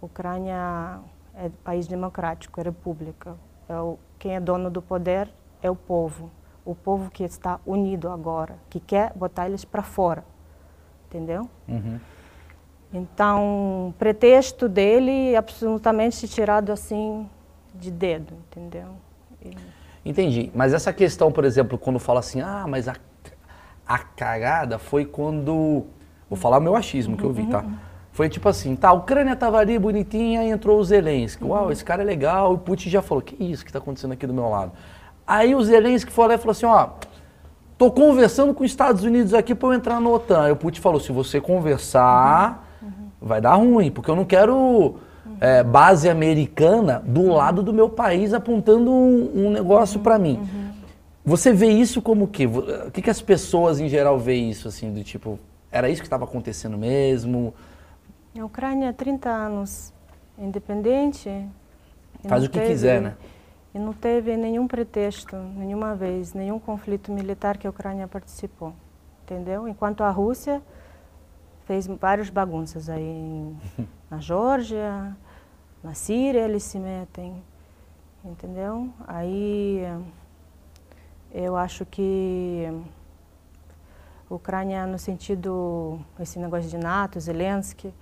a 0.00 0.04
Ucrânia 0.04 1.00
é 1.34 1.48
país 1.62 1.86
democrático, 1.86 2.60
é 2.60 2.64
república. 2.64 3.36
É 3.68 3.78
o, 3.78 3.98
quem 4.18 4.34
é 4.34 4.40
dono 4.40 4.70
do 4.70 4.82
poder 4.82 5.30
é 5.62 5.70
o 5.70 5.76
povo. 5.76 6.30
O 6.64 6.74
povo 6.74 7.10
que 7.10 7.22
está 7.22 7.60
unido 7.64 8.10
agora, 8.10 8.58
que 8.68 8.80
quer 8.80 9.12
botar 9.14 9.46
eles 9.46 9.64
para 9.64 9.82
fora. 9.82 10.24
Entendeu? 11.08 11.48
Uhum. 11.66 11.98
Então, 12.92 13.94
pretexto 13.98 14.68
dele 14.68 15.34
absolutamente 15.36 16.26
tirado 16.28 16.70
assim 16.70 17.28
de 17.74 17.90
dedo, 17.90 18.34
entendeu? 18.50 18.88
E... 19.42 19.50
Entendi. 20.04 20.50
Mas 20.54 20.72
essa 20.72 20.92
questão, 20.92 21.30
por 21.30 21.44
exemplo, 21.44 21.76
quando 21.76 21.98
fala 21.98 22.20
assim, 22.20 22.40
ah, 22.40 22.66
mas 22.68 22.88
a, 22.88 22.94
a 23.86 23.98
cagada 23.98 24.78
foi 24.78 25.04
quando. 25.04 25.84
Vou 26.28 26.38
falar 26.38 26.58
o 26.58 26.60
meu 26.60 26.76
achismo 26.76 27.16
que 27.16 27.24
eu 27.24 27.32
vi, 27.32 27.46
tá? 27.46 27.64
Foi 28.12 28.28
tipo 28.28 28.48
assim, 28.48 28.74
tá, 28.74 28.88
a 28.88 28.92
Ucrânia 28.92 29.36
tava 29.36 29.58
ali 29.58 29.78
bonitinha 29.78 30.44
e 30.44 30.50
entrou 30.50 30.78
o 30.78 30.84
Zelensky. 30.84 31.44
Uau, 31.44 31.70
esse 31.70 31.84
cara 31.84 32.02
é 32.02 32.04
legal. 32.04 32.52
E 32.52 32.54
o 32.56 32.58
Putin 32.58 32.90
já 32.90 33.00
falou, 33.00 33.22
que 33.22 33.42
isso 33.42 33.64
que 33.64 33.72
tá 33.72 33.78
acontecendo 33.78 34.12
aqui 34.12 34.26
do 34.26 34.34
meu 34.34 34.48
lado? 34.48 34.72
Aí 35.26 35.54
o 35.54 35.62
Zelensky 35.62 36.10
foi 36.10 36.26
lá 36.26 36.34
e 36.34 36.38
falou 36.38 36.52
assim, 36.52 36.66
ó, 36.66 36.88
tô 37.78 37.92
conversando 37.92 38.52
com 38.52 38.64
os 38.64 38.70
Estados 38.70 39.04
Unidos 39.04 39.32
aqui 39.32 39.54
para 39.54 39.68
eu 39.68 39.74
entrar 39.74 40.00
na 40.00 40.10
OTAN. 40.10 40.42
Aí 40.42 40.52
o 40.52 40.56
Putin 40.56 40.80
falou, 40.80 40.98
se 40.98 41.12
você 41.12 41.40
conversar, 41.40 42.68
uhum. 42.82 43.08
vai 43.22 43.40
dar 43.40 43.54
ruim, 43.54 43.90
porque 43.90 44.10
eu 44.10 44.16
não 44.16 44.24
quero 44.24 44.96
é, 45.40 45.62
base 45.62 46.10
americana 46.10 47.00
do 47.06 47.28
lado 47.28 47.62
do 47.62 47.72
meu 47.72 47.88
país 47.88 48.34
apontando 48.34 48.90
um, 48.90 49.46
um 49.46 49.50
negócio 49.50 50.00
para 50.00 50.18
mim. 50.18 50.46
Você 51.24 51.52
vê 51.52 51.68
isso 51.68 52.02
como 52.02 52.24
o 52.24 52.28
quê? 52.28 52.46
O 52.46 52.90
que, 52.90 53.00
que 53.00 53.10
as 53.10 53.22
pessoas 53.22 53.78
em 53.78 53.88
geral 53.88 54.18
veem 54.18 54.50
isso, 54.50 54.66
assim, 54.66 54.92
do 54.92 55.04
tipo, 55.04 55.38
era 55.70 55.88
isso 55.88 56.00
que 56.00 56.06
estava 56.06 56.24
acontecendo 56.24 56.76
mesmo? 56.76 57.54
A 58.36 58.44
Ucrânia 58.44 58.90
há 58.90 58.92
30 58.92 59.28
anos 59.28 59.92
independente. 60.38 61.30
Faz 62.26 62.44
o 62.44 62.48
que 62.48 62.58
teve, 62.58 62.70
quiser, 62.70 63.00
né? 63.00 63.14
E 63.74 63.78
não 63.78 63.92
teve 63.92 64.36
nenhum 64.36 64.66
pretexto, 64.66 65.36
nenhuma 65.36 65.94
vez, 65.94 66.32
nenhum 66.32 66.58
conflito 66.58 67.12
militar 67.12 67.58
que 67.58 67.66
a 67.66 67.70
Ucrânia 67.70 68.08
participou, 68.08 68.72
entendeu? 69.22 69.68
Enquanto 69.68 70.02
a 70.02 70.10
Rússia 70.10 70.62
fez 71.66 71.86
várias 71.86 72.30
bagunças 72.30 72.88
aí 72.88 73.54
na 74.10 74.18
Geórgia, 74.20 75.14
na 75.82 75.92
Síria 75.92 76.40
eles 76.40 76.62
se 76.62 76.78
metem, 76.78 77.42
entendeu? 78.24 78.88
Aí 79.06 79.82
eu 81.30 81.54
acho 81.54 81.84
que 81.84 82.66
a 84.30 84.34
Ucrânia 84.34 84.86
no 84.86 84.98
sentido, 84.98 86.00
esse 86.18 86.38
negócio 86.38 86.70
de 86.70 86.78
NATO, 86.78 87.20
Zelensky, 87.20 87.92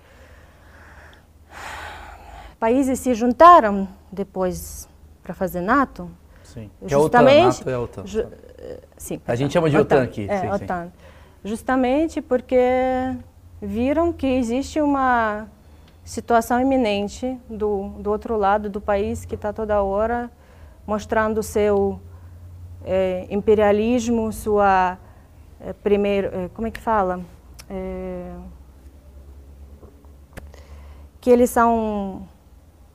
países 2.57 2.99
se 2.99 3.13
juntaram 3.13 3.87
depois 4.09 4.87
para 5.27 5.35
fazer 5.35 5.59
NATO. 5.59 6.09
Sim. 6.41 6.71
Que 6.87 6.93
é 6.93 6.97
OTAN, 6.97 7.21
NATO 7.21 7.69
é 7.69 7.77
OTAN. 7.77 8.07
Ju, 8.07 8.25
eh, 8.57 8.79
sim, 8.95 9.19
a 9.27 9.35
gente 9.35 9.51
chama 9.51 9.69
de 9.69 9.77
OTAN, 9.77 9.97
OTAN 9.97 10.03
aqui. 10.05 10.25
É, 10.29 10.39
sim, 10.39 10.47
OTAN. 10.47 10.85
Sim. 10.85 10.91
Justamente 11.43 12.21
porque 12.21 12.57
viram 13.61 14.13
que 14.13 14.25
existe 14.25 14.79
uma 14.79 15.47
situação 16.05 16.61
iminente 16.61 17.37
do, 17.49 17.89
do 17.99 18.09
outro 18.09 18.37
lado 18.37 18.69
do 18.69 18.79
país 18.79 19.25
que 19.25 19.35
está 19.35 19.51
toda 19.51 19.83
hora 19.83 20.31
mostrando 20.85 21.43
seu 21.43 21.99
é, 22.85 23.27
imperialismo, 23.29 24.31
sua 24.31 24.97
é, 25.59 25.73
primeiro, 25.73 26.27
é, 26.27 26.49
como 26.53 26.67
é 26.67 26.71
que 26.71 26.79
fala? 26.79 27.19
que 31.19 31.29
eles 31.29 31.49
são 31.49 32.25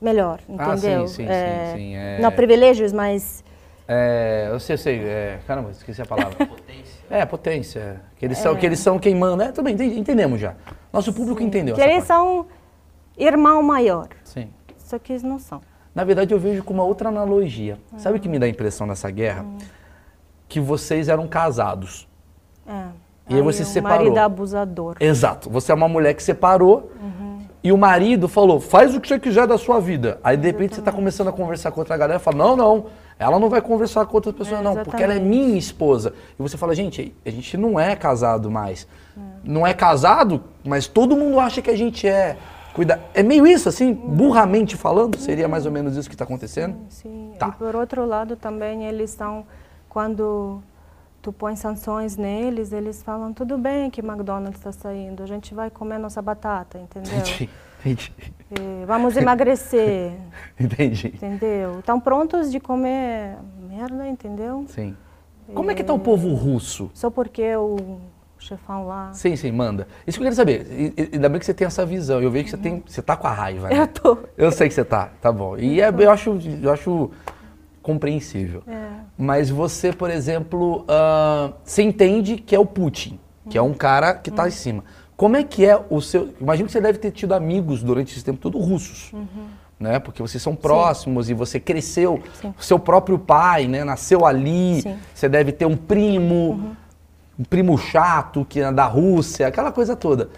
melhor, 0.03 0.39
entendeu? 0.47 1.03
Ah, 1.03 1.07
sim, 1.07 1.07
sim, 1.07 1.25
é, 1.27 1.71
sim, 1.71 1.77
sim 1.77 1.95
é... 1.95 2.19
Não 2.19 2.31
privilégios, 2.31 2.91
mas... 2.91 3.43
É, 3.87 4.47
eu 4.51 4.59
sei, 4.59 4.73
eu 4.73 4.77
sei, 4.77 4.99
é, 4.99 5.39
caramba, 5.47 5.71
esqueci 5.71 6.01
a 6.01 6.05
palavra. 6.05 6.35
potência. 6.45 7.03
É, 7.09 7.25
potência. 7.25 8.01
Que 8.17 8.25
eles, 8.25 8.37
é. 8.37 8.41
são, 8.41 8.55
que 8.55 8.65
eles 8.65 8.79
são 8.79 8.99
quem 8.99 9.15
manda. 9.15 9.45
É, 9.45 9.51
também 9.51 9.75
entendemos 9.97 10.39
já. 10.39 10.55
Nosso 10.91 11.13
público 11.13 11.39
sim. 11.39 11.47
entendeu. 11.47 11.75
Que 11.75 11.81
eles 11.81 11.95
parte. 11.95 12.07
são 12.07 12.45
irmão 13.17 13.61
maior. 13.63 14.09
Sim. 14.23 14.49
Só 14.77 14.99
que 14.99 15.13
eles 15.13 15.23
não 15.23 15.39
são. 15.39 15.61
Na 15.93 16.03
verdade, 16.03 16.33
eu 16.33 16.39
vejo 16.39 16.63
com 16.63 16.73
uma 16.73 16.83
outra 16.83 17.09
analogia. 17.09 17.77
Sabe 17.97 18.17
o 18.17 18.21
que 18.21 18.29
me 18.29 18.39
dá 18.39 18.45
a 18.45 18.49
impressão 18.49 18.87
nessa 18.87 19.09
guerra? 19.11 19.43
Hum. 19.43 19.57
Que 20.47 20.59
vocês 20.59 21.07
eram 21.07 21.27
casados. 21.27 22.07
É. 22.65 22.71
E 23.29 23.33
aí, 23.33 23.35
aí 23.35 23.41
você 23.41 23.63
se 23.63 23.73
separou. 23.73 23.99
marido 23.99 24.17
abusador. 24.17 24.97
Exato. 24.99 25.49
Você 25.49 25.71
é 25.71 25.75
uma 25.75 25.87
mulher 25.87 26.13
que 26.13 26.23
separou. 26.23 26.91
Uhum 27.01 27.32
e 27.63 27.71
o 27.71 27.77
marido 27.77 28.27
falou, 28.27 28.59
faz 28.59 28.93
o 28.93 28.99
que 28.99 29.07
você 29.07 29.17
quiser 29.17 29.47
da 29.47 29.57
sua 29.57 29.79
vida. 29.79 30.19
Aí 30.21 30.35
de 30.35 30.45
repente 30.45 30.75
você 30.75 30.81
está 30.81 30.91
começando 30.91 31.29
a 31.29 31.31
conversar 31.31 31.71
com 31.71 31.79
outra 31.79 31.95
galera 31.95 32.19
e 32.19 32.21
fala, 32.21 32.37
não, 32.37 32.55
não, 32.57 32.85
ela 33.17 33.39
não 33.39 33.49
vai 33.49 33.61
conversar 33.61 34.05
com 34.05 34.17
outras 34.17 34.35
pessoas, 34.35 34.59
é, 34.59 34.63
não, 34.63 34.83
porque 34.83 35.01
ela 35.01 35.13
é 35.13 35.19
minha 35.19 35.57
esposa. 35.57 36.13
E 36.37 36.41
você 36.41 36.57
fala, 36.57 36.75
gente, 36.75 37.15
a 37.25 37.29
gente 37.29 37.55
não 37.55 37.79
é 37.79 37.95
casado 37.95 38.51
mais. 38.51 38.85
É. 39.17 39.21
Não 39.45 39.65
é 39.65 39.73
casado, 39.73 40.43
mas 40.63 40.87
todo 40.87 41.15
mundo 41.15 41.39
acha 41.39 41.61
que 41.61 41.69
a 41.69 41.77
gente 41.77 42.05
é. 42.05 42.37
Cuida... 42.73 42.99
É 43.13 43.21
meio 43.21 43.45
isso, 43.45 43.69
assim, 43.69 43.93
burramente 43.93 44.75
falando, 44.75 45.17
seria 45.17 45.47
mais 45.47 45.65
ou 45.65 45.71
menos 45.71 45.95
isso 45.95 46.09
que 46.09 46.15
está 46.15 46.25
acontecendo? 46.25 46.75
Sim, 46.89 47.29
sim. 47.31 47.33
Tá. 47.37 47.47
E 47.47 47.51
por 47.51 47.75
outro 47.75 48.05
lado 48.05 48.35
também 48.35 48.85
eles 48.85 49.11
estão, 49.11 49.45
quando 49.87 50.59
tu 51.23 51.31
põe 51.31 51.55
sanções 51.55 52.17
neles, 52.17 52.73
eles 52.73 53.01
falam, 53.01 53.31
tudo 53.31 53.57
bem 53.57 53.89
que 53.89 54.01
McDonald's 54.01 54.59
está 54.59 54.73
saindo, 54.73 55.23
a 55.23 55.25
gente 55.25 55.55
vai 55.55 55.69
comer 55.69 55.97
nossa 55.97 56.21
batata, 56.21 56.77
entendeu? 56.77 57.17
Entendi, 57.17 57.49
entendi. 57.79 58.13
E 58.51 58.85
vamos 58.85 59.15
emagrecer. 59.15 60.11
entendi. 60.59 61.07
Entendeu? 61.07 61.79
Estão 61.79 61.97
prontos 61.97 62.51
de 62.51 62.59
comer 62.59 63.37
merda, 63.69 64.05
entendeu? 64.05 64.65
Sim. 64.67 64.97
Como 65.53 65.71
é 65.71 65.73
que 65.73 65.81
está 65.81 65.93
o 65.93 65.99
povo 65.99 66.33
russo? 66.33 66.91
Só 66.93 67.09
porque 67.09 67.55
o 67.55 67.99
chefão 68.37 68.85
lá... 68.85 69.13
Sim, 69.13 69.37
sim, 69.37 69.51
manda. 69.51 69.87
Isso 70.05 70.17
que 70.17 70.23
eu 70.23 70.29
queria 70.29 70.35
saber. 70.35 70.67
E, 70.69 71.09
ainda 71.13 71.29
bem 71.29 71.39
que 71.39 71.45
você 71.45 71.53
tem 71.53 71.65
essa 71.65 71.85
visão. 71.85 72.21
Eu 72.21 72.29
vejo 72.31 72.45
que 72.45 72.51
você 72.51 72.57
tem, 72.57 72.83
você 72.85 73.01
tá 73.01 73.15
com 73.15 73.27
a 73.27 73.31
raiva, 73.31 73.69
né? 73.69 73.79
Eu 73.79 73.87
tô. 73.87 74.17
Eu 74.37 74.51
sei 74.51 74.67
que 74.67 74.73
você 74.73 74.83
tá, 74.83 75.09
tá 75.21 75.31
bom. 75.31 75.57
E 75.57 75.79
eu, 75.79 75.85
é, 75.85 75.93
eu 75.99 76.11
acho, 76.11 76.37
eu 76.61 76.71
acho 76.71 77.11
compreensível. 77.83 78.63
É. 78.65 78.87
Mas 79.15 79.49
você, 79.49 79.91
por 79.91 80.09
exemplo, 80.09 80.83
uh, 80.83 81.53
você 81.63 81.83
entende 81.83 82.37
que 82.37 82.55
é 82.55 82.59
o 82.59 82.65
Putin, 82.65 83.19
que 83.49 83.57
é 83.57 83.61
um 83.61 83.73
cara 83.73 84.15
que 84.15 84.29
está 84.31 84.43
uhum. 84.43 84.47
em 84.47 84.51
cima. 84.51 84.83
Como 85.15 85.35
é 85.35 85.43
que 85.43 85.63
é 85.65 85.79
o 85.89 86.01
seu... 86.01 86.33
Imagino 86.41 86.65
que 86.65 86.71
você 86.71 86.81
deve 86.81 86.97
ter 86.97 87.11
tido 87.11 87.33
amigos 87.33 87.83
durante 87.83 88.13
esse 88.13 88.25
tempo 88.25 88.39
todo 88.39 88.57
russos. 88.57 89.13
Uhum. 89.13 89.27
Né? 89.79 89.99
Porque 89.99 90.21
vocês 90.21 90.41
são 90.41 90.55
próximos 90.55 91.27
Sim. 91.27 91.33
e 91.33 91.35
você 91.35 91.59
cresceu, 91.59 92.23
Sim. 92.41 92.53
seu 92.57 92.79
próprio 92.79 93.19
pai, 93.19 93.67
né? 93.67 93.83
Nasceu 93.83 94.25
ali. 94.25 94.81
Sim. 94.81 94.97
Você 95.13 95.27
deve 95.27 95.51
ter 95.51 95.65
um 95.65 95.75
primo, 95.75 96.51
uhum. 96.51 96.75
um 97.37 97.43
primo 97.43 97.77
chato 97.77 98.45
que 98.45 98.61
é 98.61 98.71
da 98.71 98.85
Rússia, 98.85 99.45
aquela 99.45 99.71
coisa 99.71 99.95
toda. 99.95 100.29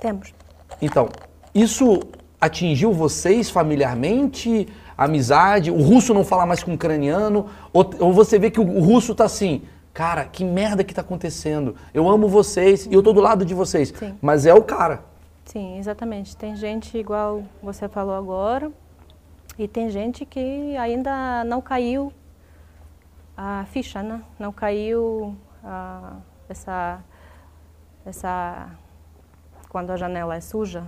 Temos. 0.00 0.32
Então, 0.80 1.08
isso 1.54 2.00
atingiu 2.40 2.92
vocês 2.92 3.50
familiarmente? 3.50 4.68
Amizade, 4.96 5.70
o 5.70 5.80
russo 5.80 6.14
não 6.14 6.24
fala 6.24 6.46
mais 6.46 6.62
com 6.62 6.70
o 6.70 6.74
ucraniano, 6.74 7.46
ou, 7.72 7.88
ou 7.98 8.12
você 8.12 8.38
vê 8.38 8.50
que 8.50 8.60
o, 8.60 8.68
o 8.68 8.80
russo 8.80 9.12
está 9.12 9.24
assim, 9.24 9.62
cara, 9.92 10.24
que 10.24 10.44
merda 10.44 10.84
que 10.84 10.92
está 10.92 11.02
acontecendo? 11.02 11.74
Eu 11.92 12.08
amo 12.08 12.28
vocês 12.28 12.86
e 12.86 12.92
eu 12.94 13.02
tô 13.02 13.12
do 13.12 13.20
lado 13.20 13.44
de 13.44 13.54
vocês. 13.54 13.92
Sim. 13.96 14.14
Mas 14.20 14.46
é 14.46 14.54
o 14.54 14.62
cara. 14.62 15.04
Sim, 15.44 15.78
exatamente. 15.78 16.36
Tem 16.36 16.56
gente 16.56 16.96
igual 16.96 17.42
você 17.62 17.88
falou 17.88 18.14
agora 18.14 18.72
e 19.58 19.68
tem 19.68 19.90
gente 19.90 20.24
que 20.24 20.76
ainda 20.76 21.44
não 21.44 21.60
caiu 21.60 22.12
a 23.36 23.64
ficha, 23.70 24.02
né? 24.02 24.22
Não 24.38 24.52
caiu 24.52 25.36
a, 25.62 26.14
essa 26.48 27.00
essa 28.06 28.68
quando 29.74 29.90
a 29.90 29.96
janela 29.96 30.36
é 30.36 30.40
suja. 30.40 30.84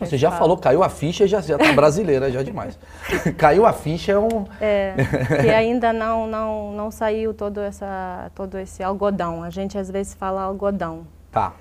É 0.00 0.06
Você 0.06 0.16
já 0.16 0.30
fala? 0.30 0.40
falou, 0.40 0.56
caiu 0.56 0.82
a 0.82 0.88
ficha, 0.88 1.26
já 1.26 1.42
já 1.42 1.58
tá 1.58 1.70
brasileira 1.76 2.32
já 2.32 2.42
demais. 2.42 2.78
caiu 3.36 3.66
a 3.66 3.74
ficha 3.74 4.12
é 4.12 4.18
um. 4.18 4.46
É, 4.58 4.94
que 5.42 5.50
ainda 5.52 5.92
não 5.92 6.26
não 6.26 6.72
não 6.72 6.90
saiu 6.90 7.34
todo 7.34 7.60
essa 7.60 8.30
todo 8.34 8.56
esse 8.56 8.82
algodão. 8.82 9.42
A 9.42 9.50
gente 9.50 9.76
às 9.76 9.90
vezes 9.90 10.14
fala 10.14 10.40
algodão. 10.40 11.06
Tá. 11.30 11.52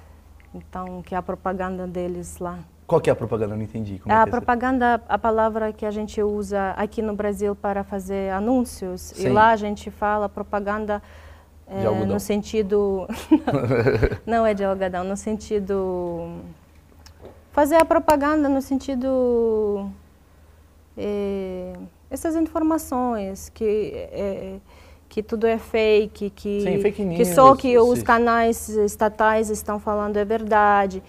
Então 0.55 1.01
que 1.01 1.13
é 1.13 1.17
a 1.17 1.21
propaganda 1.21 1.85
deles 1.85 2.37
lá. 2.39 2.59
Qual 2.87 3.01
que 3.01 3.09
é 3.09 3.13
a 3.13 3.17
propaganda? 3.17 3.53
Não 3.53 3.63
entendi. 3.63 3.99
Como 3.99 4.13
é 4.13 4.17
a 4.17 4.21
é 4.21 4.25
propaganda, 4.25 5.01
a 5.09 5.17
palavra 5.17 5.73
que 5.73 5.85
a 5.85 5.91
gente 5.91 6.23
usa 6.23 6.71
aqui 6.77 7.01
no 7.01 7.13
Brasil 7.13 7.53
para 7.53 7.83
fazer 7.83 8.31
anúncios. 8.31 9.01
Sim. 9.01 9.27
E 9.27 9.29
lá 9.29 9.49
a 9.49 9.57
gente 9.57 9.91
fala 9.91 10.29
propaganda 10.29 11.01
é, 11.67 12.05
no 12.05 12.19
sentido... 12.19 13.07
não 14.25 14.45
é 14.45 14.53
de 14.53 14.63
algodão, 14.63 15.03
no 15.03 15.15
sentido... 15.15 16.41
Fazer 17.51 17.75
a 17.75 17.85
propaganda 17.85 18.47
no 18.47 18.61
sentido... 18.61 19.89
É, 20.97 21.73
essas 22.09 22.35
informações 22.35 23.49
que... 23.49 23.91
É, 23.93 24.57
que 25.11 25.21
tudo 25.21 25.45
é 25.45 25.57
fake, 25.57 26.29
que, 26.29 26.61
Sim, 26.61 26.81
fake 26.81 27.03
news, 27.03 27.17
que 27.17 27.25
só 27.25 27.53
que 27.53 27.77
os 27.77 28.01
canais 28.01 28.69
estatais 28.69 29.49
estão 29.49 29.77
falando 29.77 30.15
é 30.15 30.23
verdade. 30.23 31.03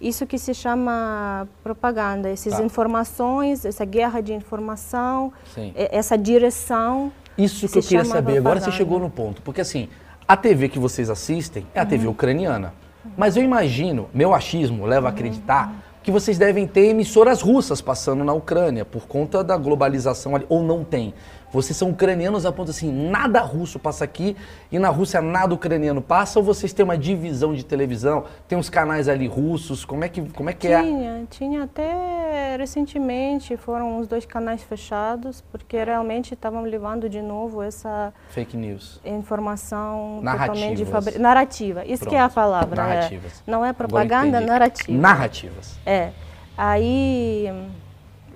Isso 0.00 0.24
que 0.28 0.38
se 0.38 0.54
chama 0.54 1.48
propaganda, 1.64 2.28
essas 2.28 2.56
tá. 2.56 2.62
informações, 2.62 3.64
essa 3.64 3.84
guerra 3.84 4.20
de 4.20 4.32
informação, 4.32 5.32
Sim. 5.52 5.72
essa 5.74 6.16
direção. 6.16 7.12
Isso 7.36 7.68
que 7.68 7.78
eu 7.78 7.82
queria 7.82 8.04
saber, 8.04 8.22
propaganda. 8.22 8.38
agora 8.38 8.60
você 8.60 8.70
chegou 8.70 9.00
no 9.00 9.10
ponto, 9.10 9.42
porque 9.42 9.60
assim, 9.60 9.88
a 10.26 10.36
TV 10.36 10.68
que 10.68 10.78
vocês 10.78 11.10
assistem 11.10 11.66
é 11.74 11.80
a 11.80 11.82
uhum. 11.82 11.88
TV 11.88 12.06
ucraniana, 12.06 12.72
mas 13.16 13.36
eu 13.36 13.42
imagino, 13.42 14.08
meu 14.14 14.32
achismo 14.32 14.86
leva 14.86 15.08
a 15.08 15.10
acreditar 15.10 15.72
que 16.08 16.12
vocês 16.12 16.38
devem 16.38 16.66
ter 16.66 16.86
emissoras 16.86 17.42
russas 17.42 17.82
passando 17.82 18.24
na 18.24 18.32
Ucrânia 18.32 18.82
por 18.82 19.06
conta 19.06 19.44
da 19.44 19.58
globalização 19.58 20.34
ali, 20.34 20.46
ou 20.48 20.62
não 20.62 20.82
tem. 20.82 21.12
Vocês 21.52 21.76
são 21.76 21.90
ucranianos 21.90 22.44
a 22.44 22.52
ponto 22.52 22.70
assim, 22.70 22.92
nada 22.92 23.40
russo 23.40 23.78
passa 23.78 24.04
aqui 24.04 24.36
e 24.70 24.78
na 24.78 24.88
Rússia 24.88 25.20
nada 25.22 25.54
ucraniano 25.54 26.02
passa? 26.02 26.38
Ou 26.38 26.44
vocês 26.44 26.72
têm 26.72 26.84
uma 26.84 26.98
divisão 26.98 27.54
de 27.54 27.64
televisão? 27.64 28.24
Tem 28.46 28.58
uns 28.58 28.68
canais 28.68 29.08
ali 29.08 29.26
russos? 29.26 29.84
Como 29.84 30.04
é 30.04 30.08
que, 30.08 30.22
como 30.30 30.50
é, 30.50 30.52
que 30.52 30.68
tinha, 30.68 30.78
é? 30.78 30.82
Tinha, 30.82 31.26
tinha 31.30 31.62
até 31.64 32.56
recentemente 32.56 33.56
foram 33.56 33.98
os 33.98 34.06
dois 34.06 34.26
canais 34.26 34.62
fechados 34.62 35.42
porque 35.50 35.82
realmente 35.82 36.34
estavam 36.34 36.62
levando 36.62 37.08
de 37.08 37.22
novo 37.22 37.62
essa 37.62 38.12
fake 38.30 38.56
news, 38.56 39.00
informação 39.04 40.20
totalmente 40.22 40.76
de 40.76 40.84
fabri... 40.84 41.18
narrativa. 41.18 41.84
Isso 41.84 42.00
Pronto. 42.00 42.10
que 42.10 42.16
é 42.16 42.20
a 42.20 42.28
palavra. 42.28 42.82
É. 42.82 42.86
Narrativas. 42.86 43.32
É. 43.46 43.50
Não 43.50 43.64
é 43.64 43.72
propaganda, 43.72 44.40
narrativa. 44.40 44.98
Narrativas. 44.98 45.78
É. 45.86 46.10
Aí 46.56 47.48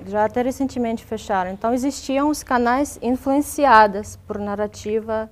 já 0.07 0.25
até 0.25 0.43
recentemente 0.43 1.05
fecharam. 1.05 1.51
Então 1.51 1.73
existiam 1.73 2.29
os 2.29 2.43
canais 2.43 2.99
influenciados 3.03 4.17
por 4.27 4.38
narrativa 4.38 5.31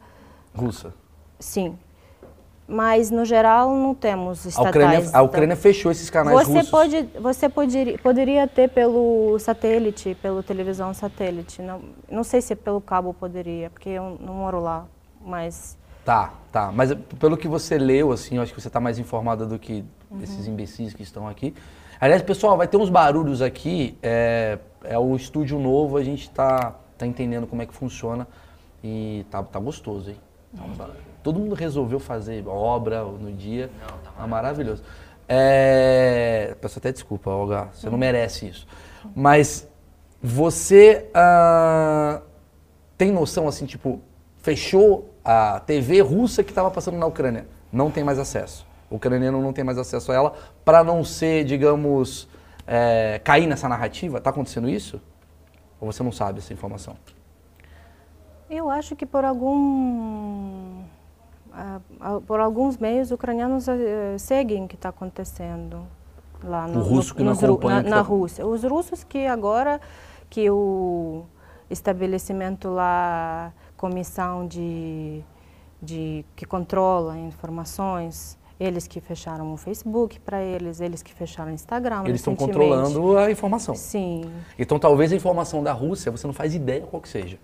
russa. 0.54 0.92
Sim. 1.38 1.78
Mas 2.66 3.11
no 3.11 3.24
geral 3.24 3.74
não 3.74 3.94
temos 3.94 4.44
estatais. 4.44 4.66
A 4.66 4.70
Ucrânia, 4.70 5.11
a. 5.12 5.22
Ucrânia 5.22 5.56
fechou 5.56 5.90
esses 5.90 6.09
canais 6.09 6.38
você 6.38 6.52
russos. 6.52 6.70
Pode, 6.70 7.02
você 7.20 7.48
poderia, 7.48 7.98
poderia 7.98 8.46
ter 8.46 8.68
pelo 8.68 9.37
satélite, 9.40 10.16
pelo 10.22 10.40
televisão 10.40 10.94
satélite. 10.94 11.61
Não, 11.61 11.80
não 12.09 12.22
sei 12.22 12.40
se 12.40 12.54
pelo 12.54 12.80
cabo 12.80 13.12
poderia, 13.12 13.70
porque 13.70 13.88
eu 13.88 14.16
não 14.20 14.35
moro 14.35 14.61
lá, 14.61 14.87
mas... 15.20 15.76
Tá, 16.04 16.33
tá. 16.52 16.70
Mas 16.72 16.94
pelo 17.18 17.37
que 17.37 17.48
você 17.48 17.76
leu, 17.76 18.12
assim, 18.12 18.37
eu 18.37 18.42
acho 18.42 18.54
que 18.54 18.61
você 18.61 18.68
está 18.68 18.78
mais 18.78 19.00
informada 19.00 19.44
do 19.44 19.59
que 19.59 19.85
uhum. 20.09 20.22
esses 20.22 20.46
imbecis 20.46 20.94
que 20.94 21.02
estão 21.02 21.26
aqui. 21.26 21.52
Aliás, 22.00 22.22
pessoal, 22.22 22.56
vai 22.56 22.66
ter 22.66 22.78
uns 22.78 22.88
barulhos 22.88 23.42
aqui. 23.42 23.98
É, 24.02 24.58
é 24.84 24.98
o 24.98 25.14
estúdio 25.14 25.58
novo, 25.58 25.98
a 25.98 26.02
gente 26.02 26.30
tá, 26.30 26.74
tá 26.96 27.06
entendendo 27.06 27.46
como 27.46 27.60
é 27.60 27.66
que 27.66 27.74
funciona 27.74 28.26
e 28.82 29.26
tá, 29.30 29.42
tá 29.42 29.58
gostoso, 29.58 30.08
hein? 30.08 30.16
Tá, 30.78 30.88
todo 31.22 31.38
mundo 31.38 31.54
resolveu 31.54 32.00
fazer 32.00 32.42
obra 32.48 33.04
no 33.04 33.30
dia. 33.30 33.70
Não, 33.82 33.98
tá, 33.98 34.10
tá 34.16 34.26
maravilhoso. 34.26 34.82
É, 35.28 36.56
peço 36.58 36.78
até 36.78 36.90
desculpa, 36.90 37.30
Olga, 37.30 37.68
você 37.72 37.90
não 37.90 37.98
merece 37.98 38.48
isso. 38.48 38.66
Mas 39.14 39.68
você 40.22 41.06
uh, 41.10 42.22
tem 42.96 43.12
noção, 43.12 43.46
assim, 43.46 43.66
tipo, 43.66 44.00
fechou 44.38 45.14
a 45.22 45.60
TV 45.60 46.00
russa 46.00 46.42
que 46.42 46.50
estava 46.50 46.70
passando 46.70 46.96
na 46.96 47.04
Ucrânia, 47.04 47.46
não 47.70 47.90
tem 47.90 48.02
mais 48.02 48.18
acesso. 48.18 48.66
O 48.90 48.96
ucraniano 48.96 49.40
não 49.40 49.53
tem 49.53 49.64
mais 49.64 49.79
acesso 49.79 50.11
a 50.11 50.14
ela 50.14 50.33
para 50.64 50.83
não 50.83 51.05
ser, 51.05 51.44
digamos, 51.44 52.29
é, 52.66 53.20
cair 53.22 53.46
nessa 53.46 53.68
narrativa. 53.68 54.18
Está 54.18 54.31
acontecendo 54.31 54.68
isso? 54.68 55.00
Ou 55.81 55.90
você 55.90 56.03
não 56.03 56.12
sabe 56.12 56.40
essa 56.40 56.53
informação? 56.53 56.96
Eu 58.50 58.68
acho 58.68 58.96
que 58.96 59.07
por 59.07 59.24
algum 59.24 60.81
uh, 61.50 62.20
por 62.26 62.40
alguns 62.40 62.76
meios 62.76 63.12
ucranianos 63.12 63.68
uh, 63.68 64.18
seguem 64.18 64.64
o 64.64 64.68
que 64.68 64.74
está 64.74 64.88
acontecendo 64.88 65.87
lá 66.42 66.66
no, 66.66 66.81
o 66.81 66.83
russo 66.83 67.14
que 67.14 67.22
no, 67.22 67.33
não 67.33 67.38
acompanha 67.38 67.83
na, 67.83 67.90
na 67.90 67.96
tá... 67.96 68.03
Rússia. 68.03 68.44
Os 68.44 68.64
russos 68.64 69.05
que 69.05 69.26
agora 69.26 69.81
que 70.29 70.50
o 70.50 71.24
estabelecimento 71.68 72.68
lá, 72.68 73.53
comissão 73.76 74.46
de, 74.46 75.22
de 75.81 76.24
que 76.35 76.44
controla 76.44 77.16
informações, 77.18 78.37
eles 78.60 78.86
que 78.86 79.00
fecharam 79.00 79.52
o 79.52 79.56
Facebook 79.56 80.20
para 80.20 80.42
eles, 80.42 80.80
eles 80.80 81.02
que 81.02 81.14
fecharam 81.14 81.50
o 81.50 81.54
Instagram. 81.54 82.02
Eles 82.04 82.20
estão 82.20 82.36
controlando 82.36 83.16
a 83.16 83.30
informação. 83.30 83.74
Sim. 83.74 84.30
Então 84.58 84.78
talvez 84.78 85.10
a 85.12 85.16
informação 85.16 85.62
da 85.62 85.72
Rússia 85.72 86.12
você 86.12 86.26
não 86.26 86.34
faz 86.34 86.54
ideia 86.54 86.82
qual 86.82 87.00
que 87.00 87.08
seja. 87.08 87.38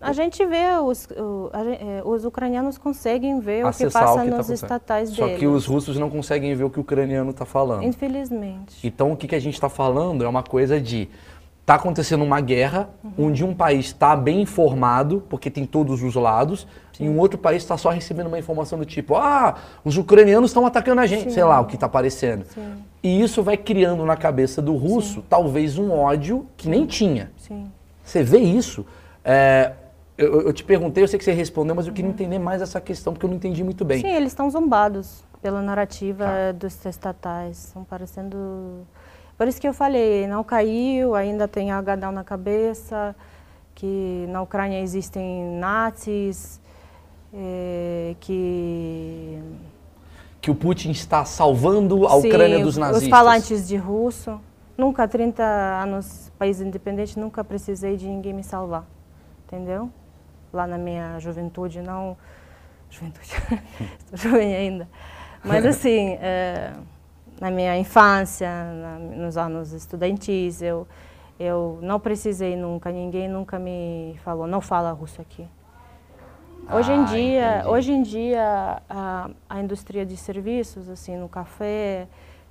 A 0.00 0.12
gente 0.12 0.44
vê, 0.44 0.76
os, 0.78 1.06
o, 1.06 1.50
a, 1.52 1.64
é, 1.64 2.02
os 2.04 2.24
ucranianos 2.24 2.76
conseguem 2.76 3.40
ver 3.40 3.64
Acessar 3.64 3.86
o 3.86 4.06
que 4.06 4.14
passa 4.14 4.20
o 4.20 4.30
que 4.30 4.36
nos 4.36 4.46
tá 4.46 4.54
estatais 4.54 5.08
Só 5.08 5.24
deles. 5.24 5.32
Só 5.32 5.38
que 5.40 5.46
os 5.46 5.66
russos 5.66 5.98
não 5.98 6.10
conseguem 6.10 6.54
ver 6.54 6.64
o 6.64 6.70
que 6.70 6.78
o 6.78 6.82
ucraniano 6.82 7.30
está 7.30 7.46
falando. 7.46 7.82
Infelizmente. 7.82 8.86
Então 8.86 9.10
o 9.10 9.16
que, 9.16 9.26
que 9.26 9.34
a 9.34 9.40
gente 9.40 9.54
está 9.54 9.68
falando 9.68 10.22
é 10.22 10.28
uma 10.28 10.42
coisa 10.42 10.80
de 10.80 11.08
Está 11.66 11.74
acontecendo 11.74 12.22
uma 12.22 12.40
guerra 12.40 12.88
uhum. 13.02 13.26
onde 13.26 13.44
um 13.44 13.52
país 13.52 13.86
está 13.86 14.14
bem 14.14 14.40
informado, 14.40 15.24
porque 15.28 15.50
tem 15.50 15.66
todos 15.66 16.00
os 16.00 16.14
lados, 16.14 16.64
Sim. 16.92 17.06
e 17.06 17.08
um 17.08 17.18
outro 17.18 17.36
país 17.36 17.60
está 17.60 17.76
só 17.76 17.90
recebendo 17.90 18.28
uma 18.28 18.38
informação 18.38 18.78
do 18.78 18.84
tipo, 18.84 19.16
ah, 19.16 19.56
os 19.84 19.96
ucranianos 19.96 20.50
estão 20.50 20.64
atacando 20.64 21.00
a 21.00 21.06
gente, 21.06 21.24
Sim. 21.24 21.30
sei 21.30 21.42
lá 21.42 21.58
o 21.58 21.64
que 21.64 21.74
está 21.74 21.86
aparecendo. 21.86 22.44
Sim. 22.44 22.76
E 23.02 23.20
isso 23.20 23.42
vai 23.42 23.56
criando 23.56 24.06
na 24.06 24.16
cabeça 24.16 24.62
do 24.62 24.76
russo 24.76 25.24
talvez 25.28 25.76
um 25.76 25.90
ódio 25.90 26.46
que 26.56 26.68
nem 26.68 26.86
tinha. 26.86 27.32
Você 28.04 28.22
vê 28.22 28.38
isso? 28.38 28.86
É, 29.24 29.72
eu, 30.16 30.42
eu, 30.42 30.52
te 30.52 30.62
perguntei, 30.62 31.02
eu 31.02 31.08
sei 31.08 31.18
que 31.18 31.24
você 31.24 31.32
respondeu, 31.32 31.74
mas 31.74 31.88
eu 31.88 31.92
queria 31.92 32.08
uhum. 32.08 32.14
entender 32.14 32.38
mais 32.38 32.62
essa 32.62 32.80
questão, 32.80 33.12
porque 33.12 33.26
eu 33.26 33.30
não 33.30 33.36
entendi 33.36 33.64
muito 33.64 33.84
bem. 33.84 34.02
Sim, 34.02 34.12
eles 34.14 34.30
estão 34.30 34.48
zombados 34.48 35.24
pela 35.42 35.60
narrativa 35.60 36.24
tá. 36.24 36.52
dos 36.52 36.86
estatais, 36.86 37.64
estão 37.66 37.82
parecendo 37.82 38.86
por 39.36 39.46
isso 39.46 39.60
que 39.60 39.68
eu 39.68 39.74
falei, 39.74 40.26
não 40.26 40.42
caiu, 40.42 41.14
ainda 41.14 41.46
tem 41.46 41.70
algodão 41.70 42.10
na 42.10 42.24
cabeça, 42.24 43.14
que 43.74 44.24
na 44.30 44.40
Ucrânia 44.40 44.80
existem 44.80 45.44
nazis, 45.58 46.60
é, 47.34 48.16
que... 48.18 49.38
Que 50.40 50.50
o 50.50 50.54
Putin 50.54 50.90
está 50.90 51.24
salvando 51.24 52.06
a 52.06 52.20
Sim, 52.20 52.28
Ucrânia 52.28 52.64
dos 52.64 52.76
nazistas. 52.76 53.02
os 53.02 53.08
falantes 53.10 53.68
de 53.68 53.76
russo. 53.76 54.40
Nunca, 54.78 55.06
30 55.06 55.42
anos, 55.42 56.32
país 56.38 56.60
independente, 56.60 57.18
nunca 57.18 57.44
precisei 57.44 57.96
de 57.96 58.06
ninguém 58.06 58.32
me 58.32 58.44
salvar, 58.44 58.86
entendeu? 59.46 59.90
Lá 60.52 60.66
na 60.66 60.78
minha 60.78 61.18
juventude, 61.18 61.82
não... 61.82 62.16
Juventude, 62.88 63.26
estou 64.12 64.30
jovem 64.30 64.54
ainda. 64.54 64.88
Mas 65.44 65.66
assim... 65.66 66.16
É, 66.20 66.72
na 67.40 67.50
minha 67.50 67.76
infância, 67.78 68.48
na, 68.48 68.98
nos 68.98 69.36
anos 69.36 69.72
estudantis, 69.72 70.62
eu, 70.62 70.86
eu 71.38 71.78
não 71.82 72.00
precisei 72.00 72.56
nunca, 72.56 72.90
ninguém 72.90 73.28
nunca 73.28 73.58
me 73.58 74.18
falou, 74.24 74.46
não 74.46 74.60
fala 74.60 74.90
russo 74.92 75.20
aqui. 75.20 75.46
Hoje 76.72 76.92
em 76.92 77.02
ah, 77.02 77.04
dia, 77.04 77.64
hoje 77.66 77.92
em 77.92 78.02
dia 78.02 78.82
a, 78.90 79.30
a 79.48 79.60
indústria 79.60 80.04
de 80.04 80.16
serviços, 80.16 80.88
assim, 80.88 81.16
no 81.16 81.28
café, 81.28 82.08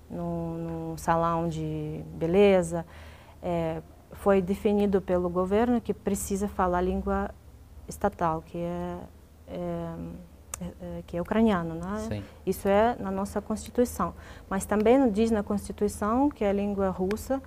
no, 0.09 0.57
no 0.91 0.97
salão 0.97 1.49
de 1.49 2.01
beleza, 2.13 2.85
é, 3.43 3.81
foi 4.13 4.41
definido 4.41 5.01
pelo 5.01 5.29
governo 5.29 5.81
que 5.81 5.93
precisa 5.93 6.47
falar 6.47 6.81
língua 6.81 7.29
estatal, 7.87 8.41
que 8.45 8.57
é, 8.57 8.97
é, 9.47 9.95
que 11.07 11.17
é 11.17 11.21
ucraniano? 11.21 11.79
Sim. 12.07 12.23
Isso 12.45 12.67
é 12.67 12.95
na 12.99 13.11
nossa 13.11 13.41
Constituição. 13.41 14.13
Mas 14.49 14.65
também 14.65 15.09
diz 15.09 15.31
na 15.31 15.43
Constituição 15.43 16.29
que 16.29 16.43
a 16.45 16.51
língua 16.53 16.89
russa 16.89 17.41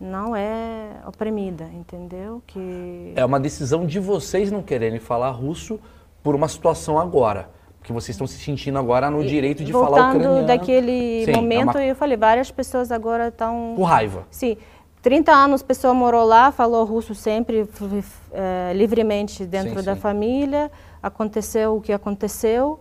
não 0.00 0.34
é 0.34 0.88
oprimida, 1.06 1.64
entendeu? 1.72 2.42
Que 2.46 3.12
é 3.14 3.24
uma 3.24 3.38
decisão 3.38 3.86
de 3.86 3.98
vocês 4.00 4.50
não 4.50 4.62
quererem 4.62 4.98
falar 4.98 5.30
russo 5.30 5.78
por 6.22 6.34
uma 6.34 6.48
situação 6.48 6.98
agora. 6.98 7.48
que 7.84 7.92
vocês 7.92 8.10
estão 8.14 8.28
se 8.28 8.38
sentindo 8.38 8.78
agora 8.78 9.10
no 9.10 9.24
E 9.24 9.26
direito 9.26 9.64
de 9.64 9.72
Voltando 9.72 9.94
falar 9.96 10.08
ucraniano. 10.14 10.46
daquele 10.46 11.24
Sim, 11.24 11.32
é 11.32 11.34
momento, 11.34 11.70
uma- 11.74 11.84
eu 11.84 11.96
falei, 11.96 12.16
várias 12.16 12.48
pessoas 12.48 12.92
agora 12.92 13.26
estão... 13.26 13.72
Com 13.74 13.82
raiva. 13.82 14.24
Sim, 14.30 14.56
30 15.02 15.32
anos 15.32 15.62
a 15.62 15.64
pessoa 15.64 15.92
morou 15.92 16.24
lá, 16.24 16.52
falou 16.52 16.84
russo 16.84 17.12
sempre 17.12 17.68
eh, 18.32 18.72
livremente 18.76 19.44
dentro 19.44 19.80
Sim, 19.80 19.84
da 19.84 19.94
sim. 19.96 20.00
família, 20.00 20.70
aconteceu 21.02 21.76
o 21.76 21.80
que 21.80 21.92
aconteceu 21.92 22.80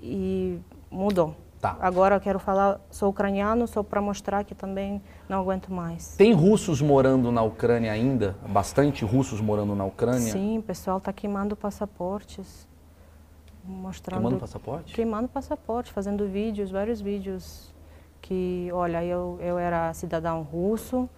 e 0.00 0.58
mudou. 0.90 1.36
Tá. 1.60 1.76
Agora 1.80 2.16
eu 2.16 2.20
quero 2.20 2.40
falar, 2.40 2.80
sou 2.90 3.10
ucraniano, 3.10 3.68
só 3.68 3.84
para 3.84 4.00
mostrar 4.00 4.42
que 4.42 4.52
também 4.52 5.00
não 5.28 5.38
aguento 5.38 5.72
mais. 5.72 6.16
Tem 6.16 6.32
russos 6.32 6.82
morando 6.82 7.30
na 7.30 7.40
Ucrânia 7.42 7.92
ainda? 7.92 8.36
Bastante 8.48 9.04
russos 9.04 9.40
morando 9.40 9.76
na 9.76 9.84
Ucrânia? 9.84 10.32
Sim, 10.32 10.58
o 10.58 10.62
pessoal 10.62 10.98
está 10.98 11.12
queimando 11.12 11.54
passaportes, 11.54 12.66
mostrando 13.64 14.22
Queimando 14.22 14.40
passaporte? 14.40 14.92
queimando 14.92 15.28
passaporte, 15.28 15.92
fazendo 15.92 16.26
vídeos, 16.26 16.68
vários 16.72 17.00
vídeos 17.00 17.72
que, 18.20 18.68
olha, 18.72 19.04
eu, 19.04 19.38
eu 19.40 19.56
era 19.56 19.94
cidadão 19.94 20.42
russo, 20.42 21.08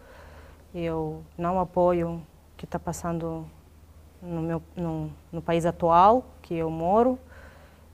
eu 0.74 1.22
não 1.38 1.58
apoio 1.58 2.16
o 2.16 2.22
que 2.54 2.66
está 2.66 2.78
passando 2.78 3.46
no, 4.24 4.42
meu, 4.42 4.62
no, 4.76 5.10
no 5.30 5.42
país 5.42 5.66
atual 5.66 6.24
que 6.42 6.54
eu 6.54 6.70
moro, 6.70 7.18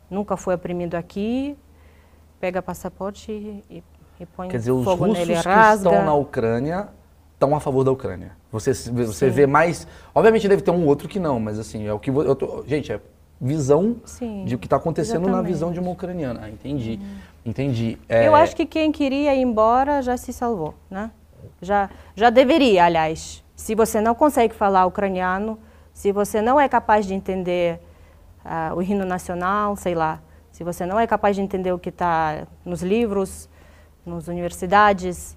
nunca 0.08 0.36
fui 0.36 0.54
oprimido 0.54 0.94
aqui, 0.94 1.56
pega 2.38 2.62
passaporte 2.62 3.30
e, 3.30 3.82
e, 4.18 4.26
põe 4.26 4.48
Quer 4.48 4.58
dizer, 4.58 4.72
os 4.72 4.84
fogo 4.84 5.06
russos 5.06 5.26
nele, 5.28 5.40
que 5.40 5.48
rasga. 5.48 5.88
estão 5.90 6.04
na 6.04 6.14
Ucrânia 6.14 6.88
estão 7.34 7.56
a 7.56 7.60
favor 7.60 7.82
da 7.82 7.90
Ucrânia. 7.90 8.32
Você, 8.52 8.72
você 8.72 9.28
Sim. 9.28 9.30
vê 9.30 9.46
mais. 9.46 9.88
Obviamente 10.14 10.46
deve 10.46 10.60
ter 10.60 10.70
um 10.70 10.86
outro 10.86 11.08
que 11.08 11.18
não, 11.18 11.40
mas 11.40 11.58
assim, 11.58 11.86
é 11.86 11.92
o 11.92 11.98
que 11.98 12.10
eu 12.10 12.34
tô. 12.34 12.62
Gente, 12.66 12.92
é 12.92 13.00
visão 13.40 13.96
Sim, 14.04 14.44
de 14.44 14.54
o 14.54 14.58
que 14.58 14.66
está 14.66 14.76
acontecendo 14.76 15.22
na 15.22 15.28
exatamente. 15.28 15.52
visão 15.52 15.72
de 15.72 15.80
uma 15.80 15.90
ucraniana. 15.90 16.40
Ah, 16.44 16.50
entendi. 16.50 17.00
Entendi. 17.46 17.98
É, 18.06 18.28
Eu 18.28 18.34
acho 18.34 18.54
que 18.54 18.66
quem 18.66 18.92
queria 18.92 19.34
ir 19.34 19.40
embora 19.40 20.02
já 20.02 20.18
se 20.18 20.30
salvou, 20.30 20.74
né? 20.90 21.10
Já, 21.62 21.88
já 22.14 22.28
deveria, 22.28 22.84
aliás. 22.84 23.42
Se 23.56 23.74
você 23.74 24.00
não 24.00 24.14
consegue 24.14 24.54
falar 24.54 24.84
ucraniano, 24.84 25.58
se 26.00 26.12
você 26.12 26.40
não 26.40 26.58
é 26.58 26.66
capaz 26.66 27.04
de 27.04 27.12
entender 27.12 27.78
ah, 28.42 28.72
o 28.74 28.80
hino 28.80 29.04
nacional, 29.04 29.76
sei 29.76 29.94
lá, 29.94 30.18
se 30.50 30.64
você 30.64 30.86
não 30.86 30.98
é 30.98 31.06
capaz 31.06 31.36
de 31.36 31.42
entender 31.42 31.72
o 31.72 31.78
que 31.78 31.90
está 31.90 32.46
nos 32.64 32.82
livros, 32.82 33.50
nas 34.06 34.26
universidades, 34.26 35.36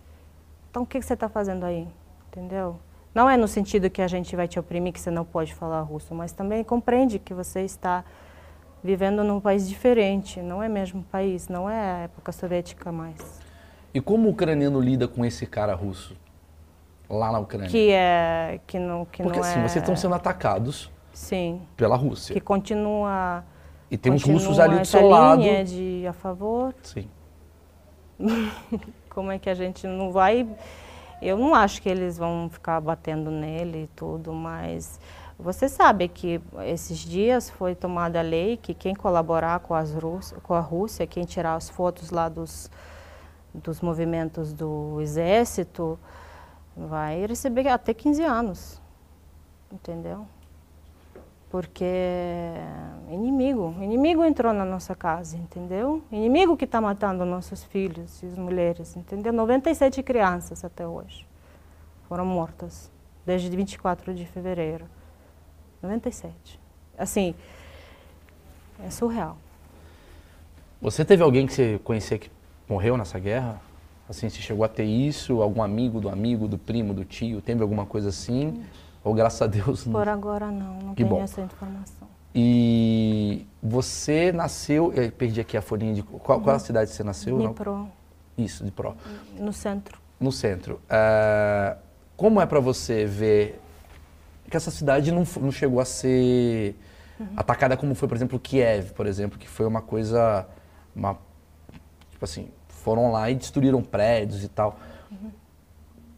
então 0.72 0.84
o 0.84 0.86
que, 0.86 1.00
que 1.00 1.06
você 1.06 1.16
está 1.16 1.28
fazendo 1.28 1.66
aí? 1.66 1.86
Entendeu? 2.30 2.80
Não 3.14 3.30
é 3.30 3.36
no 3.36 3.46
sentido 3.46 3.90
que 3.90 4.02
a 4.02 4.08
gente 4.08 4.38
vai 4.38 4.48
te 4.48 4.58
oprimir, 4.58 4.94
que 4.94 5.02
você 5.02 5.12
não 5.12 5.26
pode 5.26 5.54
falar 5.54 5.82
russo, 5.82 6.16
mas 6.16 6.32
também 6.32 6.64
compreende 6.64 7.20
que 7.20 7.34
você 7.34 7.64
está 7.64 8.06
vivendo 8.82 9.22
num 9.22 9.42
país 9.42 9.68
diferente, 9.68 10.42
não 10.42 10.64
é 10.64 10.70
mesmo 10.70 11.04
país, 11.04 11.50
não 11.50 11.70
é 11.70 11.78
a 11.78 11.98
época 12.04 12.32
soviética 12.32 12.90
mais. 12.90 13.18
E 13.94 14.00
como 14.00 14.30
o 14.30 14.32
ucraniano 14.32 14.80
lida 14.80 15.10
com 15.10 15.26
esse 15.26 15.46
cara 15.46 15.76
russo? 15.76 16.16
Lá 17.18 17.32
na 17.32 17.40
Ucrânia? 17.40 17.70
Que 17.70 17.92
é 17.92 18.60
que 18.66 18.80
não 18.80 19.06
que 19.06 19.22
Porque 19.24 19.40
não 19.40 19.46
assim, 19.46 19.60
é 19.60 19.68
vocês 19.68 19.84
estão 19.84 19.96
sendo 19.96 20.16
atacados 20.16 20.92
sim, 21.14 21.62
pela 21.78 21.96
Rússia. 21.96 22.34
que 22.34 22.42
continua 22.42 23.44
E 23.90 23.98
tem 23.98 24.12
uns 24.12 24.24
continua 24.24 24.40
russos 24.42 24.60
ali 24.60 24.80
do 24.80 24.86
seu 24.86 25.08
lado. 25.08 25.42
linha 25.42 25.64
de 25.64 26.06
a 26.08 26.14
favor. 26.14 26.74
Sim. 26.82 27.08
Como 29.10 29.32
é 29.32 29.38
que 29.38 29.50
a 29.50 29.54
gente 29.54 29.86
não 29.86 30.12
vai? 30.12 30.48
Eu 31.22 31.38
não 31.38 31.54
acho 31.54 31.82
que 31.82 31.88
eles 31.88 32.18
vão 32.18 32.50
ficar 32.50 32.82
batendo 32.82 33.32
nele 33.32 33.84
e 33.84 33.88
tudo, 33.96 34.34
mas 34.34 35.00
você 35.38 35.68
sabe 35.70 36.08
que 36.08 36.42
esses 36.66 36.98
dias 36.98 37.50
foi 37.50 37.76
tomada 37.76 38.20
a 38.20 38.22
lei 38.22 38.58
que 38.58 38.74
quem 38.74 38.94
colaborar 38.94 39.60
com, 39.60 39.74
as 39.74 39.94
Rússia, 39.94 40.38
com 40.44 40.54
a 40.54 40.60
Rússia, 40.60 41.08
quem 41.08 41.24
tirar 41.24 41.56
as 41.56 41.70
fotos 41.70 42.12
lá 42.12 42.30
dos, 42.30 42.70
dos 43.54 43.82
movimentos 43.82 44.54
do 44.54 45.00
exército, 45.02 45.98
vai 46.76 47.26
receber 47.26 47.68
até 47.68 47.94
15 47.94 48.24
anos. 48.24 48.82
Entendeu? 49.72 50.26
Porque 51.50 51.86
inimigo, 53.10 53.76
inimigo 53.80 54.24
entrou 54.24 54.54
na 54.54 54.66
nossa 54.66 54.96
casa, 54.96 55.38
entendeu? 55.38 56.04
Inimigo 56.12 56.58
que 56.58 56.66
está 56.66 56.82
matando 56.82 57.26
nossos 57.26 57.64
filhos 57.64 58.24
e 58.24 58.26
as 58.26 58.38
mulheres, 58.38 58.96
entendeu? 58.96 59.32
97 59.32 60.02
crianças 60.02 60.66
até 60.66 60.88
hoje 60.88 61.28
foram 62.08 62.26
mortas, 62.26 62.92
desde 63.26 63.50
24 63.56 64.14
de 64.14 64.26
fevereiro. 64.26 64.86
97. 65.82 66.60
Assim, 66.98 67.36
é 68.84 68.90
surreal. 68.90 69.38
Você 70.82 71.06
teve 71.06 71.24
alguém 71.24 71.48
que 71.48 71.54
você 71.54 71.80
conhecia 71.84 72.18
que 72.18 72.30
morreu 72.68 72.98
nessa 72.98 73.20
guerra? 73.20 73.62
Assim, 74.14 74.30
se 74.30 74.38
chegou 74.42 74.64
a 74.64 74.68
ter 74.68 74.84
isso? 74.84 75.42
Algum 75.42 75.64
amigo 75.64 76.00
do 76.00 76.08
amigo, 76.08 76.48
do 76.48 76.58
primo, 76.58 76.94
do 76.94 77.04
tio? 77.04 77.42
Teve 77.42 77.64
alguma 77.64 77.84
coisa 77.86 78.10
assim? 78.10 78.64
Ou 79.04 79.12
graças 79.14 79.42
a 79.42 79.48
Deus 79.48 79.86
não? 79.88 79.94
Por 79.94 80.08
agora 80.08 80.52
não, 80.52 80.80
não 80.80 80.90
Que 80.96 81.04
tenho 81.04 81.10
bom. 81.10 81.22
essa 81.24 81.42
informação. 81.42 82.08
E 82.36 83.46
você 83.62 84.32
nasceu, 84.32 84.94
eu 84.94 85.12
perdi 85.12 85.42
aqui 85.42 85.58
a 85.58 85.62
folhinha 85.62 85.96
de 85.96 86.04
qual, 86.04 86.40
qual 86.42 86.56
a 86.56 86.60
cidade 86.60 86.92
você 86.92 87.04
nasceu? 87.04 87.38
Não? 87.38 87.46
Dnipro, 87.48 87.90
Isso, 88.38 88.64
de 88.64 88.72
Pro. 88.72 88.96
no 89.40 89.52
centro. 89.52 90.00
No 90.20 90.32
centro. 90.32 90.80
Ah, 90.90 91.76
como 92.16 92.40
é 92.40 92.46
para 92.46 92.60
você 92.60 93.06
ver 93.06 93.60
que 94.50 94.56
essa 94.56 94.70
cidade 94.72 95.12
não, 95.12 95.24
não 95.42 95.52
chegou 95.52 95.80
a 95.80 95.86
ser 95.86 96.76
atacada 97.36 97.76
como 97.76 97.96
foi, 97.96 98.08
por 98.08 98.16
exemplo, 98.16 98.40
Kiev, 98.40 98.92
por 98.94 99.08
exemplo, 99.08 99.40
que 99.40 99.48
foi 99.48 99.66
uma 99.66 99.82
coisa, 99.82 100.48
uma, 100.96 101.18
tipo 102.12 102.24
assim, 102.24 102.50
foram 102.84 103.12
lá 103.12 103.30
e 103.30 103.36
destruíram 103.36 103.82
prédios 103.82 104.44
e 104.44 104.48
tal. 104.48 104.78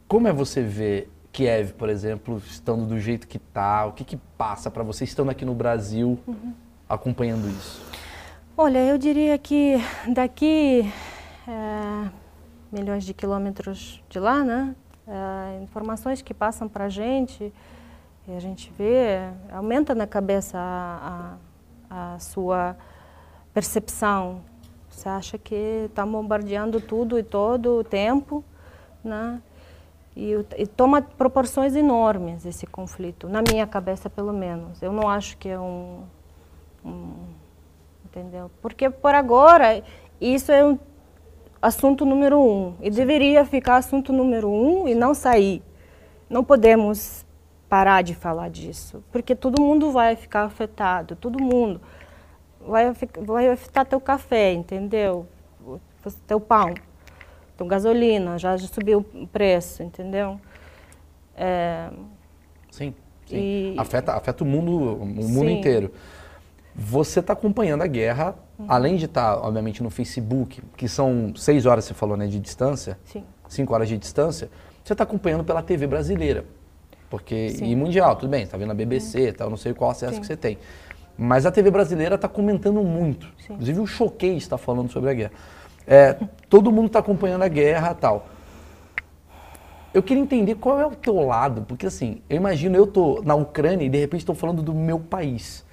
Como 0.07 0.27
é 0.27 0.33
você 0.33 0.61
ver 0.61 1.11
Kiev, 1.31 1.73
por 1.73 1.89
exemplo, 1.89 2.41
estando 2.45 2.85
do 2.85 2.99
jeito 2.99 3.27
que 3.27 3.39
tá? 3.39 3.85
O 3.85 3.93
que 3.93 4.03
que 4.03 4.17
passa 4.37 4.69
para 4.69 4.83
você 4.83 5.03
estando 5.03 5.29
aqui 5.29 5.45
no 5.45 5.53
Brasil 5.53 6.19
acompanhando 6.87 7.47
isso? 7.49 7.81
Olha, 8.57 8.79
eu 8.79 8.97
diria 8.97 9.37
que 9.37 9.77
daqui 10.07 10.91
é, 11.47 12.09
milhões 12.71 13.03
de 13.03 13.13
quilômetros 13.13 14.01
de 14.09 14.19
lá, 14.19 14.43
né? 14.43 14.75
é, 15.07 15.61
informações 15.63 16.21
que 16.21 16.33
passam 16.33 16.67
para 16.67 16.85
a 16.85 16.89
gente 16.89 17.53
e 18.27 18.35
a 18.35 18.39
gente 18.39 18.71
vê, 18.77 19.29
aumenta 19.51 19.93
na 19.93 20.07
cabeça 20.07 20.57
a, 20.57 21.37
a, 21.89 22.15
a 22.15 22.19
sua 22.19 22.75
percepção. 23.53 24.41
Você 24.95 25.09
acha 25.09 25.37
que 25.37 25.83
está 25.85 26.05
bombardeando 26.05 26.79
tudo 26.79 27.19
e 27.19 27.23
todo 27.23 27.79
o 27.79 27.83
tempo, 27.83 28.43
né? 29.03 29.41
E, 30.15 30.31
e 30.57 30.65
toma 30.65 31.01
proporções 31.01 31.75
enormes 31.75 32.45
esse 32.45 32.65
conflito, 32.65 33.27
na 33.27 33.41
minha 33.41 33.67
cabeça 33.67 34.09
pelo 34.09 34.31
menos. 34.31 34.81
Eu 34.81 34.93
não 34.93 35.09
acho 35.09 35.37
que 35.37 35.49
é 35.49 35.59
um, 35.59 36.03
um 36.83 37.11
entendeu? 38.05 38.49
Porque 38.61 38.89
por 38.89 39.13
agora 39.13 39.83
isso 40.19 40.49
é 40.49 40.63
um 40.63 40.79
assunto 41.61 42.05
número 42.05 42.39
um 42.39 42.75
e 42.79 42.89
deveria 42.89 43.43
ficar 43.43 43.75
assunto 43.75 44.13
número 44.13 44.49
um 44.49 44.87
e 44.87 44.95
não 44.95 45.13
sair. 45.13 45.61
Não 46.29 46.41
podemos 46.41 47.25
parar 47.67 48.01
de 48.01 48.15
falar 48.15 48.49
disso, 48.49 49.03
porque 49.11 49.35
todo 49.35 49.61
mundo 49.61 49.91
vai 49.91 50.15
ficar 50.15 50.43
afetado, 50.45 51.17
todo 51.17 51.37
mundo 51.43 51.81
vai, 52.67 52.91
vai 53.21 53.49
afetar 53.49 53.85
teu 53.85 53.99
café, 53.99 54.53
entendeu? 54.53 55.27
Teu 56.27 56.39
pão, 56.39 56.73
teu 57.57 57.65
gasolina, 57.65 58.37
já, 58.37 58.55
já 58.57 58.67
subiu 58.67 59.05
o 59.13 59.27
preço, 59.27 59.81
entendeu? 59.81 60.39
É, 61.35 61.89
Sim, 62.71 62.93
sim. 63.25 63.35
E- 63.37 63.75
Afeta, 63.77 64.13
afeta 64.13 64.43
o 64.43 64.47
mundo, 64.47 64.71
o 65.01 65.05
mundo 65.05 65.47
Sim. 65.49 65.57
inteiro. 65.59 65.91
Você 66.75 67.21
está 67.21 67.33
acompanhando 67.33 67.81
a 67.83 67.87
guerra, 67.87 68.35
além 68.67 68.97
de 68.97 69.05
estar, 69.05 69.37
obviamente, 69.37 69.81
no 69.81 69.89
Facebook, 69.89 70.61
que 70.75 70.87
são 70.89 71.33
seis 71.35 71.65
horas, 71.65 71.85
você 71.85 71.93
falou, 71.93 72.17
né, 72.17 72.27
de 72.27 72.37
distância, 72.39 72.99
sim, 73.05 73.23
cinco 73.47 73.73
horas 73.73 73.87
de 73.87 73.97
distância, 73.97 74.49
você 74.83 74.93
está 74.93 75.05
acompanhando 75.05 75.43
pela 75.43 75.63
TV 75.63 75.87
brasileira. 75.87 76.43
Porque, 77.09 77.49
Sim. 77.51 77.65
e 77.67 77.75
mundial, 77.75 78.15
tudo 78.17 78.29
bem, 78.29 78.43
está 78.43 78.57
vendo 78.57 78.71
a 78.71 78.73
BBC, 78.75 79.31
tal, 79.31 79.49
não 79.49 79.55
sei 79.57 79.73
qual 79.73 79.91
acesso 79.91 80.15
Sim. 80.15 80.19
que 80.21 80.27
você 80.27 80.35
tem. 80.35 80.57
Mas 81.17 81.45
a 81.45 81.51
TV 81.51 81.71
brasileira 81.71 82.15
está 82.15 82.27
comentando 82.27 82.81
muito. 82.83 83.27
Sim. 83.39 83.53
Inclusive 83.53 83.79
o 83.79 83.87
Choquei 83.87 84.35
está 84.35 84.57
falando 84.57 84.91
sobre 84.91 85.09
a 85.09 85.13
guerra. 85.13 85.31
É, 85.87 86.13
todo 86.49 86.71
mundo 86.71 86.87
está 86.87 86.99
acompanhando 86.99 87.43
a 87.43 87.47
guerra 87.47 87.93
tal. 87.93 88.27
Eu 89.93 90.03
queria 90.03 90.21
entender 90.21 90.55
qual 90.55 90.79
é 90.79 90.85
o 90.85 90.91
teu 90.91 91.15
lado, 91.25 91.61
porque 91.61 91.85
assim, 91.85 92.21
eu 92.29 92.35
imagino 92.35 92.75
eu 92.75 92.85
tô 92.85 93.21
na 93.23 93.33
Ucrânia 93.35 93.85
e 93.85 93.89
de 93.89 93.97
repente 93.97 94.21
estou 94.21 94.35
falando 94.35 94.61
do 94.61 94.73
meu 94.73 94.99
país. 94.99 95.63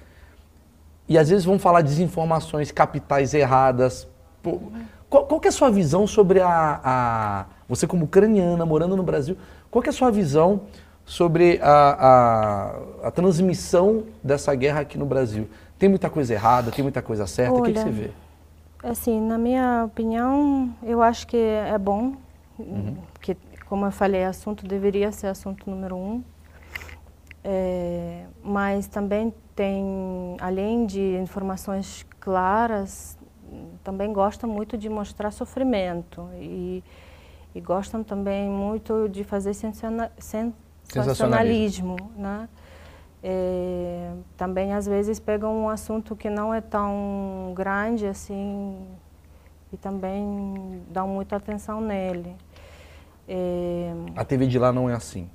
E 1.09 1.17
às 1.17 1.29
vezes 1.29 1.43
vão 1.43 1.59
falar 1.59 1.81
desinformações 1.81 2.71
capitais 2.71 3.33
erradas. 3.33 4.07
Pô, 4.41 4.61
qual, 5.09 5.25
qual 5.25 5.41
é 5.43 5.47
a 5.49 5.51
sua 5.51 5.69
visão 5.69 6.07
sobre 6.07 6.39
a, 6.39 6.79
a- 6.83 7.45
Você 7.67 7.85
como 7.85 8.05
ucraniana, 8.05 8.65
morando 8.65 8.95
no 8.95 9.03
Brasil, 9.03 9.35
qual 9.69 9.83
é 9.83 9.89
a 9.89 9.91
sua 9.91 10.09
visão 10.09 10.61
sobre 11.05 11.59
a, 11.61 12.75
a, 13.03 13.07
a 13.07 13.11
transmissão 13.11 14.03
dessa 14.23 14.53
guerra 14.55 14.81
aqui 14.81 14.97
no 14.97 15.05
Brasil? 15.05 15.49
Tem 15.77 15.89
muita 15.89 16.09
coisa 16.09 16.33
errada, 16.33 16.71
tem 16.71 16.83
muita 16.83 17.01
coisa 17.01 17.27
certa. 17.27 17.59
o 17.59 17.63
que, 17.63 17.73
que 17.73 17.79
Olha, 17.79 17.83
você 17.83 17.89
vê? 17.91 18.11
Assim, 18.83 19.19
na 19.21 19.37
minha 19.37 19.85
opinião, 19.85 20.73
eu 20.83 21.01
acho 21.01 21.25
que 21.27 21.37
é 21.37 21.77
bom, 21.77 22.15
que, 23.21 23.35
como 23.67 23.85
eu 23.85 23.91
falei, 23.91 24.23
assunto 24.25 24.65
deveria 24.67 25.11
ser 25.11 25.27
assunto 25.27 25.69
número 25.69 25.95
um. 25.95 26.23
É, 27.43 28.25
mas 28.43 28.87
também 28.87 29.33
tem, 29.55 30.37
além 30.39 30.85
de 30.85 31.17
informações 31.17 32.05
claras, 32.19 33.17
também 33.83 34.13
gostam 34.13 34.49
muito 34.49 34.77
de 34.77 34.89
mostrar 34.89 35.31
sofrimento 35.31 36.29
e, 36.35 36.83
e 37.53 37.61
gostam 37.61 38.03
também 38.03 38.49
muito 38.49 39.07
de 39.09 39.23
fazer 39.23 39.53
sensaciona- 39.53 40.11
sensacionalismo, 40.83 41.95
né? 42.17 42.47
É, 43.25 44.11
também 44.35 44.73
às 44.73 44.85
vezes 44.85 45.19
pegam 45.19 45.55
um 45.63 45.69
assunto 45.69 46.15
que 46.15 46.29
não 46.29 46.53
é 46.53 46.59
tão 46.59 47.53
grande 47.55 48.05
assim 48.05 48.77
e 49.71 49.77
também 49.77 50.81
dão 50.89 51.07
muita 51.07 51.37
atenção 51.37 51.79
nele. 51.79 52.35
É, 53.27 53.93
A 54.15 54.25
TV 54.25 54.45
de 54.47 54.59
lá 54.59 54.73
não 54.73 54.89
é 54.89 54.93
assim. 54.93 55.29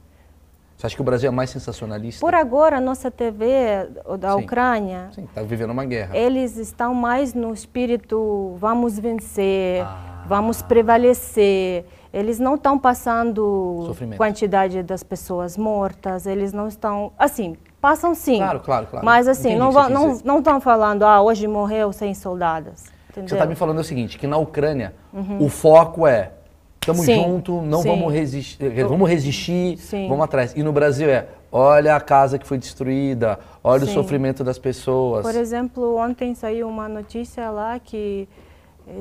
Você 0.76 0.86
acha 0.86 0.94
que 0.94 1.00
o 1.02 1.04
Brasil 1.04 1.28
é 1.28 1.32
mais 1.32 1.50
sensacionalista? 1.50 2.20
por 2.20 2.34
agora, 2.34 2.76
a 2.76 2.80
nossa 2.80 3.10
TV 3.10 3.88
da 4.20 4.34
Sim. 4.36 4.44
Ucrânia, 4.44 5.08
Sim, 5.12 5.26
tá 5.34 5.42
vivendo 5.42 5.70
uma 5.70 5.84
guerra. 5.84 6.16
eles 6.16 6.56
estão 6.56 6.94
mais 6.94 7.34
no 7.34 7.52
espírito 7.52 8.54
vamos 8.58 8.96
vencer, 8.98 9.82
Ah. 9.82 10.24
vamos 10.28 10.62
prevalecer. 10.62 11.84
Eles 12.18 12.38
não 12.38 12.56
estão 12.56 12.78
passando 12.78 13.84
Sofrimento. 13.86 14.18
quantidade 14.18 14.82
das 14.82 15.02
pessoas 15.02 15.56
mortas, 15.56 16.26
eles 16.26 16.52
não 16.52 16.66
estão, 16.66 17.12
assim, 17.18 17.56
passam 17.80 18.14
sim. 18.14 18.38
Claro, 18.38 18.60
claro, 18.60 18.86
claro. 18.86 19.04
Mas 19.06 19.28
assim, 19.28 19.50
Entendi 19.50 19.58
não 19.60 19.68
o 19.68 19.72
vão- 19.72 19.88
não 19.88 20.18
não 20.24 20.38
estão 20.38 20.60
falando, 20.60 21.04
ah, 21.04 21.20
hoje 21.22 21.46
morreu 21.46 21.92
100 21.92 22.14
soldados. 22.14 22.86
O 22.86 23.10
Entendeu? 23.10 23.28
você 23.28 23.34
está 23.36 23.46
me 23.46 23.54
falando 23.54 23.78
o 23.78 23.84
seguinte, 23.84 24.18
que 24.18 24.26
na 24.26 24.36
Ucrânia 24.36 24.94
o 25.40 25.48
foco 25.48 26.06
é 26.06 26.32
estamos 26.80 27.04
juntos, 27.06 27.62
não 27.64 27.82
sim. 27.82 27.88
vamos 27.88 28.12
resistir, 28.12 28.84
vamos 28.84 29.08
resistir, 29.08 29.76
Sim. 29.78 30.08
vamos 30.08 30.24
atrás. 30.24 30.54
E 30.56 30.62
no 30.62 30.72
Brasil 30.72 31.08
é, 31.10 31.26
olha 31.52 31.94
a 31.94 32.00
casa 32.00 32.38
que 32.38 32.46
foi 32.46 32.56
destruída, 32.58 33.38
olha 33.62 33.84
o 33.84 33.86
Sim. 33.86 33.94
sofrimento 33.94 34.42
das 34.42 34.58
pessoas. 34.58 35.22
Por 35.22 35.34
exemplo, 35.34 35.96
ontem 35.98 36.34
saiu 36.34 36.66
uma 36.68 36.88
notícia 36.88 37.50
lá 37.50 37.78
que 37.78 38.26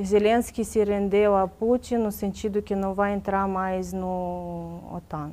Zelensky 0.04 0.66
se 0.66 0.84
rendeu 0.84 1.36
a 1.36 1.48
Putin 1.48 1.98
no 1.98 2.12
sentido 2.12 2.62
que 2.62 2.76
não 2.76 2.94
vai 2.94 3.14
entrar 3.14 3.48
mais 3.48 3.94
no 3.94 4.80
OTAN. 4.94 5.32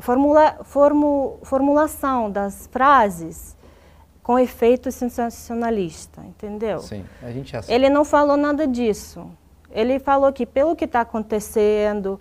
Formula, 0.00 0.58
formu, 0.62 1.38
formulação 1.42 2.30
das 2.30 2.66
frases 2.66 3.56
com 4.22 4.38
efeito 4.38 4.90
sensacionalista, 4.90 6.20
entendeu? 6.22 6.80
Sim, 6.80 7.04
a 7.22 7.30
gente 7.30 7.54
é 7.54 7.58
assim. 7.58 7.72
Ele 7.72 7.88
não 7.88 8.04
falou 8.04 8.36
nada 8.36 8.66
disso. 8.66 9.26
Ele 9.70 9.98
falou 9.98 10.32
que 10.32 10.44
pelo 10.44 10.74
que 10.76 10.84
está 10.84 11.00
acontecendo, 11.00 12.18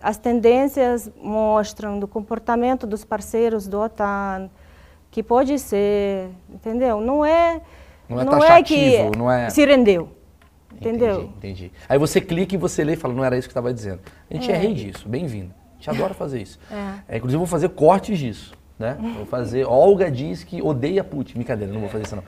as 0.00 0.18
tendências 0.18 1.10
mostram 1.20 1.98
do 1.98 2.06
comportamento 2.06 2.86
dos 2.86 3.04
parceiros 3.04 3.66
do 3.66 3.80
OTAN, 3.80 4.50
que 5.10 5.22
pode 5.22 5.58
ser, 5.58 6.28
entendeu? 6.48 7.00
Não 7.00 7.24
é, 7.24 7.60
Não 8.08 8.20
é 8.20 8.24
que 8.24 8.30
taxativo, 8.30 9.12
não 9.16 9.30
é- 9.30 9.48
se 9.50 9.64
rendeu, 9.64 10.10
entendeu? 10.80 11.22
Entendi, 11.22 11.34
entendi. 11.36 11.72
Aí 11.88 11.98
você 11.98 12.20
clica 12.20 12.54
e 12.54 12.58
você 12.58 12.84
lê 12.84 12.94
e 12.94 12.96
fala, 12.96 13.14
não 13.14 13.24
era 13.24 13.36
isso 13.36 13.48
que 13.48 13.52
estava 13.52 13.72
dizendo. 13.72 14.00
A 14.30 14.34
gente 14.34 14.50
é, 14.50 14.54
É. 14.54 14.58
rei 14.58 14.74
disso, 14.74 15.08
bem-vindo. 15.08 15.52
A 15.72 15.76
gente 15.76 15.90
adora 15.90 16.14
fazer 16.14 16.40
isso. 16.40 16.58
É. 16.70 17.14
É, 17.14 17.16
inclusive, 17.18 17.36
eu 17.36 17.40
vou 17.40 17.46
fazer 17.46 17.68
cortes 17.70 18.18
disso. 18.18 18.54
Né? 18.78 18.96
Vou 19.16 19.24
fazer. 19.26 19.64
Olga 19.64 20.10
diz 20.10 20.44
que 20.44 20.60
odeia 20.60 21.02
Putin. 21.02 21.34
Brincadeira, 21.34 21.72
não 21.72 21.80
vou 21.80 21.88
fazer 21.88 22.04
isso 22.04 22.16
não. 22.16 22.24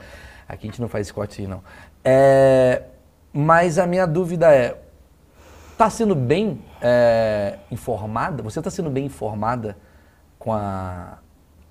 Aqui 0.47 0.67
a 0.67 0.71
gente 0.71 0.81
não 0.81 0.87
faz 0.89 1.05
esse 1.05 1.13
corte 1.13 1.45
não. 1.45 1.61
É, 2.03 2.81
mas 3.31 3.77
a 3.77 3.85
minha 3.85 4.07
dúvida 4.07 4.51
é: 4.51 4.75
tá 5.77 5.89
sendo 5.91 6.15
bem 6.15 6.59
é, 6.81 7.59
informada? 7.69 8.41
Você 8.41 8.59
está 8.59 8.71
sendo 8.71 8.89
bem 8.89 9.05
informada 9.05 9.77
com 10.39 10.51
a 10.51 11.19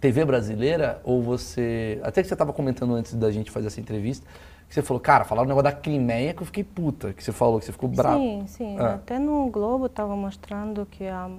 TV 0.01 0.25
brasileira? 0.25 1.01
Ou 1.03 1.25
você. 1.25 1.99
Até 2.05 2.23
que 2.23 2.29
você 2.29 2.35
estava 2.35 2.53
comentando 2.53 2.95
antes 2.95 3.15
da 3.15 3.33
gente 3.33 3.51
fazer 3.51 3.67
essa 3.67 3.81
entrevista, 3.81 4.25
que 4.69 4.75
você 4.75 4.83
falou, 4.83 5.01
cara, 5.01 5.25
falaram 5.25 5.47
o 5.47 5.49
negócio 5.49 5.65
da 5.65 5.73
Crimeia 5.73 6.35
que 6.35 6.43
eu 6.43 6.47
fiquei 6.47 6.63
puta. 6.63 7.13
Que 7.15 7.25
você 7.25 7.33
falou, 7.33 7.59
que 7.59 7.65
você 7.65 7.73
ficou 7.73 7.89
bravo. 7.89 8.19
Sim, 8.19 8.45
sim. 8.47 8.77
Ah. 8.79 8.95
Até 8.95 9.19
no 9.19 9.49
Globo 9.49 9.87
estava 9.87 10.15
mostrando 10.15 10.85
que 10.87 11.07
a, 11.07 11.31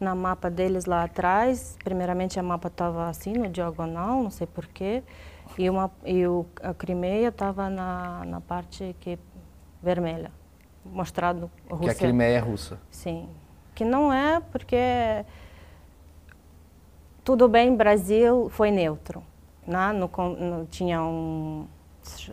na 0.00 0.14
mapa 0.16 0.50
deles 0.50 0.84
lá 0.84 1.04
atrás, 1.04 1.76
primeiramente 1.84 2.40
a 2.40 2.42
mapa 2.42 2.66
estava 2.66 3.08
assim, 3.08 3.34
no 3.34 3.48
diagonal, 3.48 4.20
não 4.20 4.30
sei 4.30 4.48
porquê, 4.48 5.02
e, 5.56 5.70
uma, 5.70 5.90
e 6.04 6.26
o, 6.26 6.44
a 6.60 6.74
Crimeia 6.74 7.28
estava 7.28 7.70
na, 7.70 8.24
na 8.24 8.40
parte 8.40 8.96
que 8.98 9.16
vermelha, 9.80 10.32
mostrado 10.84 11.50
a 11.66 11.68
Que 11.68 11.72
a 11.72 11.76
Rússia. 11.76 11.94
Crimeia 11.94 12.36
é 12.36 12.40
russa. 12.40 12.80
Sim. 12.90 13.28
Que 13.74 13.84
não 13.84 14.12
é 14.12 14.40
porque 14.40 15.24
tudo 17.22 17.48
bem, 17.48 17.76
Brasil 17.76 18.48
foi 18.50 18.72
neutro. 18.72 19.22
Né? 19.64 19.92
No, 19.92 20.10
no, 20.34 20.66
tinha 20.66 21.00
um, 21.02 21.66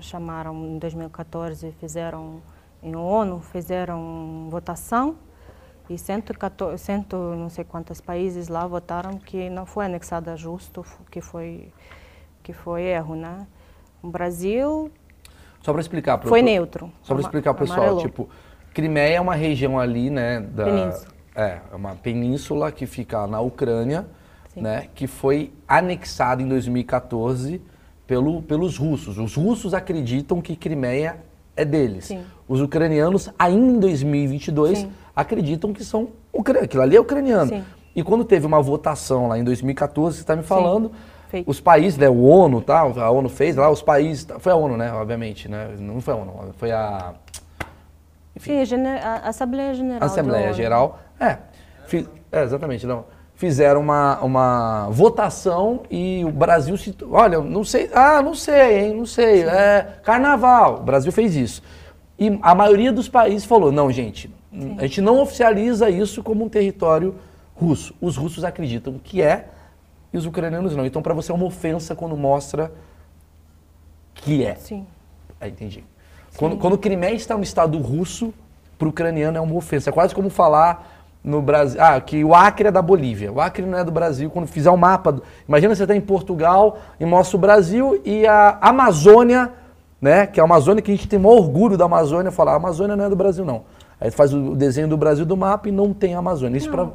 chamaram 0.01 0.55
em 0.65 0.77
2014, 0.77 1.71
fizeram 1.79 2.41
em 2.81 2.95
ONU, 2.95 3.39
fizeram 3.41 4.47
votação 4.49 5.15
e 5.89 5.97
114, 5.97 6.77
cento, 6.81 7.15
não 7.15 7.49
sei 7.49 7.63
quantos 7.63 7.99
países 7.99 8.47
lá 8.47 8.65
votaram 8.67 9.17
que 9.17 9.49
não 9.49 9.65
foi 9.65 9.85
anexada 9.85 10.35
justo, 10.37 10.85
que 11.11 11.19
foi 11.21 11.71
que 12.43 12.53
foi 12.53 12.83
erro, 12.83 13.15
né? 13.15 13.45
O 14.01 14.07
Brasil 14.09 14.91
Só 15.61 15.71
para 15.71 15.81
explicar 15.81 16.17
pro, 16.17 16.29
foi 16.29 16.39
pro- 16.39 16.49
neutro. 16.51 16.91
Só 17.03 17.13
para 17.13 17.21
explicar 17.21 17.53
pro 17.53 17.65
pessoal, 17.65 17.79
amarelou. 17.79 18.01
tipo, 18.01 18.29
Crimeia 18.73 19.15
é 19.17 19.21
uma 19.21 19.35
região 19.35 19.77
ali, 19.79 20.09
né, 20.09 20.39
da 20.39 20.63
Península. 20.65 21.07
é, 21.35 21.59
é 21.71 21.75
uma 21.75 21.95
península 21.95 22.71
que 22.71 22.85
fica 22.85 23.27
na 23.27 23.39
Ucrânia, 23.41 24.07
Sim. 24.53 24.61
né, 24.61 24.87
que 24.95 25.05
foi 25.05 25.51
anexada 25.67 26.41
em 26.41 26.47
2014 26.47 27.61
pelo, 28.09 28.41
pelos 28.41 28.75
russos. 28.75 29.19
Os 29.19 29.35
russos 29.35 29.71
acreditam 29.71 30.41
que 30.41 30.55
Crimeia 30.55 31.17
é 31.55 31.63
deles. 31.63 32.05
Sim. 32.05 32.23
Os 32.47 32.59
ucranianos 32.59 33.29
ainda 33.37 33.67
em 33.67 33.79
2022 33.79 34.79
Sim. 34.79 34.91
acreditam 35.15 35.71
que 35.71 35.83
são 35.83 36.07
aquilo 36.59 36.81
ali 36.81 36.95
é 36.95 36.99
ucraniano. 36.99 37.49
Sim. 37.49 37.63
E 37.95 38.01
quando 38.01 38.25
teve 38.25 38.47
uma 38.47 38.59
votação 38.63 39.27
lá 39.27 39.37
em 39.37 39.43
2014, 39.43 40.15
você 40.15 40.21
está 40.23 40.35
me 40.35 40.41
falando, 40.41 40.91
Feito. 41.27 41.47
os 41.47 41.61
países, 41.61 41.99
né, 41.99 42.09
o 42.09 42.23
ONU, 42.23 42.61
tá, 42.61 42.79
a 42.79 43.11
ONU 43.11 43.29
fez 43.29 43.55
lá, 43.55 43.69
os 43.69 43.83
países, 43.83 44.25
foi 44.39 44.51
a 44.51 44.55
ONU, 44.55 44.75
né, 44.75 44.91
obviamente, 44.91 45.47
né, 45.47 45.75
não 45.77 46.01
foi 46.01 46.13
a 46.15 46.17
ONU, 46.17 46.53
foi 46.57 46.71
a 46.71 47.13
Sim, 48.37 48.57
a 49.03 49.27
Assembleia 49.27 49.73
Geral. 49.75 50.03
Assembleia. 50.03 50.53
Geral, 50.53 50.99
é, 51.19 51.37
é, 52.31 52.43
exatamente, 52.43 52.87
não, 52.87 53.05
fizeram 53.39 53.79
uma, 53.79 54.19
uma 54.19 54.89
votação 54.89 55.83
e 55.89 56.25
o 56.25 56.29
Brasil 56.31 56.75
se, 56.75 56.93
olha, 57.09 57.39
não 57.39 57.63
sei, 57.63 57.89
ah, 57.93 58.21
não 58.21 58.35
sei, 58.35 58.79
hein, 58.81 58.93
não 58.93 59.05
sei, 59.05 59.43
é 59.43 60.01
carnaval, 60.03 60.79
o 60.81 60.83
Brasil 60.83 61.09
fez 61.09 61.37
isso. 61.37 61.63
E 62.19 62.37
a 62.41 62.53
maioria 62.53 62.91
dos 62.91 63.07
países 63.07 63.45
falou, 63.45 63.71
não, 63.71 63.89
gente, 63.89 64.29
a 64.77 64.81
gente 64.81 64.99
não 64.99 65.21
oficializa 65.21 65.89
isso 65.89 66.21
como 66.21 66.43
um 66.43 66.49
território 66.49 67.15
russo. 67.55 67.95
Os 68.01 68.17
russos 68.17 68.43
acreditam 68.43 68.99
que 69.01 69.21
é 69.21 69.47
e 70.11 70.17
os 70.17 70.25
ucranianos 70.25 70.75
não. 70.75 70.85
Então, 70.85 71.01
para 71.01 71.13
você 71.13 71.31
é 71.31 71.35
uma 71.35 71.45
ofensa 71.45 71.95
quando 71.95 72.17
mostra 72.17 72.69
que 74.15 74.43
é. 74.43 74.55
Sim. 74.55 74.85
Ah, 75.39 75.47
entendi. 75.47 75.85
Quando, 76.35 76.57
quando 76.57 76.77
Crimeia 76.77 77.15
está 77.15 77.37
no 77.37 77.43
estado 77.43 77.77
russo, 77.77 78.33
para 78.77 78.85
o 78.85 78.89
ucraniano 78.89 79.37
é 79.37 79.41
uma 79.41 79.55
ofensa. 79.55 79.91
É 79.91 79.93
quase 79.93 80.13
como 80.13 80.29
falar 80.29 80.98
no 81.23 81.41
Brasil. 81.41 81.79
Ah, 81.81 81.99
que 81.99 82.23
o 82.23 82.33
Acre 82.33 82.67
é 82.69 82.71
da 82.71 82.81
Bolívia. 82.81 83.31
O 83.31 83.41
Acre 83.41 83.65
não 83.65 83.77
é 83.77 83.83
do 83.83 83.91
Brasil. 83.91 84.29
Quando 84.29 84.47
fizer 84.47 84.69
o 84.71 84.77
mapa. 84.77 85.11
do- 85.11 85.23
Imagina 85.47 85.75
você 85.75 85.83
está 85.83 85.95
em 85.95 86.01
Portugal 86.01 86.77
e 86.99 87.05
mostra 87.05 87.35
o 87.37 87.39
Brasil 87.39 88.01
e 88.05 88.25
a 88.25 88.57
Amazônia, 88.61 89.51
né? 90.01 90.25
Que 90.27 90.39
é 90.39 90.41
a 90.41 90.45
Amazônia 90.45 90.81
que 90.81 90.91
a 90.91 90.95
gente 90.95 91.07
tem 91.07 91.19
maior 91.19 91.35
orgulho 91.37 91.77
da 91.77 91.85
Amazônia, 91.85 92.31
falar 92.31 92.53
a 92.53 92.55
Amazônia 92.55 92.95
não 92.95 93.05
é 93.05 93.09
do 93.09 93.15
Brasil, 93.15 93.43
não. 93.45 93.63
Aí 94.01 94.09
faz 94.11 94.33
o 94.33 94.55
desenho 94.55 94.87
do 94.87 94.95
Brasil 94.95 95.25
do 95.25 95.35
mapa 95.35 95.67
e 95.67 95.71
não 95.73 95.93
tem 95.93 96.15
a 96.15 96.19
Amazônia. 96.19 96.57
Isso 96.57 96.69
para 96.71 96.87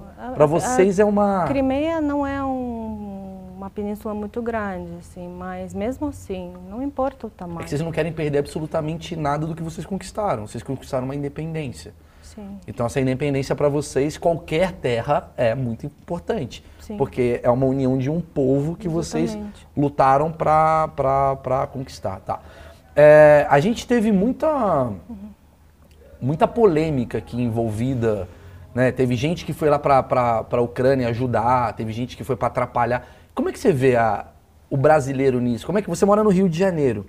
a- 0.43 0.47
vocês 0.47 0.99
é 0.99 1.05
uma. 1.05 1.45
Crimeia 1.45 2.01
não 2.01 2.27
é 2.27 2.43
um- 2.43 3.51
uma 3.59 3.69
península 3.69 4.15
muito 4.15 4.41
grande, 4.41 4.89
assim, 5.01 5.29
mas 5.29 5.75
mesmo 5.75 6.09
assim, 6.09 6.53
não 6.71 6.83
importa 6.83 7.27
o 7.27 7.31
É 7.35 7.39
tamanho. 7.39 7.59
que 7.61 7.69
vocês 7.69 7.83
não 7.83 7.93
querem 7.93 8.11
perder 8.13 8.39
absolutamente 8.39 9.15
nada 9.17 9.47
do 9.47 9.55
que 9.55 9.63
vocês 9.63 9.87
conquistaram. 9.87 10.47
Vocês 10.47 10.63
conquistaram 10.63 11.05
uma 11.05 11.15
independência. 11.15 11.93
Sim, 12.35 12.59
Então, 12.67 12.87
essa 12.87 13.01
independência 13.01 13.55
para 13.55 13.69
vocês, 13.69 14.17
qualquer 14.19 14.73
terra 14.73 15.31
é 15.37 15.55
muito 15.55 15.87
importante. 15.87 16.65
Sim. 16.81 16.97
Porque 16.97 17.41
é 17.43 17.51
uma 17.51 17.67
união 17.67 17.97
de 17.97 18.11
um 18.11 18.21
povo 18.21 18.77
que 18.77 18.89
vocês 18.89 19.31
Exatamente. 19.31 19.67
lutaram 19.77 20.31
para 20.33 21.69
conquistar. 21.73 22.21
Tá. 22.21 22.41
É, 22.97 23.47
a 23.49 23.59
gente 23.61 23.87
teve 23.87 24.13
muita, 24.13 24.91
muita 26.21 26.47
polêmica 26.47 27.19
aqui 27.19 27.41
envolvida. 27.41 28.29
Né? 28.75 28.93
Teve 28.93 29.17
gente 29.17 29.45
que 29.45 29.53
foi 29.53 29.71
lá 29.71 29.79
para 29.79 30.47
a 30.51 30.61
Ucrânia 30.61 31.09
ajudar, 31.09 31.73
teve 31.75 31.93
gente 31.93 32.17
que 32.17 32.25
foi 32.25 32.37
para 32.37 32.49
atrapalhar. 32.49 33.07
Como 33.35 33.49
é 33.49 33.53
que 33.53 33.59
você 33.59 33.73
vê 33.73 33.97
a, 33.97 34.27
o 34.69 34.77
brasileiro 34.77 35.41
nisso? 35.41 35.65
Como 35.67 35.79
é 35.79 35.83
que 35.83 35.89
você 35.89 36.05
mora 36.05 36.23
no 36.23 36.31
Rio 36.31 36.49
de 36.49 36.59
Janeiro? 36.59 37.07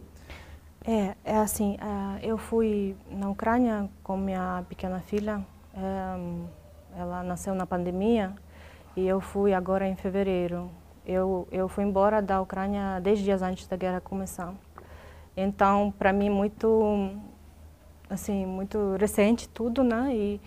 É, 0.88 1.16
é 1.26 1.38
assim, 1.38 1.78
uh, 1.82 2.20
eu 2.22 2.38
fui 2.38 2.96
na 3.10 3.28
Ucrânia 3.30 3.90
com 4.04 4.16
minha 4.16 4.64
pequena 4.70 5.00
filha, 5.00 5.44
um, 5.76 6.46
ela 6.96 7.24
nasceu 7.24 7.56
na 7.56 7.66
pandemia 7.66 8.36
e 8.96 9.08
eu 9.08 9.20
fui 9.20 9.52
agora 9.52 9.88
em 9.88 9.96
fevereiro. 9.96 10.70
Eu, 11.04 11.48
eu 11.52 11.68
fui 11.68 11.84
embora 11.84 12.22
da 12.22 12.40
Ucrânia 12.40 13.00
dez 13.00 13.18
dias 13.20 13.42
antes 13.42 13.68
da 13.68 13.76
guerra 13.76 14.00
começar. 14.00 14.54
Então, 15.36 15.92
para 15.98 16.14
mim, 16.14 16.30
muito, 16.30 17.12
assim, 18.08 18.46
muito 18.46 18.96
recente 19.00 19.50
tudo, 19.50 19.84
né? 19.84 20.16
E, 20.16 20.42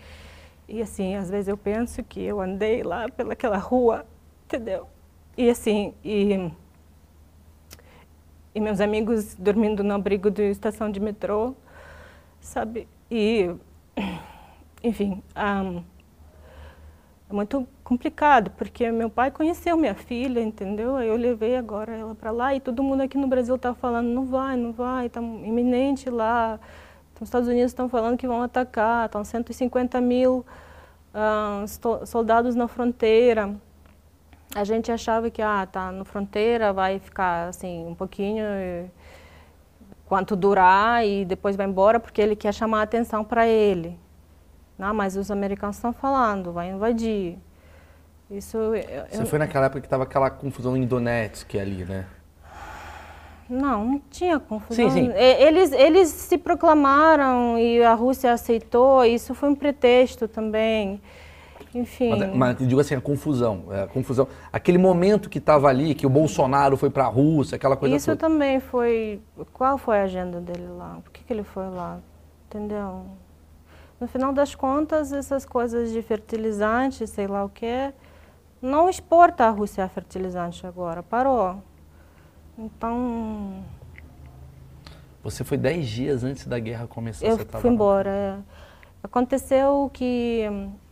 e, 0.69 0.81
assim, 0.81 1.15
às 1.15 1.29
vezes 1.29 1.49
eu 1.49 1.57
penso 1.57 2.01
que 2.03 2.23
eu 2.23 2.39
andei 2.39 2.81
lá 2.81 3.09
pelaquela 3.09 3.57
rua, 3.57 4.05
entendeu? 4.45 4.87
E, 5.37 5.49
assim, 5.49 5.93
e 6.03 6.49
e 8.53 8.59
meus 8.59 8.79
amigos 8.81 9.35
dormindo 9.35 9.83
no 9.83 9.93
abrigo 9.93 10.29
de 10.31 10.43
estação 10.49 10.91
de 10.91 10.99
metrô, 10.99 11.53
sabe? 12.39 12.87
E, 13.09 13.49
enfim, 14.83 15.21
um, 15.35 15.83
é 17.29 17.33
muito 17.33 17.67
complicado, 17.83 18.51
porque 18.51 18.91
meu 18.91 19.09
pai 19.09 19.29
conheceu 19.31 19.77
minha 19.77 19.93
filha, 19.93 20.39
entendeu? 20.39 20.99
Eu 20.99 21.15
levei 21.15 21.55
agora 21.55 21.95
ela 21.95 22.15
para 22.15 22.31
lá 22.31 22.55
e 22.55 22.59
todo 22.59 22.81
mundo 22.81 23.01
aqui 23.01 23.17
no 23.17 23.27
Brasil 23.27 23.55
está 23.55 23.73
falando, 23.73 24.07
não 24.07 24.25
vai, 24.25 24.55
não 24.55 24.71
vai, 24.71 25.05
está 25.05 25.21
iminente 25.21 26.09
lá. 26.09 26.59
Então, 27.13 27.23
os 27.23 27.29
Estados 27.29 27.47
Unidos 27.47 27.71
estão 27.71 27.87
falando 27.87 28.17
que 28.17 28.27
vão 28.27 28.41
atacar, 28.41 29.05
estão 29.05 29.23
150 29.23 30.01
mil 30.01 30.45
uh, 31.13 32.05
soldados 32.05 32.55
na 32.55 32.67
fronteira 32.67 33.55
a 34.55 34.63
gente 34.63 34.91
achava 34.91 35.29
que 35.29 35.41
ah 35.41 35.65
tá 35.65 35.91
no 35.91 36.03
fronteira 36.03 36.73
vai 36.73 36.99
ficar 36.99 37.49
assim 37.49 37.85
um 37.85 37.93
pouquinho 37.93 38.43
quanto 40.05 40.35
durar 40.35 41.05
e 41.05 41.23
depois 41.25 41.55
vai 41.55 41.67
embora 41.67 41.99
porque 41.99 42.21
ele 42.21 42.35
quer 42.35 42.53
chamar 42.53 42.79
a 42.79 42.83
atenção 42.83 43.23
para 43.23 43.47
ele 43.47 43.97
não 44.77 44.93
mas 44.93 45.15
os 45.15 45.29
americanos 45.29 45.75
estão 45.75 45.93
falando 45.93 46.51
vai 46.51 46.69
invadir 46.69 47.37
isso 48.29 48.57
eu, 48.57 49.05
você 49.11 49.25
foi 49.25 49.39
naquela 49.39 49.67
época 49.67 49.81
que 49.81 49.87
estava 49.87 50.03
aquela 50.03 50.29
confusão 50.29 50.75
em 50.75 50.85
Donetsk 50.85 51.55
ali 51.55 51.85
né 51.85 52.05
não, 53.49 53.83
não 53.83 54.01
tinha 54.11 54.39
confusão. 54.39 54.91
Sim, 54.91 55.07
sim. 55.07 55.11
Eles, 55.15 55.71
eles 55.71 56.09
se 56.09 56.37
proclamaram 56.37 57.57
e 57.57 57.83
a 57.83 57.95
Rússia 57.95 58.31
aceitou, 58.31 59.03
isso 59.03 59.33
foi 59.33 59.49
um 59.49 59.55
pretexto 59.55 60.27
também. 60.27 61.01
Enfim. 61.73 62.09
Mas, 62.09 62.35
mas 62.35 62.67
digo 62.67 62.79
assim, 62.81 62.95
a 62.95 63.01
confusão, 63.01 63.65
é, 63.69 63.83
a 63.83 63.87
confusão. 63.87 64.27
Aquele 64.51 64.77
momento 64.77 65.29
que 65.29 65.37
estava 65.37 65.67
ali, 65.67 65.93
que 65.93 66.05
o 66.05 66.09
Bolsonaro 66.09 66.75
foi 66.75 66.89
para 66.89 67.05
a 67.05 67.07
Rússia, 67.07 67.55
aquela 67.55 67.77
coisa 67.77 67.95
Isso 67.95 68.07
toda. 68.07 68.17
também 68.17 68.59
foi. 68.59 69.21
Qual 69.53 69.77
foi 69.77 69.99
a 69.99 70.03
agenda 70.03 70.39
dele 70.41 70.67
lá? 70.67 70.99
Por 71.03 71.11
que, 71.11 71.23
que 71.23 71.31
ele 71.31 71.43
foi 71.43 71.69
lá? 71.69 71.99
Entendeu? 72.47 73.05
No 73.99 74.07
final 74.07 74.33
das 74.33 74.55
contas, 74.55 75.11
essas 75.11 75.45
coisas 75.45 75.91
de 75.91 76.01
fertilizante, 76.01 77.05
sei 77.05 77.27
lá 77.27 77.43
o 77.43 77.49
que, 77.49 77.93
não 78.61 78.89
exporta 78.89 79.45
a 79.45 79.49
Rússia 79.49 79.87
fertilizante 79.89 80.65
agora, 80.65 81.03
parou. 81.03 81.61
Então. 82.57 83.63
Você 85.21 85.43
foi 85.43 85.57
dez 85.57 85.87
dias 85.87 86.23
antes 86.23 86.47
da 86.47 86.57
guerra 86.57 86.87
começar? 86.87 87.27
Eu 87.27 87.37
fui 87.37 87.69
embora. 87.69 88.09
É. 88.09 88.37
Aconteceu 89.03 89.89
que 89.93 90.45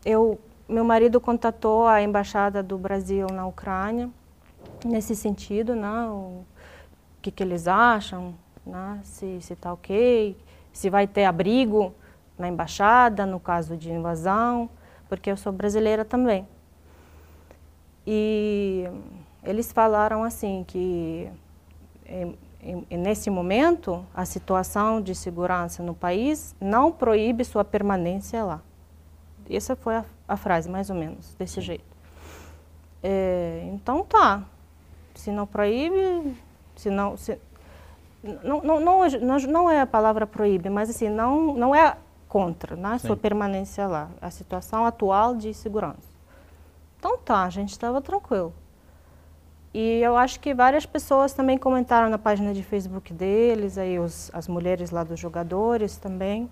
eu 0.06 0.40
meu 0.68 0.84
marido 0.84 1.22
contatou 1.22 1.88
a 1.88 2.02
embaixada 2.02 2.62
do 2.62 2.78
Brasil 2.78 3.28
na 3.28 3.46
Ucrânia 3.48 4.10
nesse 4.84 5.16
sentido, 5.16 5.76
né? 5.76 6.08
O 6.10 6.44
que, 7.22 7.32
que 7.32 7.42
eles 7.42 7.68
acham, 7.68 8.36
né? 8.66 9.00
Se 9.04 9.38
está 9.40 9.72
ok, 9.72 10.36
se 10.74 10.90
vai 10.90 11.08
ter 11.08 11.26
abrigo 11.26 11.94
na 12.38 12.48
embaixada 12.48 13.26
no 13.26 13.40
caso 13.40 13.76
de 13.76 13.92
invasão, 13.92 14.70
porque 15.10 15.32
eu 15.32 15.38
sou 15.38 15.52
brasileira 15.52 16.04
também. 16.06 16.48
E 18.06 18.86
eles 19.44 19.72
falaram 19.72 20.24
assim 20.24 20.64
que 20.68 21.30
nesse 22.92 23.30
momento 23.30 24.06
a 24.14 24.26
situação 24.26 25.02
de 25.02 25.16
segurança 25.16 25.82
no 25.82 25.94
país 25.94 26.56
não 26.60 26.92
proíbe 26.92 27.44
sua 27.44 27.64
permanência 27.64 28.44
lá. 28.44 28.62
Essa 29.50 29.76
foi 29.76 29.96
a, 29.96 30.06
a 30.28 30.36
frase, 30.36 30.70
mais 30.70 30.90
ou 30.90 30.96
menos, 30.96 31.34
desse 31.36 31.62
jeito. 31.62 31.86
É, 33.02 33.70
então 33.74 34.04
tá. 34.04 34.44
Se 35.16 35.32
não 35.32 35.48
proíbe, 35.48 36.36
se 36.76 36.90
não. 36.90 37.18
Se, 37.18 37.40
não, 38.44 38.62
não, 38.62 38.80
não, 38.80 39.38
não 39.40 39.70
é 39.70 39.82
a 39.82 39.88
palavra 39.88 40.28
proíbe, 40.28 40.70
mas 40.70 40.90
assim, 40.90 41.10
não, 41.10 41.54
não 41.54 41.74
é 41.74 41.96
contra 42.28 42.76
né, 42.76 42.98
sua 42.98 43.16
permanência 43.16 43.88
lá, 43.88 44.10
a 44.22 44.30
situação 44.30 44.86
atual 44.86 45.36
de 45.36 45.54
segurança. 45.54 46.10
Então 47.00 47.18
tá, 47.18 47.44
a 47.44 47.50
gente 47.50 47.72
estava 47.72 48.02
tranquilo. 48.02 48.54
E 49.74 50.02
eu 50.02 50.18
acho 50.18 50.40
que 50.40 50.54
várias 50.54 50.86
pessoas 50.86 51.34
também 51.34 51.58
comentaram 51.58 52.10
na 52.10 52.18
página 52.18 52.54
de 52.54 52.64
Facebook 52.64 53.14
deles, 53.14 53.78
aí 53.78 54.00
os, 54.00 54.32
as 54.34 54.48
mulheres 54.48 54.92
lá 54.92 55.04
dos 55.04 55.20
jogadores 55.20 55.98
também. 55.98 56.50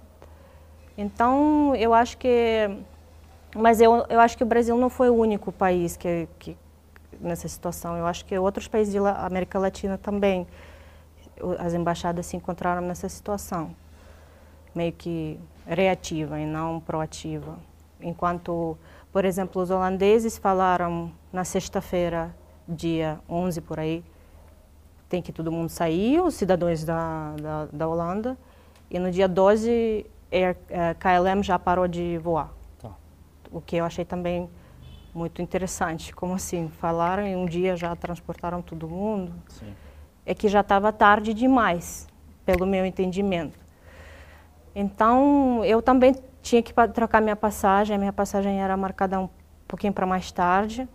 Então, 0.98 1.76
eu 1.76 1.94
acho 1.94 2.18
que... 2.18 2.70
Mas 3.56 3.80
eu, 3.80 4.06
eu 4.10 4.20
acho 4.20 4.36
que 4.36 4.44
o 4.44 4.46
Brasil 4.46 4.78
não 4.78 4.90
foi 4.90 5.10
o 5.10 5.16
único 5.16 5.50
país 5.50 5.96
que, 5.96 6.28
que 6.38 6.58
nessa 7.22 7.48
situação. 7.48 7.96
Eu 7.96 8.06
acho 8.06 8.26
que 8.26 8.38
outros 8.38 8.68
países 8.68 8.94
da 8.94 9.26
América 9.26 9.58
Latina 9.58 9.98
também, 9.98 10.46
as 11.60 11.74
embaixadas 11.74 12.26
se 12.26 12.36
encontraram 12.36 12.82
nessa 12.82 13.08
situação, 13.08 13.74
meio 14.76 14.92
que 14.92 15.40
reativa 15.66 16.38
e 16.38 16.46
não 16.46 16.82
proativa. 16.82 17.58
Enquanto, 18.02 18.78
por 19.10 19.24
exemplo, 19.24 19.62
os 19.62 19.72
holandeses 19.72 20.38
falaram 20.38 21.10
na 21.32 21.46
sexta-feira, 21.46 22.36
dia 22.68 23.20
11 23.30 23.62
por 23.62 23.80
aí, 23.80 24.04
tem 25.08 25.22
que 25.22 25.32
todo 25.32 25.50
mundo 25.50 25.70
sair, 25.70 26.20
os 26.20 26.36
cidadãos 26.36 26.84
da, 26.84 27.34
da, 27.42 27.68
da 27.72 27.88
Holanda, 27.88 28.38
e 28.92 29.00
no 29.00 29.10
dia 29.10 29.30
12 29.30 30.06
Air, 30.30 30.58
uh, 30.70 31.00
KLM 31.00 31.42
já 31.42 31.58
parou 31.58 31.88
de 31.88 32.18
voar. 32.18 32.55
O 33.52 33.62
que 33.62 33.76
eu 33.76 33.86
achei 33.86 34.06
também 34.06 34.50
muito 35.14 35.42
interessante. 35.42 36.14
Como 36.14 36.34
assim? 36.34 36.70
Falaram 36.80 37.26
e 37.26 37.36
um 37.36 37.46
dia 37.46 37.76
já 37.76 37.96
transportaram 37.96 38.62
todo 38.62 38.88
mundo. 38.88 39.34
Sim. 39.48 39.74
É 40.26 40.34
que 40.34 40.50
já 40.50 40.62
estava 40.62 40.92
tarde 40.92 41.34
demais, 41.34 42.08
pelo 42.46 42.66
meu 42.66 42.86
entendimento. 42.86 43.58
Então, 44.76 45.64
eu 45.64 45.82
também 45.82 46.16
tinha 46.42 46.62
que 46.62 46.74
trocar 46.94 47.22
minha 47.22 47.36
passagem. 47.36 47.96
A 47.96 48.00
minha 48.00 48.14
passagem 48.14 48.62
era 48.62 48.76
marcada 48.76 49.20
um 49.20 49.30
pouquinho 49.68 49.94
para 49.94 50.06
mais 50.06 50.32
tarde. 50.32 50.88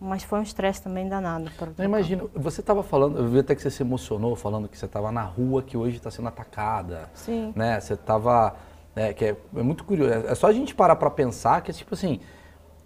Mas 0.00 0.22
foi 0.22 0.38
um 0.38 0.42
estresse 0.42 0.80
também 0.80 1.08
danado. 1.08 1.50
Não, 1.76 1.84
imagino, 1.84 2.30
você 2.32 2.60
estava 2.60 2.84
falando, 2.84 3.18
eu 3.18 3.26
vi 3.28 3.40
até 3.40 3.52
que 3.54 3.60
você 3.60 3.70
se 3.70 3.82
emocionou 3.82 4.36
falando 4.36 4.68
que 4.68 4.78
você 4.78 4.86
estava 4.86 5.10
na 5.10 5.22
rua 5.22 5.60
que 5.60 5.76
hoje 5.76 5.96
está 5.96 6.08
sendo 6.08 6.28
atacada. 6.28 7.10
Sim. 7.14 7.52
Né? 7.56 7.80
Você 7.80 7.94
estava. 7.94 8.54
Né, 8.94 9.12
que 9.12 9.24
é, 9.24 9.36
é, 9.56 9.62
muito 9.62 9.84
curioso. 9.84 10.12
É, 10.12 10.32
é 10.32 10.34
só 10.34 10.46
a 10.46 10.52
gente 10.52 10.74
parar 10.74 10.96
para 10.96 11.10
pensar 11.10 11.60
que 11.62 11.70
é 11.70 11.74
tipo 11.74 11.94
assim. 11.94 12.20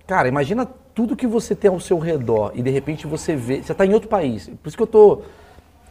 Cara, 0.07 0.29
imagina 0.29 0.67
tudo 0.95 1.17
que 1.17 1.27
você 1.27 1.55
tem 1.55 1.71
ao 1.71 1.81
seu 1.81 1.99
redor 1.99 2.53
e 2.55 2.63
de 2.63 2.71
repente 2.71 3.07
você 3.07 3.35
vê. 3.35 3.63
Você 3.63 3.73
está 3.73 3.87
em 3.87 3.95
outro 3.95 4.09
país. 4.09 4.51
Por 4.63 4.69
isso 4.69 4.77
que 4.77 4.83
eu 4.83 4.87
tô, 4.87 5.23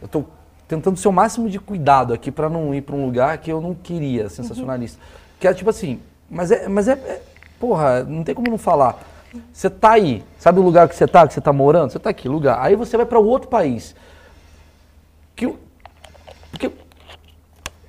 eu 0.00 0.08
tô 0.08 0.24
tentando 0.68 0.96
ser 0.96 1.08
o 1.08 1.12
máximo 1.12 1.48
de 1.48 1.58
cuidado 1.58 2.12
aqui 2.14 2.30
para 2.30 2.48
não 2.48 2.74
ir 2.74 2.82
para 2.82 2.94
um 2.94 3.04
lugar 3.04 3.38
que 3.38 3.50
eu 3.50 3.60
não 3.60 3.74
queria, 3.74 4.28
sensacionalista. 4.28 5.00
Uhum. 5.00 5.36
Que 5.40 5.48
é 5.48 5.54
tipo 5.54 5.70
assim. 5.70 6.00
Mas 6.30 6.50
é, 6.50 6.68
mas 6.68 6.88
é, 6.88 6.92
é. 6.92 7.22
Porra, 7.58 8.02
não 8.02 8.24
tem 8.24 8.34
como 8.34 8.50
não 8.50 8.58
falar 8.58 8.98
você 9.52 9.68
está 9.68 9.92
aí, 9.92 10.22
sabe 10.38 10.60
o 10.60 10.62
lugar 10.62 10.88
que 10.88 10.94
você 10.94 11.04
está, 11.04 11.26
que 11.26 11.32
você 11.32 11.38
está 11.38 11.52
morando? 11.52 11.90
Você 11.90 11.96
está 11.96 12.10
aqui, 12.10 12.28
lugar. 12.28 12.58
Aí 12.60 12.76
você 12.76 12.96
vai 12.96 13.06
para 13.06 13.18
outro 13.18 13.48
país. 13.48 13.94
Que, 15.34 15.54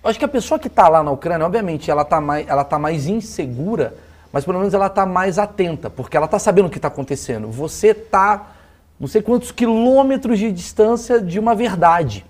acho 0.03 0.19
que 0.19 0.25
a 0.25 0.29
pessoa 0.29 0.59
que 0.59 0.67
está 0.67 0.87
lá 0.87 1.01
na 1.01 1.11
Ucrânia, 1.11 1.45
obviamente, 1.45 1.89
ela 1.89 2.01
está 2.01 2.19
mais, 2.19 2.47
ela 2.47 2.63
tá 2.63 2.77
mais 2.77 3.07
insegura, 3.07 3.95
mas 4.31 4.45
pelo 4.45 4.59
menos 4.59 4.73
ela 4.73 4.87
está 4.87 5.05
mais 5.05 5.39
atenta, 5.39 5.89
porque 5.89 6.17
ela 6.17 6.25
está 6.25 6.39
sabendo 6.39 6.65
o 6.65 6.69
que 6.69 6.77
está 6.77 6.87
acontecendo. 6.87 7.49
Você 7.49 7.89
está, 7.89 8.51
não 8.99 9.07
sei 9.07 9.21
quantos 9.21 9.51
quilômetros 9.51 10.39
de 10.39 10.51
distância 10.51 11.21
de 11.21 11.39
uma 11.39 11.55
verdade. 11.55 12.25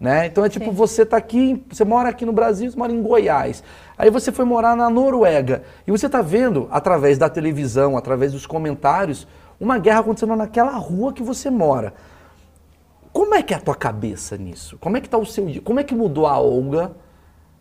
Né? 0.00 0.26
Então 0.26 0.44
é 0.44 0.48
tipo, 0.48 0.64
Sim. 0.64 0.72
você 0.72 1.02
está 1.02 1.16
aqui, 1.16 1.64
você 1.70 1.84
mora 1.84 2.08
aqui 2.08 2.26
no 2.26 2.32
Brasil, 2.32 2.68
você 2.68 2.76
mora 2.76 2.90
em 2.90 3.00
Goiás. 3.00 3.62
Aí 3.96 4.10
você 4.10 4.32
foi 4.32 4.44
morar 4.44 4.74
na 4.74 4.90
Noruega. 4.90 5.62
E 5.86 5.92
você 5.92 6.06
está 6.06 6.20
vendo, 6.20 6.66
através 6.72 7.18
da 7.18 7.28
televisão, 7.28 7.96
através 7.96 8.32
dos 8.32 8.44
comentários, 8.44 9.28
uma 9.60 9.78
guerra 9.78 10.00
acontecendo 10.00 10.34
naquela 10.34 10.72
rua 10.72 11.12
que 11.12 11.22
você 11.22 11.50
mora. 11.50 11.94
Como 13.12 13.34
é 13.34 13.42
que 13.42 13.54
é 13.54 13.56
a 13.56 13.60
tua 13.60 13.76
cabeça 13.76 14.36
nisso? 14.36 14.76
Como 14.78 14.96
é 14.96 15.00
que 15.00 15.08
tá 15.08 15.18
o 15.18 15.24
seu 15.24 15.46
Como 15.62 15.78
é 15.78 15.84
que 15.84 15.94
mudou 15.94 16.26
a 16.26 16.36
Olga, 16.36 16.90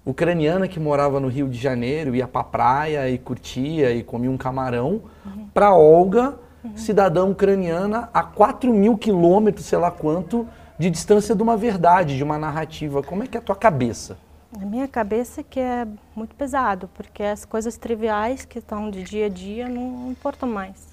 ucraniana 0.06 0.68
que 0.68 0.80
morava 0.80 1.20
no 1.20 1.28
Rio 1.28 1.48
de 1.48 1.58
Janeiro, 1.58 2.16
ia 2.16 2.28
pra 2.28 2.44
praia 2.44 3.10
e 3.10 3.18
curtia 3.18 3.92
e 3.92 4.04
comia 4.04 4.32
um 4.32 4.38
camarão, 4.38 5.02
uhum. 5.26 5.48
para 5.54 5.74
Olga, 5.76 6.36
uhum. 6.64 6.76
cidadã 6.76 7.26
ucraniana, 7.26 8.10
a 8.14 8.24
4 8.24 8.74
mil 8.74 8.98
quilômetros, 8.98 9.66
sei 9.66 9.78
lá 9.78 9.92
quanto, 9.92 10.48
de 10.78 10.90
distância 10.90 11.36
de 11.36 11.44
uma 11.44 11.56
verdade, 11.56 12.18
de 12.18 12.24
uma 12.24 12.38
narrativa. 12.38 13.04
Como 13.04 13.24
é 13.24 13.28
que 13.28 13.38
é 13.38 13.40
a 13.40 13.44
tua 13.44 13.56
cabeça? 13.56 14.18
Na 14.58 14.66
minha 14.66 14.88
cabeça 14.88 15.44
que 15.44 15.60
é 15.60 15.88
muito 16.16 16.36
pesado, 16.36 16.90
porque 16.94 17.24
as 17.24 17.46
coisas 17.46 17.78
triviais 17.78 18.44
que 18.44 18.60
estão 18.60 18.90
de 18.90 19.04
dia 19.04 19.28
a 19.28 19.30
dia 19.30 19.70
não 19.70 20.12
importam 20.12 20.50
mais. 20.50 20.92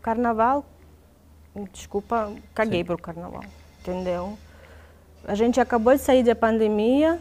Carnaval, 0.00 0.64
desculpa, 1.72 2.32
caguei 2.54 2.82
para 2.84 2.94
o 2.94 2.98
carnaval, 2.98 3.44
entendeu? 3.80 4.38
A 5.26 5.34
gente 5.34 5.60
acabou 5.60 5.92
de 5.92 6.00
sair 6.00 6.22
da 6.22 6.34
pandemia 6.34 7.18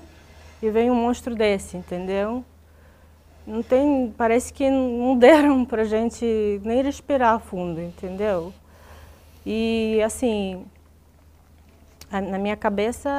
e 0.66 0.72
vem 0.72 0.89
um 0.89 0.95
monstro 0.95 1.36
desse, 1.36 1.78
entendeu? 1.78 2.43
Não 3.45 3.61
tem, 3.61 4.11
parece 4.18 4.51
que 4.51 4.68
não 4.68 5.16
deram 5.16 5.63
para 5.63 5.84
gente 5.84 6.26
nem 6.63 6.82
respirar 6.82 7.39
fundo, 7.39 7.80
entendeu? 7.80 8.51
E 9.45 10.01
assim, 10.03 10.66
na 12.09 12.39
minha 12.39 12.57
cabeça 12.57 13.11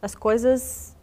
as 0.00 0.14
coisas 0.14 0.94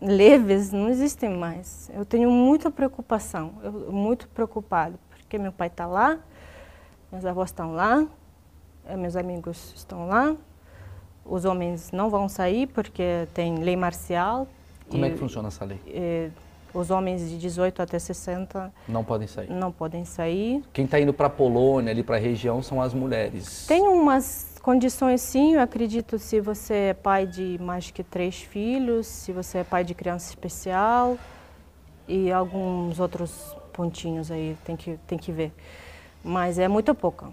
leves 0.00 0.72
não 0.72 0.88
existem 0.88 1.36
mais. 1.36 1.90
Eu 1.92 2.06
tenho 2.06 2.30
muita 2.30 2.70
preocupação, 2.70 3.52
eu, 3.62 3.92
muito 3.92 4.26
preocupado, 4.28 4.98
porque 5.10 5.36
meu 5.36 5.52
pai 5.52 5.66
está 5.66 5.84
lá, 5.84 6.18
meus 7.12 7.26
avós 7.26 7.50
estão 7.50 7.74
lá, 7.74 8.06
eh, 8.86 8.96
meus 8.96 9.16
amigos 9.16 9.74
estão 9.76 10.06
lá, 10.06 10.34
os 11.24 11.44
homens 11.44 11.90
não 11.92 12.10
vão 12.10 12.28
sair 12.28 12.66
porque 12.66 13.26
tem 13.32 13.56
lei 13.58 13.76
marcial. 13.76 14.46
Como 14.88 15.04
e, 15.04 15.08
é 15.08 15.10
que 15.10 15.18
funciona 15.18 15.48
essa 15.48 15.64
lei? 15.64 15.80
E, 15.86 16.30
os 16.74 16.90
homens 16.90 17.30
de 17.30 17.38
18 17.38 17.82
até 17.82 17.98
60 17.98 18.72
não 18.88 19.04
podem 19.04 19.28
sair. 19.28 19.48
Não 19.48 19.70
podem 19.70 20.04
sair. 20.04 20.62
Quem 20.72 20.84
está 20.84 20.98
indo 20.98 21.14
para 21.14 21.28
a 21.28 21.30
Polônia, 21.30 21.92
ali 21.92 22.02
para 22.02 22.16
a 22.16 22.18
região, 22.18 22.60
são 22.62 22.82
as 22.82 22.92
mulheres. 22.92 23.64
Tem 23.66 23.82
umas 23.86 24.58
condições 24.60 25.20
sim, 25.20 25.54
eu 25.54 25.60
acredito 25.60 26.18
se 26.18 26.40
você 26.40 26.74
é 26.74 26.94
pai 26.94 27.26
de 27.26 27.58
mais 27.60 27.90
que 27.90 28.02
três 28.02 28.40
filhos, 28.40 29.06
se 29.06 29.30
você 29.30 29.58
é 29.58 29.64
pai 29.64 29.84
de 29.84 29.94
criança 29.94 30.30
especial 30.30 31.16
e 32.08 32.32
alguns 32.32 32.98
outros 32.98 33.54
pontinhos 33.72 34.30
aí 34.30 34.56
tem 34.64 34.76
que 34.76 34.98
tem 35.06 35.16
que 35.16 35.30
ver. 35.30 35.52
Mas 36.24 36.58
é 36.58 36.66
muito 36.66 36.94
pouca. 36.94 37.26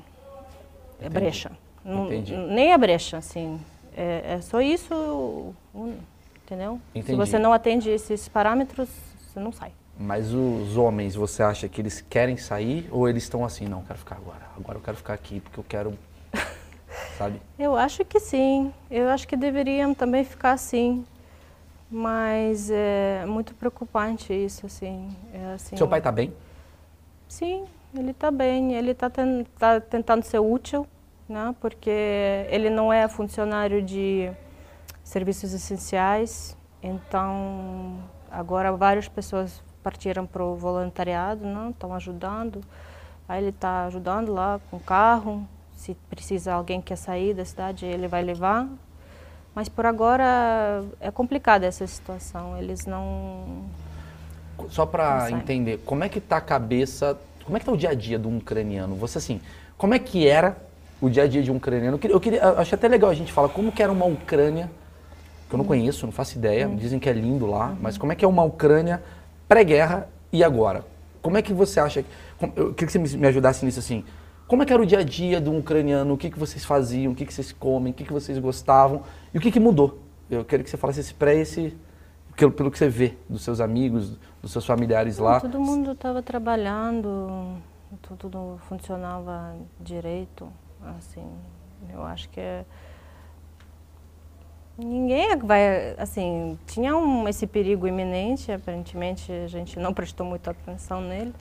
É 1.00 1.08
Entendi. 1.08 1.10
brecha. 1.10 1.52
Entendi. 1.84 2.36
nem 2.36 2.74
é 2.74 2.78
brecha, 2.78 3.18
assim. 3.18 3.60
É, 3.96 4.36
é 4.36 4.42
só 4.42 4.62
isso, 4.62 5.54
entendeu? 6.44 6.80
Entendi. 6.96 7.12
Se 7.12 7.16
você 7.16 7.38
não 7.38 7.52
atende 7.54 7.90
esses 7.90 8.28
parâmetros, 8.28 8.90
você 9.20 9.40
não 9.40 9.52
sai. 9.52 9.72
Mas 9.98 10.34
os 10.34 10.78
homens, 10.78 11.16
você 11.16 11.44
acha 11.44 11.70
que 11.70 11.80
eles 11.82 12.02
querem 12.02 12.36
sair 12.38 12.88
ou 12.92 13.08
eles 13.08 13.24
estão 13.24 13.46
assim, 13.46 13.66
não, 13.66 13.84
quero 13.84 14.00
ficar 14.00 14.16
agora, 14.16 14.42
agora 14.58 14.78
eu 14.78 14.82
quero 14.82 14.98
ficar 14.98 15.14
aqui 15.14 15.40
porque 15.40 15.60
eu 15.60 15.66
quero, 15.68 15.94
sabe? 17.18 17.40
Eu 17.60 17.76
acho 17.76 18.04
que 18.04 18.20
sim, 18.20 18.74
eu 18.90 19.10
acho 19.10 19.28
que 19.28 19.36
deveriam 19.36 19.94
também 19.94 20.24
ficar 20.24 20.54
assim, 20.54 21.06
mas 21.90 22.72
é 22.72 23.26
muito 23.28 23.54
preocupante 23.54 24.34
isso, 24.34 24.66
assim. 24.66 25.10
É 25.34 25.54
assim 25.54 25.78
Seu 25.78 25.88
pai 25.88 26.00
está 26.00 26.12
bem? 26.12 26.34
Sim, 27.28 27.66
ele 27.96 28.12
está 28.12 28.32
bem, 28.32 28.74
ele 28.74 28.92
está 28.92 29.10
ten, 29.10 29.46
tá 29.60 29.80
tentando 29.80 30.24
ser 30.24 30.40
útil, 30.40 30.88
né? 31.32 31.56
porque 31.60 31.90
ele 32.50 32.70
não 32.70 32.92
é 32.92 33.08
funcionário 33.08 33.82
de 33.82 34.32
serviços 35.04 35.54
essenciais, 35.54 36.58
então 36.84 38.00
Agora 38.32 38.72
várias 38.72 39.10
pessoas 39.10 39.62
partiram 39.84 40.26
para 40.26 40.42
o 40.42 40.56
voluntariado, 40.56 41.46
não? 41.46 41.72
Estão 41.72 41.94
ajudando. 41.94 42.62
Aí 43.28 43.42
ele 43.42 43.50
está 43.50 43.86
ajudando 43.88 44.32
lá 44.32 44.62
com 44.72 44.80
carro. 44.80 45.46
Se 45.76 45.98
precisa 46.10 46.54
alguém 46.54 46.82
quer 46.82 46.96
sair 46.96 47.34
da 47.34 47.44
cidade, 47.44 47.86
ele 47.86 48.08
vai 48.08 48.24
levar. 48.24 48.70
Mas 49.54 49.68
por 49.68 49.86
agora 49.86 50.82
é 51.02 51.12
complicada 51.12 51.66
essa 51.66 51.86
situação. 51.86 52.58
Eles 52.58 52.86
não. 52.86 53.66
Só 54.70 54.86
para 54.86 55.30
entender, 55.30 55.80
como 55.80 56.06
é 56.06 56.08
que 56.10 56.20
está 56.20 56.38
a 56.38 56.42
cabeça, 56.42 57.20
como 57.44 57.58
é 57.58 57.60
que 57.60 57.64
está 57.64 57.74
o 57.74 57.78
dia 57.78 57.90
a 57.90 57.94
dia 57.94 58.18
do 58.18 58.30
ucraniano? 58.30 58.96
Você 58.96 59.18
assim, 59.18 59.42
como 59.78 59.94
é 59.94 60.00
que 60.00 60.26
era 60.26 60.56
o 61.02 61.10
dia 61.10 61.24
a 61.24 61.28
dia 61.28 61.42
de 61.42 61.52
um 61.52 61.58
ucraniano? 61.58 61.96
Eu 61.96 62.00
queria, 62.00 62.16
eu 62.16 62.20
queria, 62.20 62.50
acho 62.52 62.76
até 62.76 62.88
legal 62.88 63.10
a 63.10 63.14
gente 63.14 63.34
falar 63.34 63.50
como 63.50 63.72
que 63.72 63.82
era 63.82 63.92
uma 63.92 64.06
Ucrânia 64.06 64.72
que 65.50 65.56
eu 65.56 65.58
não 65.58 65.66
conheço, 65.66 66.06
não 66.06 66.14
faço 66.14 66.38
ideia. 66.38 66.68
Uhum. 66.68 66.76
Dizem 66.76 67.00
que 67.00 67.10
é 67.10 67.14
lindo 67.14 67.46
lá, 67.46 67.70
uhum. 67.70 67.78
mas 67.82 67.98
como 67.98 68.12
é 68.14 68.16
que 68.16 68.24
é 68.24 68.28
uma 68.28 68.44
Ucrânia 68.44 69.02
pré-guerra 69.50 70.08
e 70.32 70.44
agora? 70.44 70.86
Como 71.22 71.38
é 71.38 71.42
que 71.42 71.54
você 71.54 71.80
acha? 71.80 72.06
Eu 72.56 72.74
queria 72.74 72.88
que 72.88 72.92
você 72.92 73.18
me 73.18 73.28
ajudasse 73.28 73.66
nisso 73.66 73.80
assim. 73.80 74.06
Como 74.48 74.64
é 74.64 74.66
que 74.66 74.74
era 74.74 74.82
o 74.82 74.86
dia 74.86 75.00
a 75.00 75.04
dia 75.04 75.40
do 75.40 75.56
ucraniano? 75.56 76.14
O 76.14 76.18
que, 76.18 76.30
que 76.30 76.38
vocês 76.38 76.66
faziam? 76.66 77.14
O 77.14 77.16
que, 77.16 77.26
que 77.26 77.34
vocês 77.34 77.52
comem? 77.52 77.92
O 77.92 77.96
que, 77.96 78.04
que 78.04 78.12
vocês 78.12 78.38
gostavam? 78.38 79.04
E 79.34 79.38
o 79.38 79.42
que, 79.42 79.52
que 79.52 79.60
mudou? 79.60 80.00
Eu 80.30 80.44
quero 80.44 80.64
que 80.64 80.70
você 80.70 80.78
falasse 80.78 81.00
esse 81.00 81.14
pré 81.14 81.36
esse 81.36 81.74
pelo, 82.36 82.52
pelo 82.52 82.72
que 82.72 82.78
você 82.78 82.90
vê 82.90 83.14
dos 83.30 83.44
seus 83.44 83.60
amigos, 83.60 84.18
dos 84.42 84.52
seus 84.52 84.66
familiares 84.66 85.18
lá. 85.18 85.40
Todo 85.40 85.60
mundo 85.60 85.92
estava 85.92 86.22
trabalhando, 86.22 87.58
tudo 88.18 88.58
funcionava 88.68 89.56
direito, 89.80 90.48
assim. 90.98 91.28
Eu 91.92 92.04
acho 92.04 92.30
que 92.30 92.40
é 92.40 92.66
Ninguém 94.78 95.38
vai, 95.38 95.94
assim, 95.98 96.58
tinha 96.66 96.96
um, 96.98 97.28
esse 97.28 97.46
perigo 97.46 97.88
iminente, 97.88 98.52
aparentemente 98.52 99.32
a 99.32 99.48
gente 99.48 99.78
não 99.78 99.94
prestou 99.94 100.26
muita 100.26 100.52
atenção 100.52 101.02
nele, 101.02 101.34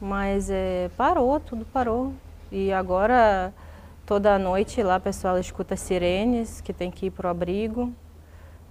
mas 0.00 0.50
é, 0.50 0.90
parou, 0.96 1.38
tudo 1.38 1.64
parou. 1.66 2.12
E 2.50 2.72
agora, 2.72 3.52
toda 4.04 4.38
noite 4.38 4.82
lá 4.82 4.96
o 4.96 5.00
pessoal 5.00 5.38
escuta 5.38 5.76
sirenes, 5.76 6.60
que 6.60 6.72
tem 6.72 6.90
que 6.90 7.06
ir 7.06 7.10
para 7.10 7.28
o 7.28 7.30
abrigo. 7.30 7.92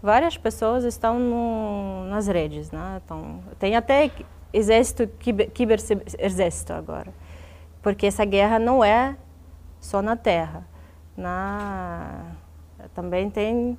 Várias 0.01 0.37
pessoas 0.37 0.83
estão 0.83 1.17
no, 1.17 2.05
nas 2.09 2.27
redes, 2.27 2.71
né? 2.71 2.99
Então, 3.05 3.41
tem 3.57 3.75
até 3.75 4.11
exército, 4.51 5.07
kiber, 5.07 5.79
exército 6.19 6.73
agora, 6.73 7.13
porque 7.81 8.07
essa 8.07 8.25
guerra 8.25 8.59
não 8.59 8.83
é 8.83 9.15
só 9.81 10.01
na 10.01 10.15
terra. 10.15 10.65
Na 11.17 12.31
também 12.93 13.29
tem 13.29 13.77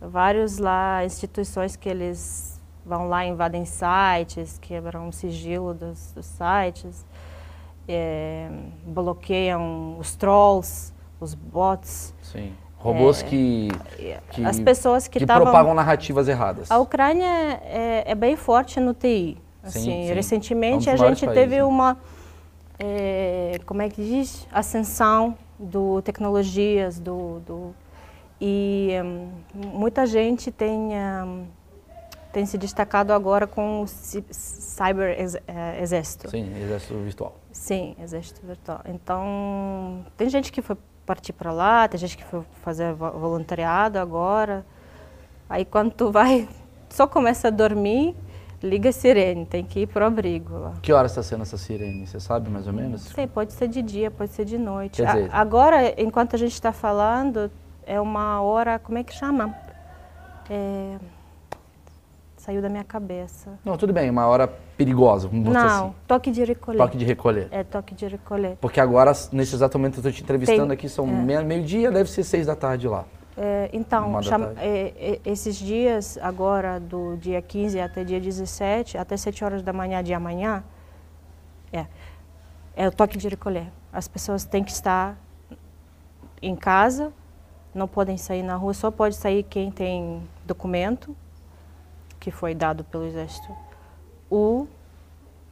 vários 0.00 0.58
lá 0.58 1.04
instituições 1.04 1.74
que 1.74 1.88
eles 1.88 2.60
vão 2.84 3.08
lá 3.08 3.24
invadem 3.24 3.64
sites, 3.64 4.58
quebram 4.58 5.08
o 5.08 5.12
sigilo 5.12 5.74
dos, 5.74 6.12
dos 6.12 6.26
sites, 6.26 7.04
é, 7.88 8.48
bloqueiam 8.84 9.96
os 9.98 10.14
trolls, 10.14 10.92
os 11.20 11.34
bots. 11.34 12.14
Sim. 12.22 12.52
Robôs 12.78 13.22
é, 13.22 13.26
que, 13.26 13.68
que, 14.30 14.44
as 14.44 14.60
pessoas 14.60 15.08
que, 15.08 15.18
que 15.18 15.26
tavam, 15.26 15.44
propagam 15.44 15.74
narrativas 15.74 16.28
erradas. 16.28 16.70
A 16.70 16.78
Ucrânia 16.78 17.60
é, 17.64 18.04
é 18.06 18.14
bem 18.14 18.36
forte 18.36 18.78
no 18.78 18.94
TI. 18.94 19.38
Assim, 19.62 19.80
sim, 19.80 20.06
sim. 20.06 20.14
recentemente 20.14 20.88
é 20.88 20.92
um 20.92 20.94
a 20.94 20.96
gente 20.98 21.26
países, 21.26 21.42
teve 21.42 21.56
né? 21.56 21.64
É, 22.78 23.58
como 23.66 23.82
é 23.82 23.88
que 23.88 24.02
diz 24.02 24.46
ascensão 24.52 25.36
do 25.58 26.02
tecnologias 26.02 26.98
do, 26.98 27.40
do 27.40 27.74
e 28.40 28.90
um, 29.02 29.30
muita 29.54 30.06
gente 30.06 30.50
tem, 30.50 30.78
um, 30.78 31.46
tem 32.32 32.44
se 32.44 32.58
destacado 32.58 33.12
agora 33.12 33.46
com 33.46 33.82
o 33.82 33.86
cyber 33.86 35.18
ex, 35.18 35.34
uh, 35.34 35.40
exército. 35.80 36.28
Sim, 36.30 36.52
exército 36.62 36.94
virtual. 36.98 37.36
Sim, 37.50 37.96
exército 37.98 38.46
virtual. 38.46 38.82
Então, 38.86 40.04
tem 40.16 40.28
gente 40.28 40.52
que 40.52 40.60
foi 40.60 40.76
partir 41.06 41.32
para 41.32 41.52
lá, 41.52 41.88
tem 41.88 41.98
gente 41.98 42.16
que 42.16 42.24
foi 42.24 42.42
fazer 42.62 42.92
voluntariado 42.92 43.98
agora. 43.98 44.66
Aí 45.48 45.64
quando 45.64 45.92
tu 45.92 46.10
vai, 46.10 46.46
só 46.90 47.06
começa 47.06 47.48
a 47.48 47.50
dormir, 47.50 48.14
liga 48.66 48.90
a 48.90 48.92
sirene, 48.92 49.46
tem 49.46 49.64
que 49.64 49.80
ir 49.80 49.86
para 49.86 50.04
o 50.04 50.06
abrigo 50.08 50.58
lá. 50.58 50.74
Que 50.82 50.92
hora 50.92 51.06
está 51.06 51.22
sendo 51.22 51.42
essa 51.42 51.56
sirene? 51.56 52.06
Você 52.06 52.20
sabe 52.20 52.50
mais 52.50 52.66
ou 52.66 52.72
menos? 52.72 53.02
Sei, 53.02 53.26
pode 53.26 53.52
ser 53.52 53.68
de 53.68 53.80
dia, 53.80 54.10
pode 54.10 54.32
ser 54.32 54.44
de 54.44 54.58
noite. 54.58 55.02
Quer 55.02 55.06
dizer, 55.06 55.30
a, 55.32 55.40
agora, 55.40 56.00
enquanto 56.00 56.34
a 56.34 56.38
gente 56.38 56.52
está 56.52 56.72
falando, 56.72 57.50
é 57.86 58.00
uma 58.00 58.42
hora, 58.42 58.78
como 58.78 58.98
é 58.98 59.04
que 59.04 59.14
chama? 59.14 59.54
É, 60.50 60.96
saiu 62.36 62.62
da 62.62 62.68
minha 62.68 62.84
cabeça. 62.84 63.58
Não, 63.64 63.76
tudo 63.76 63.92
bem, 63.92 64.08
uma 64.08 64.26
hora 64.26 64.46
perigosa, 64.76 65.26
vamos 65.26 65.48
Não, 65.48 65.86
assim. 65.86 65.94
toque 66.06 66.30
de 66.30 66.44
recolher. 66.44 66.78
Toque 66.78 66.96
de 66.96 67.04
recolher. 67.04 67.48
É, 67.50 67.64
toque 67.64 67.94
de 67.94 68.06
recolher. 68.06 68.56
Porque 68.60 68.78
agora, 68.78 69.12
nesse 69.32 69.54
exato 69.54 69.78
momento, 69.78 69.94
eu 69.94 70.00
estou 70.00 70.12
te 70.12 70.22
entrevistando 70.22 70.68
Tem, 70.68 70.74
aqui, 70.74 70.88
são 70.88 71.08
é. 71.08 71.42
meio-dia, 71.42 71.90
deve 71.90 72.10
ser 72.10 72.22
seis 72.22 72.46
da 72.46 72.54
tarde 72.54 72.86
lá. 72.86 73.04
É, 73.38 73.68
então, 73.70 74.22
chama, 74.22 74.54
é, 74.56 74.94
é, 74.96 75.30
esses 75.30 75.56
dias, 75.56 76.18
agora 76.22 76.80
do 76.80 77.16
dia 77.16 77.42
15 77.42 77.78
até 77.78 78.02
dia 78.02 78.18
17, 78.18 78.96
até 78.96 79.14
7 79.14 79.44
horas 79.44 79.62
da 79.62 79.74
manhã 79.74 80.02
de 80.02 80.14
amanhã, 80.14 80.64
é, 81.70 81.86
é 82.74 82.88
o 82.88 82.92
toque 82.92 83.18
de 83.18 83.28
recolher. 83.28 83.70
As 83.92 84.08
pessoas 84.08 84.44
têm 84.44 84.64
que 84.64 84.70
estar 84.70 85.18
em 86.40 86.56
casa, 86.56 87.12
não 87.74 87.86
podem 87.86 88.16
sair 88.16 88.42
na 88.42 88.56
rua, 88.56 88.72
só 88.72 88.90
pode 88.90 89.14
sair 89.14 89.42
quem 89.42 89.70
tem 89.70 90.26
documento, 90.46 91.14
que 92.18 92.30
foi 92.30 92.54
dado 92.54 92.84
pelo 92.84 93.04
Exército, 93.04 93.54
ou 94.30 94.66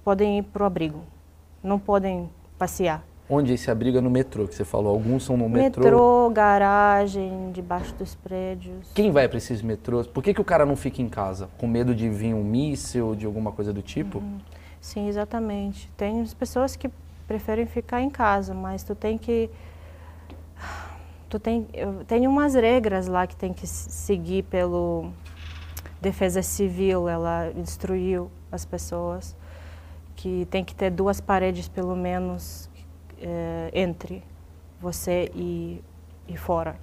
podem 0.02 0.38
ir 0.38 0.42
para 0.42 0.62
o 0.62 0.66
abrigo, 0.66 1.04
não 1.62 1.78
podem 1.78 2.30
passear. 2.58 3.04
Onde 3.28 3.54
esse 3.54 3.70
abrigo 3.70 3.96
é 3.96 4.00
no 4.02 4.10
metrô, 4.10 4.46
que 4.46 4.54
você 4.54 4.64
falou? 4.64 4.92
Alguns 4.92 5.24
são 5.24 5.36
no 5.36 5.48
metrô. 5.48 5.82
Metrô, 5.82 6.30
garagem, 6.30 7.50
debaixo 7.52 7.94
dos 7.94 8.14
prédios. 8.14 8.92
Quem 8.94 9.10
vai 9.10 9.26
para 9.28 9.38
esses 9.38 9.62
metrôs? 9.62 10.06
Por 10.06 10.22
que, 10.22 10.34
que 10.34 10.40
o 10.40 10.44
cara 10.44 10.66
não 10.66 10.76
fica 10.76 11.00
em 11.00 11.08
casa? 11.08 11.48
Com 11.56 11.66
medo 11.66 11.94
de 11.94 12.08
vir 12.10 12.34
um 12.34 12.44
míssil, 12.44 13.14
de 13.14 13.24
alguma 13.24 13.50
coisa 13.50 13.72
do 13.72 13.80
tipo? 13.80 14.18
Uhum. 14.18 14.38
Sim, 14.78 15.08
exatamente. 15.08 15.90
Tem 15.96 16.22
pessoas 16.38 16.76
que 16.76 16.90
preferem 17.26 17.64
ficar 17.64 18.02
em 18.02 18.10
casa, 18.10 18.52
mas 18.52 18.82
tu 18.82 18.94
tem 18.94 19.16
que 19.16 19.48
tu 21.30 21.38
tem 21.38 21.66
tem 22.06 22.26
umas 22.26 22.54
regras 22.54 23.06
lá 23.06 23.26
que 23.26 23.34
tem 23.34 23.54
que 23.54 23.66
seguir 23.66 24.42
pelo 24.44 25.10
defesa 26.00 26.42
civil, 26.42 27.08
ela 27.08 27.50
destruiu 27.56 28.30
as 28.52 28.66
pessoas 28.66 29.34
que 30.14 30.46
tem 30.50 30.62
que 30.62 30.74
ter 30.74 30.90
duas 30.90 31.18
paredes 31.18 31.66
pelo 31.66 31.96
menos 31.96 32.68
é, 33.24 33.70
entre 33.72 34.22
você 34.80 35.30
e, 35.34 35.82
e 36.28 36.36
fora. 36.36 36.76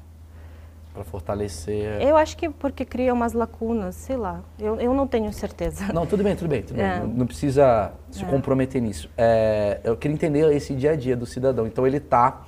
Para 0.94 1.06
fortalecer. 1.06 2.02
Eu 2.02 2.18
acho 2.18 2.36
que 2.36 2.50
porque 2.50 2.84
cria 2.84 3.14
umas 3.14 3.32
lacunas, 3.32 3.96
sei 3.96 4.18
lá. 4.18 4.42
Eu, 4.60 4.76
eu 4.76 4.94
não 4.94 5.08
tenho 5.08 5.32
certeza. 5.32 5.94
Não, 5.94 6.06
tudo 6.06 6.22
bem, 6.22 6.36
tudo 6.36 6.50
bem. 6.50 6.64
Tudo 6.64 6.82
é. 6.82 7.00
bem. 7.00 7.08
Não, 7.08 7.16
não, 7.20 7.26
precisa 7.26 7.94
se 8.10 8.24
é. 8.24 8.28
comprometer 8.28 8.82
nisso. 8.82 9.10
É, 9.18 9.80
eu 9.86 9.96
queria 9.96 10.16
entender 10.16 10.52
esse 10.54 10.74
dia 10.76 10.92
a 10.92 10.96
dia 10.96 11.16
do 11.16 11.26
cidadão. 11.26 11.66
Então 11.66 11.88
ele 11.88 12.00
tá 12.00 12.42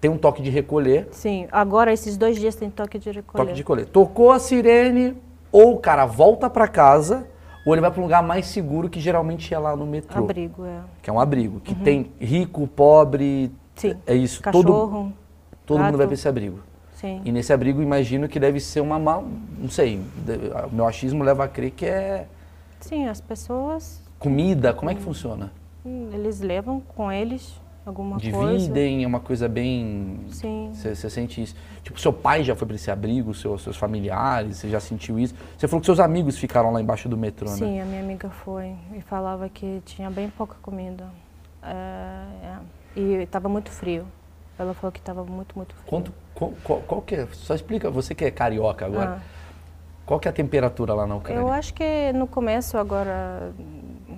tem 0.00 0.10
um 0.10 0.16
toque 0.16 0.42
de 0.42 0.50
recolher. 0.50 1.08
Sim, 1.12 1.46
agora 1.52 1.92
esses 1.92 2.16
dois 2.16 2.36
dias 2.38 2.56
tem 2.56 2.70
toque 2.70 2.98
de 2.98 3.10
recolher. 3.10 3.44
Toque 3.44 3.52
de 3.52 3.60
recolher. 3.60 3.86
Tocou 3.86 4.32
a 4.32 4.38
sirene, 4.38 5.14
ou 5.52 5.74
o 5.74 5.78
cara 5.78 6.06
volta 6.06 6.48
para 6.48 6.66
casa 6.66 7.26
ou 7.64 7.74
ele 7.74 7.80
vai 7.80 7.90
para 7.90 8.00
um 8.00 8.04
lugar 8.04 8.22
mais 8.22 8.46
seguro 8.46 8.88
que 8.88 9.00
geralmente 9.00 9.52
é 9.52 9.58
lá 9.58 9.76
no 9.76 9.86
metrô. 9.86 10.24
Abrigo, 10.24 10.64
é. 10.64 10.80
Que 11.02 11.10
é 11.10 11.12
um 11.12 11.20
abrigo, 11.20 11.60
que 11.60 11.74
uhum. 11.74 11.80
tem 11.80 12.10
rico, 12.18 12.66
pobre, 12.66 13.52
Sim. 13.74 13.96
é 14.06 14.14
isso. 14.14 14.42
Cachorro, 14.42 14.64
todo 14.64 15.12
todo 15.66 15.82
mundo 15.82 15.98
vai 15.98 16.06
para 16.06 16.14
esse 16.14 16.28
abrigo. 16.28 16.60
Sim. 16.94 17.22
E 17.24 17.32
nesse 17.32 17.52
abrigo 17.52 17.80
imagino 17.80 18.28
que 18.28 18.38
deve 18.38 18.60
ser 18.60 18.80
uma 18.80 18.98
mal, 18.98 19.24
não 19.58 19.70
sei, 19.70 20.02
o 20.70 20.74
meu 20.74 20.86
achismo 20.86 21.24
leva 21.24 21.44
a 21.44 21.48
crer 21.48 21.70
que 21.70 21.86
é 21.86 22.26
Sim, 22.80 23.08
as 23.08 23.20
pessoas 23.20 24.00
comida, 24.18 24.74
como 24.74 24.90
é 24.90 24.94
que 24.94 25.00
funciona? 25.00 25.50
Hum, 25.84 26.10
eles 26.12 26.40
levam 26.40 26.80
com 26.80 27.10
eles 27.10 27.58
alguma 27.90 28.16
Dividem, 28.16 28.40
coisa. 28.40 28.58
Dividem, 28.58 29.04
é 29.04 29.06
uma 29.06 29.20
coisa 29.20 29.48
bem. 29.48 30.20
Sim. 30.28 30.70
Você 30.72 31.10
sente 31.10 31.42
isso. 31.42 31.54
Tipo, 31.82 32.00
seu 32.00 32.12
pai 32.12 32.42
já 32.42 32.54
foi 32.56 32.66
para 32.66 32.76
esse 32.76 32.90
abrigo, 32.90 33.34
seu, 33.34 33.58
seus 33.58 33.76
familiares, 33.76 34.56
você 34.56 34.68
já 34.68 34.80
sentiu 34.80 35.18
isso? 35.18 35.34
Você 35.56 35.68
falou 35.68 35.80
que 35.80 35.86
seus 35.86 36.00
amigos 36.00 36.38
ficaram 36.38 36.72
lá 36.72 36.80
embaixo 36.80 37.08
do 37.08 37.16
metrô, 37.16 37.48
Sim, 37.48 37.64
né? 37.64 37.66
Sim, 37.66 37.80
a 37.80 37.84
minha 37.84 38.00
amiga 38.00 38.30
foi 38.30 38.74
e 38.96 39.00
falava 39.00 39.48
que 39.48 39.82
tinha 39.84 40.10
bem 40.10 40.30
pouca 40.30 40.56
comida. 40.62 41.06
É, 41.62 42.46
é. 42.46 42.56
E 42.96 43.22
estava 43.22 43.48
muito 43.48 43.70
frio. 43.70 44.06
Ela 44.58 44.74
falou 44.74 44.92
que 44.92 44.98
estava 44.98 45.24
muito, 45.24 45.56
muito 45.56 45.74
frio. 45.74 45.86
Quanto, 45.86 46.12
qual, 46.34 46.52
qual, 46.62 46.80
qual, 46.80 47.02
que 47.02 47.14
é? 47.14 47.28
Só 47.32 47.54
explica, 47.54 47.90
você 47.90 48.14
que 48.14 48.24
é 48.24 48.30
carioca 48.30 48.86
agora. 48.86 49.18
Ah. 49.18 49.40
Qual 50.04 50.18
que 50.18 50.26
é 50.26 50.30
a 50.30 50.34
temperatura 50.34 50.92
lá 50.92 51.06
na 51.06 51.16
Ucrânia? 51.16 51.40
Eu 51.40 51.48
acho 51.52 51.72
que 51.72 52.12
no 52.12 52.26
começo 52.26 52.76
agora 52.76 53.52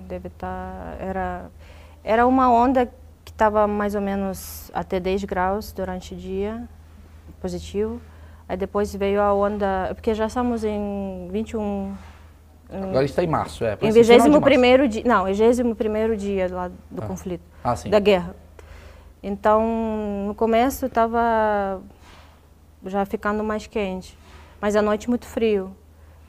deve 0.07 0.27
estar... 0.27 0.47
Tá, 0.47 0.95
era, 0.99 1.51
era 2.03 2.27
uma 2.27 2.51
onda 2.51 2.91
estava 3.43 3.67
mais 3.67 3.93
ou 3.93 3.99
menos 3.99 4.71
até 4.73 4.99
10 4.99 5.25
graus 5.25 5.73
durante 5.73 6.13
o 6.13 6.17
dia, 6.17 6.63
positivo. 7.41 7.99
Aí 8.47 8.55
depois 8.55 8.95
veio 8.95 9.21
a 9.21 9.33
onda, 9.33 9.91
porque 9.93 10.13
já 10.13 10.27
estamos 10.27 10.63
em 10.63 11.27
21... 11.29 11.93
Agora 12.71 13.05
está 13.05 13.23
em 13.23 13.27
março, 13.27 13.63
é. 13.65 13.77
Em 13.81 13.91
21 13.91 14.41
primeiro 14.41 14.87
dia, 14.87 15.03
não, 15.05 15.25
21 15.25 15.75
primeiro 15.75 16.15
dia 16.15 16.47
lá 16.49 16.69
do 16.89 17.03
ah. 17.03 17.05
conflito, 17.05 17.43
ah, 17.63 17.75
da 17.87 17.99
guerra. 17.99 18.35
Então, 19.21 20.25
no 20.27 20.33
começo 20.33 20.85
estava 20.85 21.81
já 22.85 23.05
ficando 23.05 23.43
mais 23.43 23.67
quente, 23.67 24.17
mas 24.59 24.75
à 24.75 24.81
noite 24.81 25.09
muito 25.09 25.25
frio. 25.25 25.75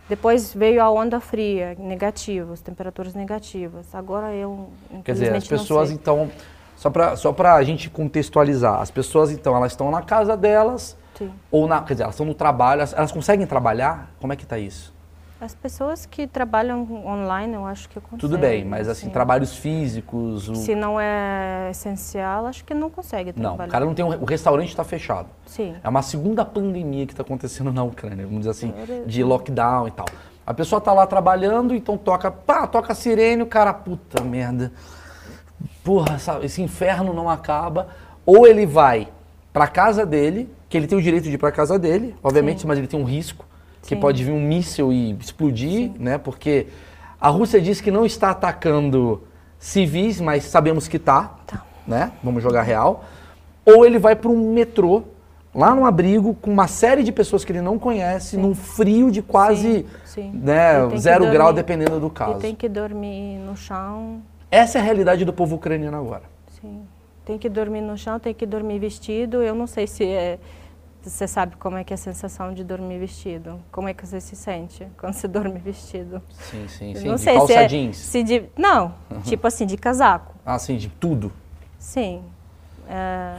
Depois 0.07 0.53
veio 0.53 0.83
a 0.83 0.91
onda 0.91 1.19
fria, 1.19 1.75
negativas, 1.79 2.61
temperaturas 2.61 3.15
negativas. 3.15 3.95
Agora 3.95 4.35
eu, 4.35 4.69
Quer 5.03 5.13
dizer, 5.13 5.35
as 5.35 5.49
pessoas 5.49 5.91
então 5.91 6.31
só 6.77 6.91
para 6.91 7.17
só 7.17 7.35
a 7.39 7.63
gente 7.63 7.89
contextualizar, 7.91 8.81
as 8.81 8.91
pessoas 8.91 9.31
então, 9.31 9.57
elas 9.57 9.73
estão 9.73 9.91
na 9.91 10.03
casa 10.03 10.37
delas, 10.37 10.97
Sim. 11.15 11.31
ou 11.51 11.67
na, 11.67 11.81
quer 11.83 11.95
dizer, 11.95 12.03
elas 12.05 12.15
estão 12.15 12.27
no 12.27 12.35
trabalho, 12.35 12.81
elas, 12.81 12.93
elas 12.93 13.13
conseguem 13.13 13.47
trabalhar? 13.47 14.11
Como 14.21 14.33
é 14.33 14.37
que 14.37 14.45
está 14.45 14.59
isso? 14.59 14.95
As 15.41 15.55
pessoas 15.55 16.07
que 16.07 16.27
trabalham 16.27 16.89
online, 17.05 17.55
eu 17.55 17.67
acho 17.67 17.89
que 17.89 18.01
conseguem. 18.01 18.19
Tudo 18.19 18.39
bem, 18.39 18.65
mas 18.65 18.89
assim, 18.89 19.11
trabalhos 19.11 19.55
físicos... 19.55 20.49
O... 20.49 20.55
Se 20.55 20.75
não 20.75 20.99
é 20.99 21.69
essencial, 21.71 22.47
acho 22.47 22.65
que 22.65 22.73
não 22.73 22.89
consegue 22.89 23.33
trabalhar. 23.33 23.59
Não, 23.59 23.67
o 23.67 23.69
cara 23.69 23.85
não 23.85 23.95
tem... 23.95 24.05
Um, 24.05 24.23
o 24.23 24.25
restaurante 24.25 24.69
está 24.69 24.85
fechado. 24.85 25.29
Sim. 25.45 25.75
É 25.83 25.89
uma 25.89 26.01
segunda 26.01 26.45
pandemia 26.47 27.05
que 27.05 27.13
está 27.13 27.23
acontecendo 27.23 27.73
na 27.73 27.83
Ucrânia, 27.83 28.25
vamos 28.25 28.47
dizer 28.47 28.51
assim, 28.53 28.73
de 29.07 29.23
lockdown 29.23 29.89
e 29.89 29.91
tal. 29.91 30.07
A 30.47 30.55
pessoa 30.55 30.79
está 30.79 30.93
lá 30.93 31.07
trabalhando, 31.07 31.75
então 31.75 31.99
toca, 31.99 32.31
pá, 32.31 32.67
toca 32.67 32.93
a 32.93 32.95
sirene, 32.95 33.43
o 33.43 33.47
cara, 33.47 33.75
puta 33.75 34.23
merda, 34.23 34.73
porra, 35.85 36.17
esse 36.43 36.63
inferno 36.63 37.13
não 37.13 37.29
acaba. 37.29 37.89
Ou 38.27 38.47
ele 38.47 38.65
vai 38.65 39.09
para 39.53 39.69
casa 39.69 40.05
dele, 40.05 40.49
que 40.69 40.77
ele 40.77 40.87
tem 40.87 40.99
o 40.99 41.03
direito 41.03 41.25
de 41.25 41.35
ir 41.35 41.39
para 41.39 41.53
casa 41.53 41.79
dele, 41.79 42.17
obviamente, 42.23 42.63
Sim. 42.63 42.67
mas 42.67 42.79
ele 42.79 42.89
tem 42.89 42.99
um 42.99 43.05
risco, 43.05 43.47
que 43.83 43.91
Sim. 43.91 44.01
pode 44.01 44.25
vir 44.25 44.33
um 44.33 44.41
míssil 44.41 44.93
e 44.93 45.13
explodir, 45.13 45.93
Sim. 45.93 45.95
né? 45.99 46.19
Porque 46.19 46.67
a 47.21 47.29
Rússia 47.29 47.61
diz 47.61 47.81
que 47.81 47.91
não 47.91 48.05
está 48.05 48.31
atacando 48.31 49.23
civis, 49.59 50.21
mas 50.21 50.45
sabemos 50.45 50.89
que 50.89 50.97
está, 50.97 51.35
tá. 51.47 51.63
né? 51.87 52.13
Vamos 52.23 52.43
jogar 52.43 52.63
real. 52.63 53.05
Ou 53.65 53.87
ele 53.87 53.99
vai 53.99 54.17
para 54.17 54.31
um 54.31 54.53
metrô, 54.53 55.05
lá 55.55 55.75
num 55.75 55.87
abrigo, 55.87 56.35
com 56.35 56.51
uma 56.51 56.67
série 56.67 57.03
de 57.03 57.13
pessoas 57.13 57.45
que 57.45 57.53
ele 57.53 57.61
não 57.61 57.79
conhece, 57.79 58.37
num 58.37 58.55
frio 58.55 59.11
de 59.11 59.23
quase 59.23 59.87
Né, 60.33 60.89
zero 60.97 61.31
grau, 61.31 61.53
dependendo 61.53 62.01
do 62.01 62.11
caso. 62.11 62.39
E 62.39 62.41
tem 62.41 62.55
que 62.55 62.69
dormir 62.69 63.39
no 63.39 63.57
chão, 63.57 64.21
essa 64.55 64.79
é 64.79 64.81
a 64.81 64.85
realidade 64.85 65.25
do 65.25 65.33
povo 65.33 65.57
ucraniano 65.57 65.97
agora. 65.97 66.23
Sim. 66.61 66.87
Tem 67.25 67.39
que 67.39 67.49
dormir 67.49 67.81
no 67.81 67.97
chão, 67.97 68.21
tem 68.21 68.35
que 68.35 68.47
dormir 68.47 68.79
vestido. 68.79 69.43
Eu 69.43 69.55
não 69.55 69.67
sei 69.67 69.87
se 69.87 70.05
é, 70.05 70.39
você 71.03 71.27
sabe 71.27 71.57
como 71.57 71.77
é 71.77 71.85
que 71.85 71.93
é 71.93 71.97
a 71.97 71.99
sensação 71.99 72.53
de 72.53 72.63
dormir 72.63 72.99
vestido. 72.99 73.61
Como 73.73 73.89
é 73.89 73.95
que 73.95 74.07
você 74.07 74.21
se 74.21 74.37
sente 74.37 74.87
quando 74.99 75.15
você 75.15 75.27
dorme 75.29 75.59
vestido? 75.59 76.23
Sim, 76.31 76.69
sim, 76.69 76.95
sim. 76.95 77.09
Não 77.09 77.17
de 77.17 77.21
sei 77.21 77.35
calça 77.35 77.53
se 77.53 77.59
é, 77.59 77.67
jeans. 77.67 77.97
Se 77.97 78.23
de, 78.23 78.45
não, 78.57 78.95
uhum. 79.11 79.21
tipo 79.23 79.47
assim, 79.47 79.67
de 79.67 79.77
casaco. 79.77 80.35
Ah, 80.45 80.59
sim, 80.59 80.77
de 80.77 80.89
tudo. 80.89 81.33
Sim. 81.79 82.23
É... 82.89 83.37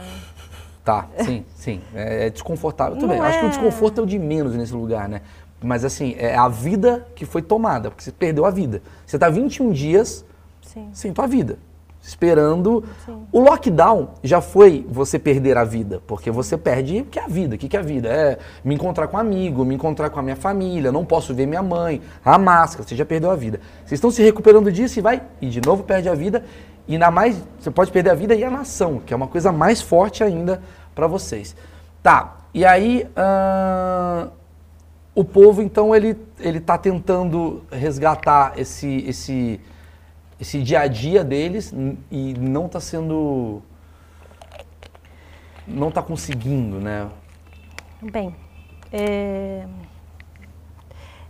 Tá, 0.84 1.08
sim, 1.24 1.44
sim. 1.56 1.80
É, 1.94 2.26
é 2.26 2.30
desconfortável. 2.30 2.96
É... 3.10 3.18
Acho 3.18 3.38
que 3.38 3.44
o 3.44 3.48
é. 3.48 3.50
desconforto 3.50 4.00
é 4.00 4.04
o 4.04 4.06
de 4.06 4.18
menos 4.18 4.54
nesse 4.54 4.72
lugar, 4.72 5.08
né? 5.08 5.22
Mas 5.62 5.84
assim, 5.84 6.14
é 6.18 6.36
a 6.36 6.48
vida 6.48 7.06
que 7.16 7.24
foi 7.24 7.42
tomada, 7.42 7.90
porque 7.90 8.04
você 8.04 8.12
perdeu 8.12 8.44
a 8.44 8.50
vida. 8.50 8.82
Você 9.04 9.16
está 9.16 9.28
21 9.28 9.72
dias 9.72 10.24
Sim. 10.76 10.90
sem 10.92 11.12
tua 11.12 11.26
vida. 11.26 11.58
Esperando. 12.02 12.84
Sim. 13.04 13.26
O 13.32 13.40
lockdown 13.40 14.10
já 14.22 14.42
foi 14.42 14.86
você 14.88 15.18
perder 15.18 15.56
a 15.56 15.64
vida, 15.64 16.02
porque 16.06 16.30
você 16.30 16.56
perde 16.56 17.00
o 17.00 17.04
que 17.06 17.18
é 17.18 17.24
a 17.24 17.26
vida. 17.26 17.56
O 17.56 17.58
que 17.58 17.74
é 17.74 17.80
a 17.80 17.82
vida? 17.82 18.08
É 18.08 18.38
me 18.62 18.74
encontrar 18.74 19.08
com 19.08 19.16
um 19.16 19.20
amigo, 19.20 19.64
me 19.64 19.74
encontrar 19.74 20.10
com 20.10 20.20
a 20.20 20.22
minha 20.22 20.36
família, 20.36 20.92
não 20.92 21.04
posso 21.04 21.34
ver 21.34 21.46
minha 21.46 21.62
mãe, 21.62 22.02
a 22.22 22.38
máscara, 22.38 22.86
você 22.86 22.94
já 22.94 23.06
perdeu 23.06 23.30
a 23.30 23.34
vida. 23.34 23.58
Vocês 23.78 23.92
estão 23.92 24.10
se 24.10 24.22
recuperando 24.22 24.70
disso 24.70 24.98
e 24.98 25.02
vai, 25.02 25.22
e 25.40 25.48
de 25.48 25.60
novo 25.66 25.82
perde 25.82 26.08
a 26.08 26.14
vida. 26.14 26.44
E 26.86 26.92
ainda 26.92 27.10
mais, 27.10 27.42
você 27.58 27.70
pode 27.70 27.90
perder 27.90 28.10
a 28.10 28.14
vida 28.14 28.34
e 28.34 28.44
a 28.44 28.50
nação, 28.50 29.00
que 29.04 29.12
é 29.12 29.16
uma 29.16 29.26
coisa 29.26 29.50
mais 29.50 29.80
forte 29.80 30.22
ainda 30.22 30.62
para 30.94 31.06
vocês. 31.06 31.56
Tá, 32.02 32.36
e 32.52 32.64
aí. 32.64 33.08
Uh, 33.16 34.30
o 35.16 35.24
povo, 35.24 35.62
então, 35.62 35.96
ele 35.96 36.14
está 36.38 36.76
tentando 36.76 37.62
resgatar 37.72 38.52
esse, 38.58 39.02
esse, 39.08 39.58
esse 40.40 40.62
dia 40.62 40.80
a 40.80 40.86
dia 40.86 41.24
deles 41.24 41.72
e 42.10 42.34
não 42.34 42.66
está 42.66 42.80
sendo. 42.80 43.62
não 45.66 45.88
está 45.88 46.02
conseguindo, 46.02 46.78
né? 46.78 47.08
Bem, 48.02 48.36
é, 48.92 49.66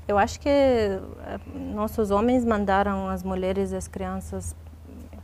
eu 0.08 0.18
acho 0.18 0.40
que 0.40 0.48
é, 0.48 1.00
nossos 1.54 2.10
homens 2.10 2.44
mandaram 2.44 3.08
as 3.08 3.22
mulheres 3.22 3.72
e 3.72 3.76
as 3.76 3.88
crianças 3.88 4.54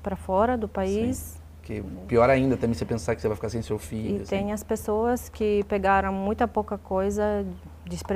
para 0.02 0.16
fora 0.16 0.56
do 0.56 0.68
país. 0.68 1.16
Sim. 1.16 1.42
Que 1.62 1.80
pior 2.08 2.28
ainda 2.28 2.56
também 2.56 2.74
você 2.74 2.84
pensar 2.84 3.14
que 3.14 3.20
você 3.20 3.28
vai 3.28 3.36
ficar 3.36 3.48
sem 3.48 3.62
seu 3.62 3.78
filho. 3.78 4.18
E 4.18 4.22
assim. 4.22 4.30
tem 4.36 4.52
as 4.52 4.64
pessoas 4.64 5.28
que 5.28 5.62
pegaram 5.68 6.12
muita 6.12 6.48
pouca 6.48 6.76
coisa 6.76 7.46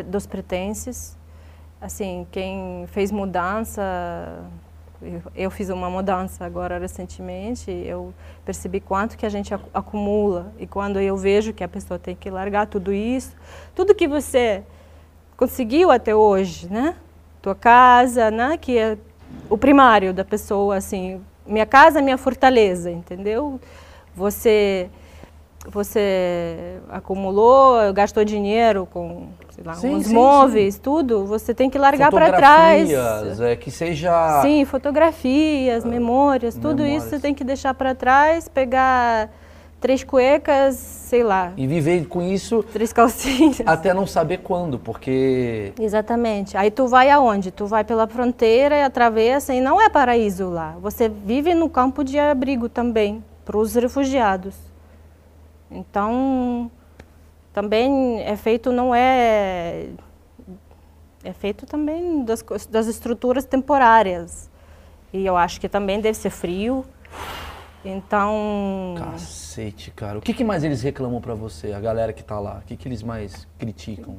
dos 0.09 0.27
pertences. 0.27 1.17
Assim, 1.81 2.27
quem 2.33 2.87
fez 2.89 3.13
mudança 3.13 3.83
eu 5.35 5.51
fiz 5.51 5.71
uma 5.71 5.89
mudança 5.91 6.45
agora 6.45 6.79
recentemente, 6.79 7.71
eu 7.71 8.13
percebi 8.45 8.81
quanto 8.81 9.17
que 9.17 9.27
a 9.27 9.29
gente 9.29 9.53
acumula 9.73 10.53
e 10.59 10.67
quando 10.67 11.01
eu 11.01 11.17
vejo 11.17 11.53
que 11.53 11.65
a 11.65 11.69
pessoa 11.69 11.99
tem 11.99 12.15
que 12.15 12.31
largar 12.31 12.67
tudo 12.67 12.93
isso, 12.93 13.35
tudo 13.75 13.95
que 13.95 14.09
você 14.09 14.63
conseguiu 15.37 15.91
até 15.91 16.15
hoje, 16.15 16.69
né? 16.71 16.97
Tua 17.43 17.55
casa, 17.55 18.31
né? 18.31 18.57
Que 18.57 18.79
é 18.79 18.99
o 19.51 19.57
primário 19.57 20.15
da 20.15 20.25
pessoa, 20.25 20.77
assim, 20.77 21.21
minha 21.47 21.67
casa 21.67 22.01
minha 22.01 22.19
fortaleza, 22.19 22.91
entendeu? 22.91 23.61
você 24.17 24.89
você 25.71 26.79
acumulou, 26.89 27.93
gastou 27.93 28.25
dinheiro 28.25 28.87
com 28.93 29.29
sei 29.51 29.65
lá, 29.65 29.75
sim, 29.75 29.95
uns 29.95 30.07
sim, 30.07 30.15
móveis, 30.15 30.75
sim. 30.75 30.81
tudo, 30.83 31.25
você 31.25 31.55
tem 31.55 31.71
que 31.71 31.79
largar 31.79 32.11
para 32.11 32.33
trás. 32.33 32.91
É, 33.41 33.57
que 33.57 33.71
seja. 33.71 34.43
Sim, 34.43 34.65
fotografias, 34.65 35.85
uh, 35.85 35.89
memórias, 35.89 36.55
tudo 36.55 36.83
memórias. 36.83 37.03
isso 37.03 37.11
você 37.11 37.21
tem 37.21 37.35
que 37.35 37.43
deixar 37.43 37.73
para 37.75 37.95
trás, 37.95 38.49
pegar 38.49 39.31
três 39.81 40.03
cuecas, 40.03 40.75
sei 40.75 41.23
lá. 41.23 41.53
E 41.57 41.67
viver 41.67 42.07
com 42.07 42.23
isso. 42.23 42.63
Três 42.63 42.93
calcinhas. 42.93 43.63
Até 43.67 43.95
não 43.95 44.07
saber 44.07 44.39
quando, 44.39 44.79
porque. 44.79 45.73
Exatamente. 45.79 46.57
Aí 46.57 46.71
tu 46.71 46.87
vai 46.87 47.11
aonde? 47.11 47.51
Tu 47.51 47.67
vai 47.67 47.85
pela 47.85 48.07
fronteira 48.07 48.77
e 48.77 48.83
atravessa, 48.83 49.55
e 49.55 49.61
não 49.61 49.81
é 49.81 49.89
paraíso 49.89 50.51
lá. 50.51 50.77
Você 50.81 51.09
vive 51.09 51.55
no 51.55 51.69
campo 51.69 52.05
de 52.05 52.19
abrigo 52.19 52.69
também, 52.69 53.23
para 53.45 53.57
os 53.57 53.75
refugiados. 53.75 54.66
Então, 55.71 56.71
também 57.53 58.21
é 58.23 58.37
feito, 58.37 58.71
não 58.73 58.95
é. 58.95 59.89
É 61.25 61.33
feito 61.33 61.67
também 61.67 62.25
das, 62.25 62.45
das 62.71 62.87
estruturas 62.87 63.45
temporárias. 63.45 64.51
E 65.13 65.25
eu 65.25 65.37
acho 65.37 65.61
que 65.61 65.69
também 65.69 66.01
deve 66.01 66.17
ser 66.17 66.31
frio. 66.31 66.85
Então. 67.85 68.95
Cacete, 68.99 69.91
cara. 69.91 70.19
O 70.19 70.23
que, 70.23 70.35
que 70.35 70.45
mais 70.45 70.65
eles 70.65 70.83
reclamam 70.83 71.21
para 71.21 71.35
você, 71.35 71.73
a 71.73 71.81
galera 71.81 72.13
que 72.13 72.23
tá 72.23 72.39
lá? 72.39 72.59
O 72.59 72.67
que, 72.67 72.77
que 72.77 72.89
eles 72.89 73.03
mais 73.03 73.47
criticam? 73.59 74.17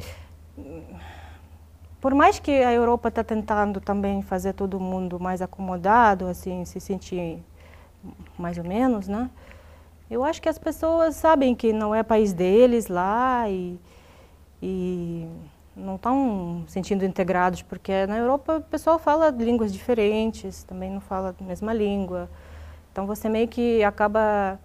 Por 1.99 2.13
mais 2.13 2.39
que 2.39 2.51
a 2.51 2.71
Europa 2.71 3.09
está 3.09 3.23
tentando 3.23 3.81
também 3.81 4.21
fazer 4.21 4.53
todo 4.53 4.79
mundo 4.79 5.19
mais 5.19 5.41
acomodado, 5.41 6.27
assim, 6.27 6.63
se 6.65 6.79
sentir 6.79 7.39
mais 8.37 8.57
ou 8.57 8.63
menos, 8.63 9.07
né? 9.07 9.29
Eu 10.10 10.24
acho 10.24 10.41
que 10.41 10.47
as 10.47 10.58
pessoas 10.58 11.16
sabem 11.16 11.53
que 11.53 11.74
não 11.74 11.93
é 11.93 12.01
país 12.01 12.34
deles 12.34 12.88
lá 12.88 13.49
e, 13.49 13.78
e 14.62 15.28
não 15.76 15.95
estão 15.95 16.64
sentindo 16.68 17.03
integrados, 17.03 17.62
porque 17.62 18.05
na 18.08 18.18
Europa 18.18 18.58
o 18.58 18.62
pessoal 18.62 18.97
fala 18.97 19.30
línguas 19.30 19.72
diferentes, 19.74 20.64
também 20.64 20.89
não 20.89 21.01
fala 21.01 21.36
a 21.39 21.43
mesma 21.43 21.74
língua. 21.74 22.30
Então 22.91 23.05
você 23.05 23.28
meio 23.28 23.47
que 23.47 23.84
acaba 23.84 24.60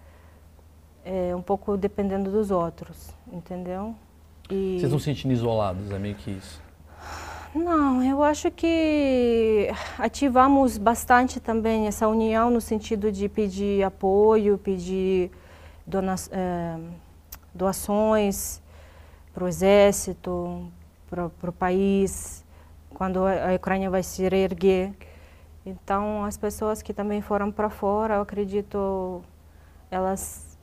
é, 1.04 1.34
um 1.34 1.42
pouco 1.42 1.76
dependendo 1.76 2.30
dos 2.30 2.50
outros, 2.50 3.10
entendeu? 3.30 3.94
E... 4.48 4.78
Vocês 4.78 4.84
estão 4.84 4.98
se 4.98 5.04
sentindo 5.06 5.32
isolados, 5.32 5.90
é 5.90 5.98
meio 5.98 6.14
que 6.14 6.30
isso? 6.30 6.62
Não, 7.54 8.02
eu 8.02 8.22
acho 8.22 8.50
que 8.50 9.68
ativamos 9.98 10.78
bastante 10.78 11.38
também 11.38 11.86
essa 11.86 12.08
união 12.08 12.48
no 12.48 12.62
sentido 12.62 13.12
de 13.12 13.28
pedir 13.28 13.84
apoio, 13.84 14.56
pedir 14.56 15.30
dona, 15.86 16.14
é, 16.30 16.78
doações 17.52 18.62
para 19.34 19.44
o 19.44 19.48
exército, 19.48 20.66
para 21.10 21.50
o 21.50 21.52
país, 21.52 22.42
quando 22.94 23.26
a 23.26 23.54
Ucrânia 23.54 23.90
vai 23.90 24.02
se 24.02 24.26
reerguer. 24.26 24.94
Então, 25.66 26.24
as 26.24 26.38
pessoas 26.38 26.80
que 26.80 26.94
também 26.94 27.20
foram 27.20 27.52
para 27.52 27.68
fora, 27.68 28.14
eu 28.14 28.22
acredito, 28.22 29.22
elas, 29.90 30.58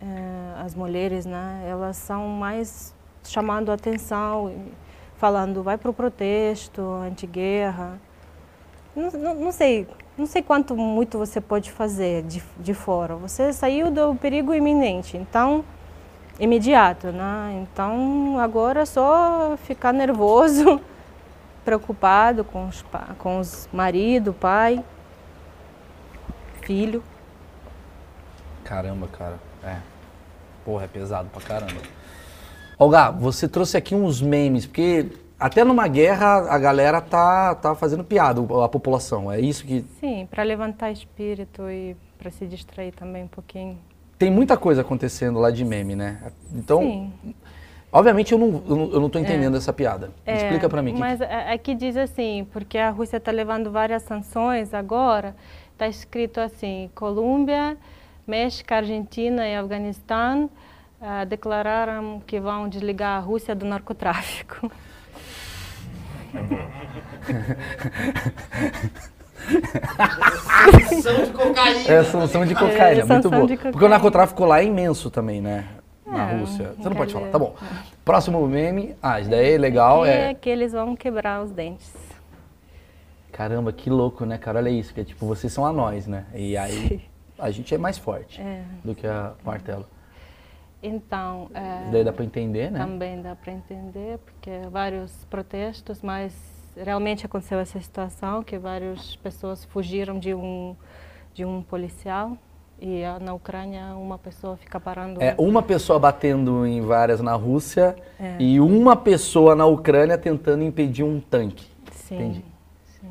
é, 0.00 0.62
as 0.64 0.74
mulheres, 0.74 1.26
né, 1.26 1.62
elas 1.68 1.98
são 1.98 2.26
mais 2.28 2.94
chamando 3.22 3.70
a 3.70 3.74
atenção 3.74 4.50
falando 5.16 5.62
vai 5.62 5.76
para 5.76 5.90
o 5.90 5.94
protesto, 5.94 6.82
anti-guerra. 6.82 7.98
Não, 8.94 9.10
não, 9.10 9.34
não, 9.34 9.52
sei, 9.52 9.88
não 10.16 10.26
sei 10.26 10.42
quanto 10.42 10.76
muito 10.76 11.18
você 11.18 11.40
pode 11.40 11.70
fazer 11.70 12.22
de, 12.22 12.42
de 12.58 12.74
fora. 12.74 13.16
Você 13.16 13.52
saiu 13.52 13.90
do 13.90 14.14
perigo 14.14 14.54
iminente, 14.54 15.16
então 15.16 15.64
imediato, 16.38 17.08
né? 17.08 17.62
Então 17.62 18.38
agora 18.38 18.82
é 18.82 18.84
só 18.84 19.56
ficar 19.58 19.92
nervoso, 19.92 20.80
preocupado 21.64 22.44
com 22.44 22.68
os, 22.68 22.84
com 23.18 23.40
os 23.40 23.68
marido, 23.72 24.32
pai, 24.32 24.84
filho. 26.62 27.02
Caramba, 28.64 29.06
cara, 29.08 29.38
é. 29.62 29.76
Porra, 30.64 30.84
é 30.84 30.88
pesado 30.88 31.28
pra 31.28 31.42
caramba. 31.42 31.80
Olga, 32.84 33.10
você 33.10 33.48
trouxe 33.48 33.78
aqui 33.78 33.94
uns 33.94 34.20
memes, 34.20 34.66
porque 34.66 35.06
até 35.40 35.64
numa 35.64 35.88
guerra 35.88 36.52
a 36.52 36.58
galera 36.58 37.00
tá, 37.00 37.54
tá 37.54 37.74
fazendo 37.74 38.04
piada, 38.04 38.42
a 38.62 38.68
população. 38.68 39.32
É 39.32 39.40
isso 39.40 39.64
que. 39.64 39.82
Sim, 39.98 40.28
para 40.30 40.42
levantar 40.42 40.90
espírito 40.90 41.62
e 41.70 41.96
para 42.18 42.30
se 42.30 42.46
distrair 42.46 42.92
também 42.92 43.24
um 43.24 43.28
pouquinho. 43.28 43.78
Tem 44.18 44.30
muita 44.30 44.58
coisa 44.58 44.82
acontecendo 44.82 45.38
lá 45.38 45.50
de 45.50 45.64
meme, 45.64 45.96
né? 45.96 46.30
Então. 46.54 46.80
Sim. 46.80 47.12
Obviamente 47.90 48.32
eu 48.32 48.38
não, 48.38 48.62
eu 48.92 49.00
não 49.00 49.08
tô 49.08 49.18
entendendo 49.18 49.54
é. 49.54 49.58
essa 49.58 49.72
piada. 49.72 50.10
É, 50.26 50.34
Explica 50.34 50.68
para 50.68 50.82
mim. 50.82 50.94
Mas 50.98 51.22
aqui 51.22 51.70
é, 51.70 51.74
é 51.74 51.76
diz 51.76 51.96
assim, 51.96 52.46
porque 52.52 52.76
a 52.76 52.90
Rússia 52.90 53.16
está 53.16 53.30
levando 53.30 53.70
várias 53.70 54.02
sanções 54.02 54.74
agora, 54.74 55.34
está 55.72 55.88
escrito 55.88 56.38
assim, 56.38 56.90
Colômbia, 56.94 57.78
México, 58.26 58.74
Argentina 58.74 59.48
e 59.48 59.54
Afeganistão 59.54 60.50
uh, 61.04 61.26
declararam 61.26 62.22
que 62.26 62.40
vão 62.40 62.68
desligar 62.68 63.18
a 63.18 63.20
Rússia 63.20 63.54
do 63.54 63.66
narcotráfico. 63.66 64.70
Sanção 70.88 71.24
de 71.24 71.30
cocaína. 71.32 71.92
É, 71.92 72.04
sanção 72.04 72.46
de 72.46 72.54
cocaína, 72.54 73.02
é, 73.02 73.04
muito 73.04 73.30
bom. 73.30 73.46
Porque 73.46 73.84
o 73.84 73.88
narcotráfico 73.88 74.44
lá 74.44 74.60
é 74.60 74.64
imenso 74.64 75.10
também, 75.10 75.40
né? 75.40 75.66
Na 76.06 76.30
é, 76.30 76.36
Rússia. 76.38 76.74
Você 76.76 76.88
não 76.88 76.96
pode 76.96 77.12
falar. 77.12 77.28
Tá 77.28 77.38
bom. 77.38 77.54
Próximo 78.04 78.46
meme. 78.46 78.96
Ah, 79.02 79.20
isso 79.20 79.30
daí 79.30 79.52
é 79.52 79.58
legal. 79.58 80.04
É, 80.06 80.30
é 80.30 80.34
que 80.34 80.48
eles 80.48 80.72
vão 80.72 80.96
quebrar 80.96 81.42
os 81.42 81.50
dentes. 81.50 81.92
Caramba, 83.32 83.72
que 83.72 83.90
louco, 83.90 84.24
né, 84.24 84.38
cara? 84.38 84.58
Olha 84.58 84.70
isso, 84.70 84.94
que 84.94 85.00
é 85.00 85.04
tipo, 85.04 85.26
vocês 85.26 85.52
são 85.52 85.66
anões, 85.66 86.06
né? 86.06 86.24
E 86.34 86.56
aí 86.56 87.02
a 87.38 87.50
gente 87.50 87.74
é 87.74 87.78
mais 87.78 87.98
forte 87.98 88.40
é. 88.40 88.62
do 88.84 88.94
que 88.94 89.06
a 89.06 89.32
martelo. 89.44 89.86
Então, 90.86 91.48
é, 91.54 91.90
daí 91.90 92.04
dá 92.04 92.12
para 92.12 92.26
entender, 92.26 92.70
né? 92.70 92.78
Também 92.78 93.22
dá 93.22 93.34
para 93.34 93.50
entender, 93.50 94.18
porque 94.18 94.50
vários 94.70 95.24
protestos, 95.30 96.02
mas 96.02 96.34
realmente 96.76 97.24
aconteceu 97.24 97.58
essa 97.58 97.80
situação 97.80 98.42
que 98.42 98.58
várias 98.58 99.16
pessoas 99.16 99.64
fugiram 99.64 100.18
de 100.18 100.34
um 100.34 100.76
de 101.32 101.44
um 101.44 101.62
policial 101.62 102.36
e 102.78 103.02
na 103.20 103.32
Ucrânia 103.32 103.96
uma 103.96 104.18
pessoa 104.18 104.56
fica 104.56 104.78
parando. 104.78 105.22
É 105.22 105.34
uma 105.38 105.62
pessoa 105.62 105.98
batendo 105.98 106.66
em 106.66 106.82
várias 106.82 107.20
na 107.20 107.32
Rússia 107.32 107.96
é. 108.20 108.36
e 108.38 108.60
uma 108.60 108.94
pessoa 108.94 109.54
na 109.54 109.64
Ucrânia 109.64 110.18
tentando 110.18 110.62
impedir 110.62 111.02
um 111.02 111.18
tanque. 111.18 111.66
Sim. 111.90 112.14
Entendi. 112.16 112.44
Sim. 113.00 113.10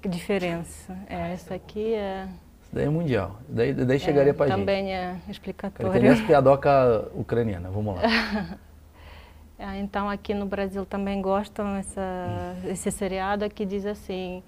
Que 0.00 0.08
diferença? 0.08 0.96
É, 1.08 1.32
essa 1.32 1.54
aqui 1.54 1.92
é 1.94 2.28
daí 2.76 2.84
é 2.84 2.88
mundial. 2.90 3.38
Daí, 3.48 3.72
daí 3.72 3.98
chegaria 3.98 4.30
é, 4.30 4.34
também 4.34 4.48
gente. 4.48 4.58
Também 4.58 4.94
é 4.94 5.16
explicatório. 5.28 5.92
Tem 5.92 6.08
as 6.08 6.20
piadoca 6.26 7.08
ucraniana, 7.14 7.70
vamos 7.70 7.96
lá. 7.96 8.02
é, 9.58 9.78
então 9.80 10.08
aqui 10.08 10.34
no 10.34 10.46
Brasil 10.46 10.84
também 10.84 11.20
gostam 11.22 11.74
essa, 11.76 12.00
hum. 12.00 12.70
esse 12.70 12.90
seriado 12.90 13.48
que 13.48 13.64
diz 13.64 13.86
assim, 13.86 14.42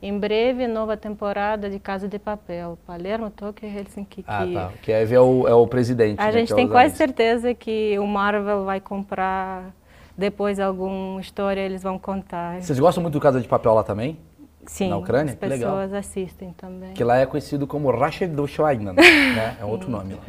em 0.00 0.16
breve, 0.16 0.68
nova 0.68 0.96
temporada 0.96 1.68
de 1.68 1.78
Casa 1.80 2.08
de 2.08 2.18
Papel. 2.18 2.78
Palermo, 2.86 3.30
Tokyo 3.30 3.68
e 3.68 3.76
Helsinki. 3.76 4.24
Ah, 4.26 4.46
tá. 4.52 4.72
Que 4.80 4.92
é, 4.92 5.02
é, 5.02 5.20
o, 5.20 5.48
é 5.48 5.54
o 5.54 5.66
presidente. 5.66 6.20
A 6.20 6.26
né, 6.26 6.32
gente 6.32 6.54
tem 6.54 6.68
quase 6.68 6.96
certeza 6.96 7.52
que 7.52 7.98
o 7.98 8.06
Marvel 8.06 8.64
vai 8.64 8.80
comprar 8.80 9.72
depois 10.16 10.60
alguma 10.60 11.20
história, 11.20 11.60
eles 11.60 11.82
vão 11.82 11.98
contar. 11.98 12.60
Vocês 12.60 12.78
gostam 12.78 13.02
muito 13.02 13.14
do 13.14 13.20
Casa 13.20 13.40
de 13.40 13.48
Papel 13.48 13.74
lá 13.74 13.82
também? 13.82 14.18
Sim, 14.66 14.90
na 14.90 14.96
Ucrânia? 14.96 15.32
as 15.32 15.38
pessoas 15.38 15.92
assistem 15.92 16.52
também. 16.52 16.94
Que 16.94 17.02
lá 17.02 17.18
é 17.18 17.26
conhecido 17.26 17.66
como 17.66 17.90
Rashid 17.90 18.32
do 18.34 18.46
Schweigman, 18.46 18.94
né? 18.94 19.56
É 19.60 19.64
outro 19.64 19.90
nome 19.90 20.14
lá. 20.14 20.22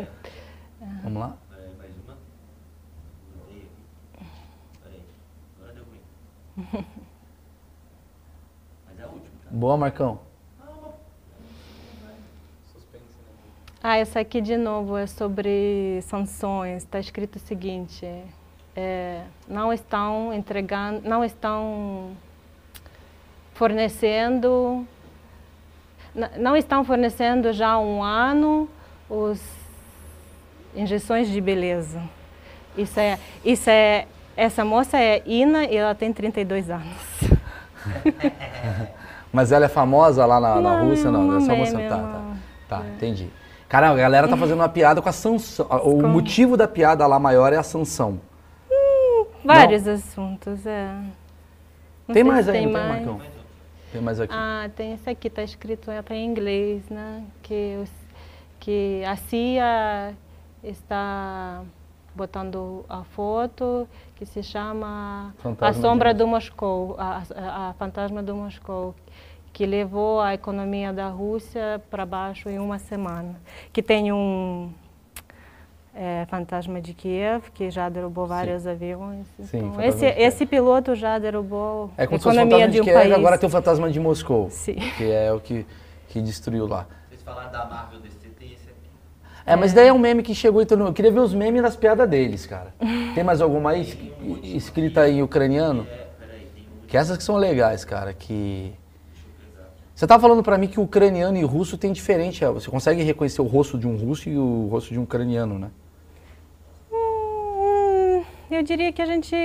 Vamos 1.04 1.20
lá? 1.20 1.38
Boa, 9.50 9.78
Marcão. 9.78 10.20
Ah, 13.82 13.98
essa 13.98 14.22
aqui 14.22 14.40
de 14.40 14.56
novo 14.56 14.96
é 14.96 15.06
sobre 15.06 16.00
sanções. 16.04 16.84
Está 16.84 17.00
escrito 17.00 17.36
o 17.36 17.40
seguinte: 17.40 18.08
é, 18.76 19.24
não 19.48 19.74
estão 19.74 20.34
entregando, 20.34 21.08
não 21.08 21.24
estão 21.24 22.12
fornecendo, 23.54 24.86
não 26.38 26.56
estão 26.56 26.84
fornecendo 26.84 27.54
já 27.54 27.72
há 27.72 27.80
um 27.80 28.04
ano 28.04 28.70
os 29.10 29.42
injeções 30.76 31.30
de 31.30 31.40
beleza. 31.40 32.02
Isso 32.78 33.00
é, 33.00 33.20
isso 33.46 33.70
é, 33.70 34.08
essa 34.36 34.66
moça 34.66 34.98
é 34.98 35.22
Ina 35.26 35.66
e 35.66 35.76
ela 35.76 35.94
tem 35.94 36.12
32 36.12 36.70
anos. 36.70 37.20
Mas 39.32 39.52
ela 39.52 39.66
é 39.66 39.70
famosa 39.70 40.26
lá 40.26 40.40
na, 40.40 40.62
na 40.62 40.80
Rússia? 40.82 41.10
Não, 41.10 41.24
não 41.24 41.38
é 41.38 41.42
só 41.42 41.56
moça. 41.56 41.78
Tá, 41.90 41.98
tá, 41.98 42.22
tá, 42.70 42.84
é. 42.86 42.90
entendi. 42.90 43.30
Cara, 43.68 43.90
a 43.90 43.96
galera 43.96 44.28
tá 44.28 44.38
fazendo 44.38 44.60
uma 44.60 44.70
piada 44.70 45.02
com 45.02 45.10
a 45.10 45.12
sanção. 45.12 45.66
O 45.66 45.98
Como? 45.98 46.08
motivo 46.08 46.56
da 46.56 46.68
piada 46.68 47.08
lá 47.08 47.18
maior 47.18 47.52
é 47.52 47.58
a 47.58 47.64
sanção. 47.64 48.20
Vários 49.44 49.88
assuntos, 49.88 50.66
é. 50.66 50.94
Não 52.08 52.14
tem 52.14 52.24
mais 52.24 52.46
se 52.46 52.52
aí, 52.52 52.58
tem 52.58 52.68
não 52.68 52.74
tem, 52.74 52.90
mais. 52.90 53.06
Marcão? 53.06 53.33
Tem 53.94 54.02
mais 54.02 54.20
aqui. 54.20 54.34
Ah, 54.36 54.70
tem 54.76 54.94
esse 54.94 55.10
aqui, 55.10 55.28
está 55.30 55.42
escrito 55.44 55.90
até 55.92 56.16
em 56.16 56.26
inglês, 56.26 56.90
né? 56.90 57.24
Que, 57.42 57.78
os- 57.82 57.92
que 58.60 59.02
a 59.06 59.16
CIA 59.16 60.14
está 60.64 61.62
botando 62.16 62.84
a 62.90 63.04
foto 63.04 63.88
que 64.16 64.26
se 64.26 64.44
chama 64.44 65.34
Fantasma 65.40 65.68
A 65.68 65.74
Sombra 65.82 66.14
do 66.14 66.28
Moscou, 66.28 66.96
a, 66.98 67.22
a, 67.36 67.70
a 67.70 67.74
Fantasma 67.74 68.22
do 68.22 68.36
Moscou, 68.36 68.94
que 69.52 69.66
levou 69.66 70.20
a 70.22 70.34
economia 70.34 70.92
da 70.92 71.08
Rússia 71.10 71.82
para 71.90 72.06
baixo 72.06 72.50
em 72.50 72.58
uma 72.60 72.80
semana. 72.80 73.36
Que 73.72 73.82
tem 73.84 74.12
um 74.12 74.72
é, 75.96 76.26
fantasma 76.28 76.82
de 76.82 76.94
Kiev, 76.94 77.44
que 77.54 77.70
já 77.70 77.88
derrubou 77.90 78.26
vários 78.26 78.66
aviões. 78.66 79.28
Sim, 79.44 79.60
Então, 79.70 79.82
esse, 79.82 80.00
de 80.00 80.22
esse 80.22 80.46
piloto 80.46 80.96
já 80.96 81.20
derrubou 81.20 81.92
É 81.98 82.04
a 82.04 82.08
como 82.08 82.18
se 82.20 82.24
fosse 82.24 82.38
o 82.38 82.40
economia 82.42 82.66
fantasma 82.66 82.68
de 82.68 82.74
de 82.74 82.82
um 82.82 82.84
Kiev, 82.84 82.98
país. 83.00 83.14
agora 83.14 83.38
tem 83.38 83.48
o 83.48 83.52
fantasma 83.52 83.92
de 83.92 84.00
Moscou. 84.00 84.50
Sim. 84.50 84.76
Que 84.98 85.12
é 85.12 85.32
o 85.32 85.40
que, 85.40 85.66
que 86.10 86.22
destruiu 86.22 86.68
lá. 86.68 86.88
Vocês 87.10 87.22
falaram 87.22 87.52
da 87.52 87.66
Marvel 87.66 88.00
DC, 88.00 88.18
tem 88.40 88.48
esse 88.54 88.64
aqui. 88.70 88.90
É, 89.46 89.56
mas 89.56 89.72
daí 89.74 89.88
é 89.88 89.94
um 89.94 90.00
meme 90.00 90.24
que 90.24 90.34
chegou 90.34 90.62
então. 90.62 90.80
Eu 90.80 90.94
queria 90.94 91.12
ver 91.12 91.20
os 91.20 91.34
memes 91.34 91.62
das 91.62 91.76
piadas 91.76 92.10
deles, 92.10 92.46
cara. 92.46 92.74
Tem 93.14 93.24
mais 93.24 93.40
alguma 93.42 93.72
aí 93.72 93.82
es- 93.82 93.98
escrita 94.56 95.08
em 95.08 95.22
ucraniano? 95.22 95.84
É, 95.92 96.08
peraí, 96.20 96.48
tem 96.56 96.64
um. 96.64 96.88
Que 96.88 96.98
essas 96.98 97.16
que 97.18 97.24
são 97.24 97.36
legais, 97.36 97.86
cara, 97.86 98.14
que... 98.14 98.74
Você 99.94 100.08
tava 100.08 100.20
falando 100.22 100.42
pra 100.42 100.58
mim 100.58 100.68
que 100.68 100.80
o 100.80 100.84
ucraniano 100.84 101.38
e 101.38 101.44
o 101.44 101.48
russo 101.48 101.78
tem 101.78 101.94
diferente. 101.94 102.44
é, 102.44 102.50
Você 102.50 102.70
consegue 102.70 103.04
reconhecer 103.04 103.42
o 103.42 103.46
rosto 103.46 103.78
de 103.78 103.88
um 103.88 103.96
russo 103.96 104.28
e 104.28 104.36
o 104.36 104.68
rosto 104.72 104.92
de 104.92 105.00
um 105.00 105.04
ucraniano, 105.04 105.60
né? 105.60 105.70
Eu 108.56 108.64
diria 108.64 108.92
que 108.92 109.02
a 109.02 109.06
gente. 109.06 109.36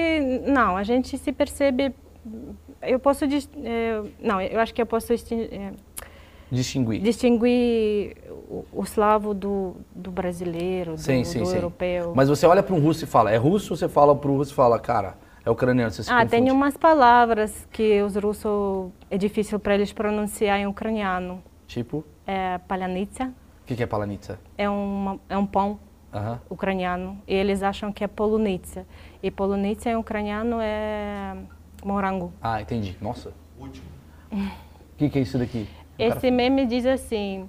Não, 0.46 0.76
a 0.76 0.82
gente 0.82 1.16
se 1.18 1.32
percebe. 1.32 1.94
Eu 2.82 2.98
posso. 2.98 3.26
dis- 3.26 3.48
eh, 3.64 4.02
Não, 4.20 4.40
eu 4.40 4.61
acho 4.61 4.72
que 4.74 4.80
eu 4.82 4.86
posso 4.86 5.12
eh, 5.12 5.72
Distinguir. 6.50 7.02
distinguir 7.02 8.16
o, 8.48 8.64
o 8.72 8.82
slavo 8.84 9.34
do, 9.34 9.76
do 9.94 10.11
brasileiro, 10.11 10.92
do, 10.92 10.98
Sim, 10.98 11.22
sim, 11.24 11.40
do 11.40 11.46
sim. 11.46 11.54
europeu. 11.56 12.12
Mas 12.14 12.28
você 12.28 12.46
olha 12.46 12.62
para 12.62 12.74
um 12.74 12.80
russo 12.80 13.04
e 13.04 13.06
fala, 13.06 13.30
é 13.30 13.36
russo, 13.36 13.76
você 13.76 13.86
fala 13.88 14.16
pro 14.16 14.34
russo 14.34 14.52
e 14.52 14.54
fala, 14.54 14.78
cara, 14.78 15.18
é 15.44 15.50
ucraniano, 15.50 15.90
você 15.90 16.02
se 16.02 16.11
ah, 16.11 16.24
tem 16.24 16.40
confunde. 16.40 16.50
umas 16.52 16.76
palavras 16.76 17.68
que 17.70 18.00
os 18.02 18.16
russos. 18.16 18.90
É 19.11 19.18
difícil 19.18 19.59
para 19.59 19.74
eles 19.74 19.92
pronunciar 19.92 20.59
em 20.59 20.66
ucraniano. 20.66 21.42
Tipo, 21.66 22.02
É 22.26 22.56
palanitsa, 22.66 23.24
o 23.62 23.66
que, 23.66 23.76
que 23.76 23.82
é 23.82 23.86
palanitsa? 23.86 24.38
é, 24.56 24.68
uma, 24.70 25.20
é 25.28 25.36
um 25.36 25.44
pão 25.44 25.78
Ucraniano. 26.48 27.18
E 27.26 27.34
eles 27.34 27.62
acham 27.62 27.92
que 27.92 28.02
é 28.02 28.06
polunitsa. 28.06 28.86
E 29.22 29.30
polunitsa 29.30 29.90
em 29.90 29.96
ucraniano 29.96 30.59
é 30.61 31.34
morango. 31.84 32.32
Ah, 32.40 32.61
entendi. 32.61 32.96
Nossa, 33.00 33.32
Último. 33.59 33.86
o 34.32 34.38
que, 34.96 35.09
que 35.09 35.18
é 35.18 35.22
isso 35.22 35.38
daqui? 35.38 35.66
O 35.94 35.98
cara- 35.98 36.16
Esse 36.16 36.30
meme 36.30 36.66
diz 36.66 36.86
assim: 36.86 37.48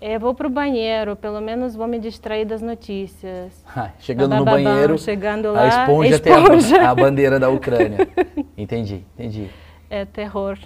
eu 0.00 0.20
vou 0.20 0.34
pro 0.34 0.48
banheiro, 0.48 1.16
pelo 1.16 1.40
menos 1.40 1.74
vou 1.74 1.86
me 1.86 1.98
distrair 1.98 2.44
das 2.44 2.62
notícias. 2.62 3.64
Ah, 3.76 3.90
chegando 3.98 4.36
no 4.36 4.44
banheiro, 4.44 4.96
chegando 4.98 5.48
a 5.48 5.52
lá, 5.52 5.68
esponja, 5.68 6.14
esponja. 6.16 6.76
tem 6.78 6.86
a, 6.86 6.90
a 6.90 6.94
bandeira 6.94 7.38
da 7.40 7.48
Ucrânia. 7.50 8.08
entendi, 8.56 9.04
entendi. 9.14 9.50
É 9.90 10.04
terror. 10.04 10.58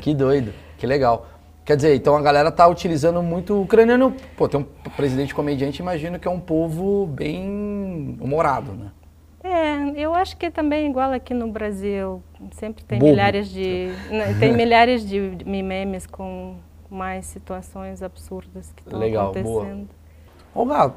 Que 0.00 0.14
doido, 0.14 0.52
que 0.78 0.86
legal. 0.86 1.26
Quer 1.64 1.76
dizer, 1.76 1.94
então 1.94 2.16
a 2.16 2.22
galera 2.22 2.50
tá 2.50 2.66
utilizando 2.66 3.22
muito 3.22 3.54
o 3.54 3.62
ucraniano. 3.62 4.14
Pô, 4.36 4.48
tem 4.48 4.60
um 4.60 4.64
presidente 4.96 5.34
comediante, 5.34 5.80
imagino 5.80 6.18
que 6.18 6.26
é 6.26 6.30
um 6.30 6.40
povo 6.40 7.06
bem 7.06 8.16
humorado, 8.20 8.72
né? 8.72 8.90
É, 9.44 9.90
eu 10.00 10.14
acho 10.14 10.36
que 10.36 10.50
também 10.50 10.88
igual 10.88 11.12
aqui 11.12 11.34
no 11.34 11.48
Brasil, 11.50 12.22
sempre 12.52 12.84
tem 12.84 12.98
Bobo. 12.98 13.10
milhares 13.12 13.48
de 13.48 13.92
né, 14.10 14.34
tem 14.38 14.52
milhares 14.56 15.06
de 15.06 15.18
memes 15.44 16.06
com 16.06 16.56
mais 16.90 17.26
situações 17.26 18.02
absurdas 18.02 18.72
que 18.74 18.82
estão 18.82 18.98
Legal, 18.98 19.32
boa. 19.32 19.62
acontecendo. 19.62 19.88
Ô, 20.54 20.64
Gato, 20.66 20.94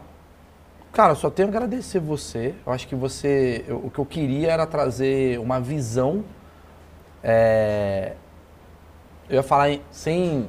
cara, 0.92 1.16
só 1.16 1.30
tenho 1.30 1.48
a 1.48 1.52
agradecer 1.52 2.00
você. 2.00 2.54
Eu 2.66 2.74
acho 2.74 2.88
que 2.88 2.96
você. 2.96 3.64
eu- 3.68 3.78
o 3.78 3.90
que 3.90 4.00
eu 4.00 4.06
queria 4.06 4.52
era 4.52 4.66
trazer 4.68 5.40
uma 5.40 5.60
visão. 5.60 6.24
é, 7.24 8.14
eu 9.30 9.36
ia 9.36 9.44
falar 9.44 9.70
em- 9.72 9.82
sem, 9.92 10.48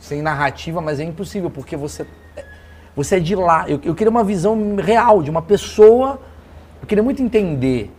sem 0.00 0.22
narrativa, 0.22 0.80
mas 0.80 1.00
é 1.00 1.04
impossível, 1.04 1.50
porque 1.50 1.76
você, 1.76 2.06
você 2.94 3.16
é 3.16 3.20
de 3.20 3.34
lá. 3.34 3.64
Eu, 3.68 3.80
eu 3.82 3.94
queria 3.94 4.10
uma 4.10 4.24
visão 4.24 4.76
real 4.76 5.22
de 5.22 5.30
uma 5.30 5.42
pessoa. 5.42 6.20
Eu 6.80 6.86
queria 6.86 7.02
muito 7.02 7.22
entender 7.22 7.90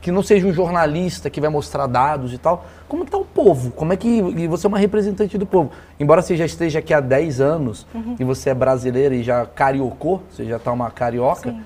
que 0.00 0.10
não 0.10 0.22
seja 0.22 0.46
um 0.46 0.52
jornalista 0.52 1.30
que 1.30 1.40
vai 1.40 1.48
mostrar 1.48 1.86
dados 1.86 2.32
e 2.32 2.38
tal. 2.38 2.64
Como 2.88 3.04
que 3.04 3.10
tá 3.10 3.18
o 3.18 3.24
povo? 3.24 3.70
Como 3.70 3.92
é 3.92 3.96
que 3.96 4.08
e 4.08 4.48
você 4.48 4.66
é 4.66 4.68
uma 4.68 4.78
representante 4.78 5.38
do 5.38 5.46
povo? 5.46 5.70
Embora 6.00 6.20
você 6.22 6.36
já 6.36 6.44
esteja 6.44 6.80
aqui 6.80 6.92
há 6.92 6.98
10 7.00 7.40
anos 7.40 7.86
e 8.18 8.24
você 8.24 8.50
é 8.50 8.54
brasileira 8.54 9.14
e 9.14 9.22
já 9.22 9.46
cariocou, 9.46 10.22
você 10.28 10.44
já 10.44 10.58
tá 10.58 10.72
uma 10.72 10.90
carioca, 10.90 11.50
Sim. 11.52 11.62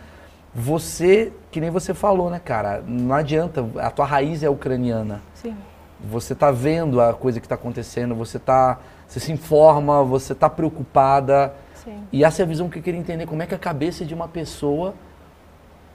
você, 0.54 1.32
que 1.50 1.60
nem 1.60 1.70
você 1.70 1.94
falou, 1.94 2.28
né, 2.28 2.38
cara? 2.44 2.82
Não 2.86 3.14
adianta, 3.14 3.64
a 3.78 3.90
tua 3.90 4.04
raiz 4.04 4.42
é 4.42 4.50
ucraniana. 4.50 5.22
Sim. 5.34 5.56
Você 6.00 6.34
tá 6.34 6.50
vendo 6.50 7.00
a 7.00 7.14
coisa 7.14 7.40
que 7.40 7.48
tá 7.48 7.54
acontecendo, 7.54 8.14
você 8.14 8.38
tá, 8.38 8.78
você 9.08 9.18
se 9.18 9.32
informa, 9.32 10.04
você 10.04 10.34
tá 10.34 10.48
preocupada. 10.50 11.54
Sim. 11.74 12.02
E 12.12 12.22
essa 12.24 12.42
é 12.42 12.44
a 12.44 12.46
visão 12.46 12.68
que 12.68 12.78
eu 12.78 12.82
queria 12.82 13.00
entender, 13.00 13.26
como 13.26 13.42
é 13.42 13.46
que 13.46 13.54
a 13.54 13.58
cabeça 13.58 14.04
de 14.04 14.14
uma 14.14 14.28
pessoa 14.28 14.94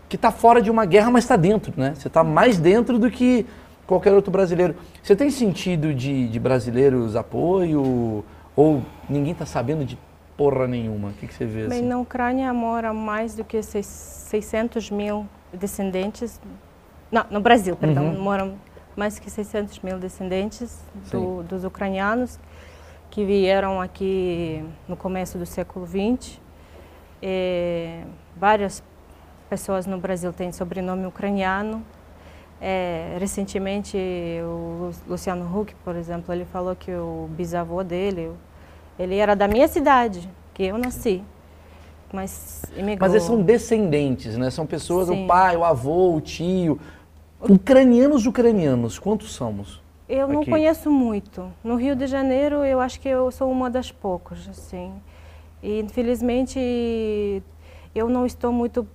que 0.10 0.16
está 0.16 0.32
fora 0.32 0.62
de 0.62 0.70
uma 0.70 0.86
guerra, 0.86 1.10
mas 1.12 1.24
está 1.24 1.36
dentro, 1.36 1.72
né? 1.78 1.94
Você 1.96 2.08
está 2.08 2.24
mais 2.24 2.58
dentro 2.58 2.98
do 3.00 3.10
que 3.10 3.46
qualquer 3.88 4.12
outro 4.14 4.32
brasileiro. 4.32 4.76
Você 5.02 5.16
tem 5.16 5.30
sentido 5.30 5.94
de, 5.94 6.28
de 6.28 6.40
brasileiros 6.40 7.16
apoio? 7.16 8.24
Ou 8.56 8.82
ninguém 9.10 9.32
está 9.32 9.46
sabendo 9.46 9.86
de 9.86 9.98
porra 10.36 10.68
nenhuma? 10.68 11.10
O 11.10 11.14
que, 11.14 11.28
que 11.28 11.34
você 11.34 11.46
vê 11.46 11.68
Bem, 11.68 11.80
assim? 11.80 11.88
na 11.88 11.98
Ucrânia 12.00 12.54
mora 12.54 12.92
mais 12.94 13.36
do 13.36 13.44
que 13.44 13.62
seis- 13.62 13.86
600 13.86 14.90
mil 14.90 15.26
descendentes. 15.54 16.42
Não, 17.12 17.26
no 17.30 17.40
Brasil, 17.40 17.76
perdão, 17.76 18.06
Uhum. 18.08 18.20
moram 18.22 18.54
mais 18.96 19.20
que 19.20 19.30
600 19.30 19.80
mil 19.80 19.98
descendentes 19.98 20.80
do- 21.12 21.44
dos 21.44 21.64
ucranianos 21.64 22.40
que 23.10 23.26
vieram 23.26 23.82
aqui 23.82 24.64
no 24.88 24.96
começo 24.96 25.38
do 25.38 25.46
século 25.46 25.86
XX. 25.88 26.40
É, 27.22 28.04
várias 28.36 28.82
pessoas 29.50 29.86
no 29.86 29.98
Brasil 29.98 30.32
têm 30.34 30.52
sobrenome 30.52 31.06
ucraniano. 31.06 31.84
É, 32.60 33.18
recentemente, 33.20 33.98
o 34.44 34.92
Lu- 35.08 35.12
Luciano 35.14 35.46
Huck, 35.60 35.74
por 35.84 35.96
exemplo, 35.96 36.34
ele 36.34 36.46
falou 36.46 36.76
que 36.76 36.92
o 36.94 37.28
bisavô 37.32 37.84
dele, 37.84 38.32
ele 39.00 39.18
era 39.18 39.36
da 39.36 39.48
minha 39.48 39.68
cidade, 39.68 40.30
que 40.54 40.64
eu 40.64 40.78
nasci, 40.78 41.24
mas 42.14 42.62
imigrou. 42.76 42.98
Mas 43.00 43.14
eles 43.14 43.24
são 43.24 43.42
descendentes, 43.42 44.38
né? 44.38 44.50
São 44.52 44.66
pessoas, 44.66 45.10
o 45.10 45.14
Sim. 45.14 45.28
pai, 45.28 45.58
o 45.58 45.66
avô, 45.66 46.16
o 46.16 46.22
tio. 46.22 46.80
Ucranianos, 47.50 48.26
ucranianos, 48.26 49.00
quantos 49.00 49.32
somos? 49.32 49.82
Eu 50.08 50.28
não 50.28 50.42
aqui? 50.42 50.52
conheço 50.52 50.92
muito. 50.92 51.52
No 51.64 51.76
Rio 51.76 51.96
de 51.96 52.06
Janeiro, 52.06 52.64
eu 52.66 52.80
acho 52.80 53.00
que 53.00 53.08
eu 53.08 53.32
sou 53.32 53.50
uma 53.50 53.70
das 53.70 53.92
poucas, 53.92 54.48
assim. 54.50 54.92
E, 55.64 55.80
infelizmente, 55.80 57.42
eu 57.96 58.10
não 58.10 58.26
estou 58.26 58.52
muito... 58.52 58.86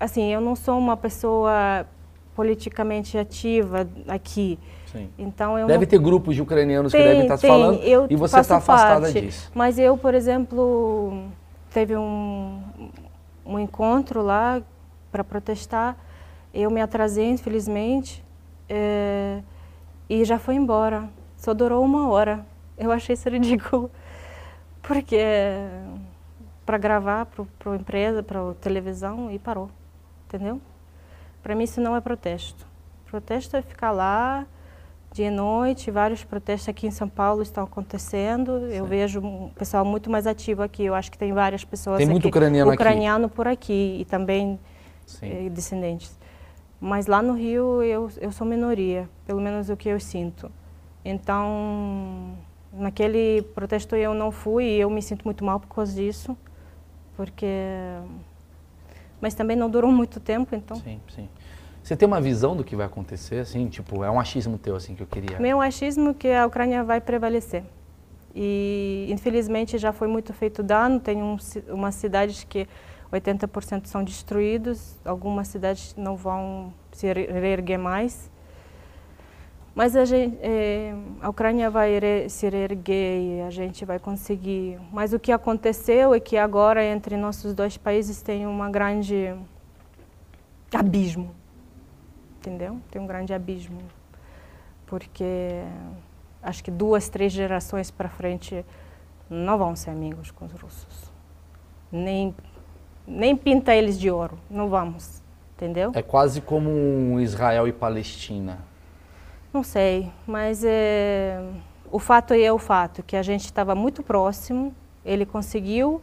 Assim, 0.00 0.32
eu 0.32 0.40
não 0.40 0.56
sou 0.56 0.78
uma 0.78 0.96
pessoa 0.96 1.86
politicamente 2.34 3.16
ativa 3.18 3.86
aqui. 4.08 4.58
Sim. 4.90 5.08
Então, 5.18 5.58
eu 5.58 5.66
Deve 5.66 5.84
não... 5.84 5.90
ter 5.90 5.98
grupos 5.98 6.34
de 6.34 6.42
ucranianos 6.42 6.92
que 6.92 6.98
Tem, 6.98 7.06
devem 7.06 7.22
estar 7.22 7.38
tem. 7.38 7.50
falando 7.50 7.82
Eu 7.82 8.06
e 8.10 8.16
você 8.16 8.40
está 8.40 8.56
afastada 8.56 9.02
parte. 9.02 9.20
disso. 9.20 9.50
Mas 9.54 9.78
eu, 9.78 9.96
por 9.96 10.14
exemplo, 10.14 11.24
teve 11.72 11.96
um, 11.96 12.60
um 13.44 13.58
encontro 13.58 14.22
lá 14.22 14.60
para 15.10 15.22
protestar. 15.22 15.96
Eu 16.52 16.70
me 16.70 16.80
atrasei, 16.80 17.30
infelizmente, 17.30 18.22
eh, 18.68 19.40
e 20.08 20.24
já 20.24 20.38
foi 20.38 20.54
embora. 20.54 21.08
Só 21.36 21.54
durou 21.54 21.84
uma 21.84 22.08
hora. 22.08 22.44
Eu 22.76 22.92
achei 22.92 23.14
isso 23.14 23.28
ridículo. 23.28 23.90
Porque 24.82 25.18
para 26.66 26.78
gravar 26.78 27.26
para 27.26 27.72
a 27.72 27.76
empresa, 27.76 28.22
para 28.22 28.54
televisão, 28.60 29.30
e 29.30 29.38
parou. 29.38 29.70
Entendeu? 30.26 30.60
Para 31.42 31.54
mim 31.54 31.64
isso 31.64 31.80
não 31.80 31.96
é 31.96 32.00
protesto. 32.00 32.66
Protesto 33.06 33.56
é 33.56 33.62
ficar 33.62 33.90
lá 33.90 34.46
dia 35.12 35.26
e 35.26 35.30
noite, 35.30 35.90
vários 35.90 36.24
protestos 36.24 36.68
aqui 36.68 36.86
em 36.86 36.90
São 36.90 37.08
Paulo 37.08 37.42
estão 37.42 37.64
acontecendo. 37.64 38.52
Eu 38.68 38.86
vejo 38.86 39.20
um 39.20 39.50
pessoal 39.50 39.84
muito 39.84 40.10
mais 40.10 40.26
ativo 40.26 40.62
aqui. 40.62 40.84
Eu 40.84 40.94
acho 40.94 41.10
que 41.10 41.18
tem 41.18 41.32
várias 41.32 41.64
pessoas 41.64 41.98
Tem 41.98 42.06
muito 42.06 42.28
aqui, 42.28 42.36
ucraniano 42.36 42.70
aqui. 42.70 42.82
ucraniano 42.82 43.28
por 43.28 43.46
aqui 43.46 43.98
e 44.00 44.04
também 44.06 44.58
Sim. 45.06 45.46
eh, 45.46 45.50
descendentes. 45.50 46.18
Mas 46.84 47.06
lá 47.06 47.22
no 47.22 47.34
Rio 47.34 47.80
eu, 47.80 48.10
eu 48.20 48.32
sou 48.32 48.44
minoria, 48.44 49.08
pelo 49.24 49.40
menos 49.40 49.70
o 49.70 49.76
que 49.76 49.88
eu 49.88 50.00
sinto. 50.00 50.50
Então, 51.04 52.36
naquele 52.72 53.42
protesto 53.54 53.94
eu 53.94 54.12
não 54.12 54.32
fui 54.32 54.64
e 54.64 54.80
eu 54.80 54.90
me 54.90 55.00
sinto 55.00 55.24
muito 55.24 55.44
mal 55.44 55.60
por 55.60 55.68
causa 55.68 55.94
disso. 55.94 56.36
porque 57.16 57.46
mas 59.20 59.32
também 59.32 59.56
não 59.56 59.70
durou 59.70 59.92
muito 59.92 60.18
tempo, 60.18 60.56
então. 60.56 60.76
Sim, 60.78 61.00
sim. 61.08 61.28
Você 61.80 61.96
tem 61.96 62.08
uma 62.08 62.20
visão 62.20 62.56
do 62.56 62.64
que 62.64 62.74
vai 62.74 62.86
acontecer, 62.86 63.38
assim? 63.38 63.68
Tipo, 63.68 64.02
é 64.02 64.10
um 64.10 64.18
achismo 64.18 64.58
teu, 64.58 64.74
assim, 64.74 64.96
que 64.96 65.04
eu 65.04 65.06
queria... 65.06 65.38
Meu 65.38 65.60
achismo 65.60 66.12
que 66.12 66.32
a 66.32 66.44
Ucrânia 66.44 66.82
vai 66.82 67.00
prevalecer. 67.00 67.62
E, 68.34 69.06
infelizmente, 69.08 69.78
já 69.78 69.92
foi 69.92 70.08
muito 70.08 70.32
feito 70.32 70.60
dano. 70.64 70.98
Tem 70.98 71.22
um, 71.22 71.36
umas 71.68 71.94
cidades 71.94 72.42
que 72.42 72.66
80% 73.12 73.86
são 73.86 74.02
destruídos, 74.02 74.96
algumas 75.04 75.48
cidades 75.48 75.94
não 75.96 76.16
vão 76.16 76.72
se 76.92 77.06
reerguer 77.12 77.78
mais. 77.78 78.30
Mas 79.74 79.96
a, 79.96 80.04
gente, 80.04 80.38
é, 80.42 80.94
a 81.20 81.28
Ucrânia 81.30 81.70
vai 81.70 81.98
se 82.28 82.48
reerguer 82.48 83.20
e 83.20 83.40
a 83.42 83.50
gente 83.50 83.84
vai 83.84 83.98
conseguir. 83.98 84.78
Mas 84.90 85.12
o 85.12 85.18
que 85.18 85.32
aconteceu 85.32 86.12
é 86.14 86.20
que 86.20 86.36
agora 86.36 86.84
entre 86.84 87.16
nossos 87.16 87.54
dois 87.54 87.76
países 87.78 88.20
tem 88.20 88.46
uma 88.46 88.70
grande 88.70 89.34
abismo, 90.74 91.34
entendeu? 92.38 92.78
Tem 92.90 93.00
um 93.00 93.06
grande 93.06 93.32
abismo, 93.32 93.78
porque 94.86 95.62
acho 96.42 96.62
que 96.62 96.70
duas, 96.70 97.08
três 97.08 97.32
gerações 97.32 97.90
para 97.90 98.10
frente 98.10 98.64
não 99.28 99.56
vão 99.56 99.74
ser 99.74 99.90
amigos 99.90 100.30
com 100.30 100.44
os 100.44 100.52
russos, 100.52 101.10
nem 101.90 102.34
nem 103.06 103.36
pinta 103.36 103.74
eles 103.74 103.98
de 103.98 104.10
ouro, 104.10 104.38
não 104.50 104.68
vamos, 104.68 105.22
entendeu? 105.56 105.92
É 105.94 106.02
quase 106.02 106.40
como 106.40 106.70
um 106.70 107.20
Israel 107.20 107.66
e 107.66 107.72
Palestina. 107.72 108.58
Não 109.52 109.62
sei, 109.62 110.10
mas 110.26 110.64
é, 110.64 111.42
o 111.90 111.98
fato 111.98 112.32
é 112.32 112.52
o 112.52 112.58
fato, 112.58 113.02
que 113.02 113.16
a 113.16 113.22
gente 113.22 113.44
estava 113.44 113.74
muito 113.74 114.02
próximo, 114.02 114.74
ele 115.04 115.26
conseguiu... 115.26 116.00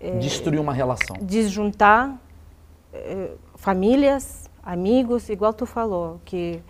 É, 0.00 0.18
Destruir 0.18 0.60
uma 0.60 0.72
relação. 0.72 1.16
Desjuntar 1.20 2.16
é, 2.92 3.30
famílias, 3.56 4.48
amigos, 4.62 5.28
igual 5.28 5.52
tu 5.52 5.66
falou, 5.66 6.20
que, 6.24 6.62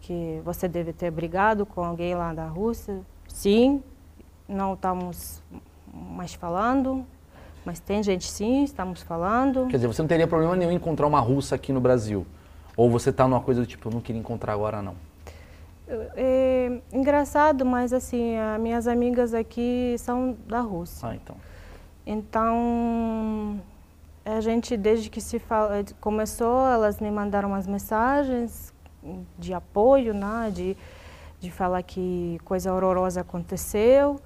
que 0.00 0.40
você 0.44 0.68
deve 0.68 0.92
ter 0.92 1.10
brigado 1.10 1.66
com 1.66 1.84
alguém 1.84 2.14
lá 2.14 2.32
da 2.32 2.46
Rússia. 2.46 3.00
Sim, 3.28 3.82
não 4.48 4.74
estamos 4.74 5.42
mais 5.92 6.34
falando, 6.34 7.04
mas 7.64 7.80
tem 7.80 8.02
gente 8.02 8.30
sim, 8.30 8.64
estamos 8.64 9.02
falando. 9.02 9.66
Quer 9.66 9.76
dizer, 9.76 9.86
você 9.86 10.02
não 10.02 10.08
teria 10.08 10.26
problema 10.26 10.56
nenhum 10.56 10.70
em 10.70 10.76
encontrar 10.76 11.06
uma 11.06 11.20
russa 11.20 11.54
aqui 11.54 11.72
no 11.72 11.80
Brasil? 11.80 12.26
Ou 12.76 12.90
você 12.90 13.10
está 13.10 13.26
numa 13.28 13.40
coisa 13.40 13.60
do 13.60 13.66
tipo, 13.66 13.88
eu 13.88 13.92
não 13.92 14.00
queria 14.00 14.20
encontrar 14.20 14.52
agora 14.52 14.80
não? 14.80 14.94
É, 16.16 16.80
engraçado, 16.92 17.64
mas 17.66 17.92
assim, 17.92 18.36
as 18.36 18.60
minhas 18.60 18.86
amigas 18.86 19.34
aqui 19.34 19.96
são 19.98 20.36
da 20.46 20.60
Rússia. 20.60 21.08
Ah, 21.08 21.14
então. 21.14 21.36
Então, 22.06 23.60
a 24.24 24.40
gente, 24.40 24.76
desde 24.76 25.10
que 25.10 25.20
se 25.20 25.38
fala, 25.38 25.84
começou, 26.00 26.66
elas 26.66 27.00
me 27.00 27.10
mandaram 27.10 27.48
umas 27.48 27.66
mensagens 27.66 28.72
de 29.38 29.52
apoio, 29.52 30.14
né, 30.14 30.50
de, 30.52 30.76
de 31.40 31.50
falar 31.50 31.82
que 31.82 32.38
coisa 32.44 32.72
horrorosa 32.72 33.22
aconteceu, 33.22 34.20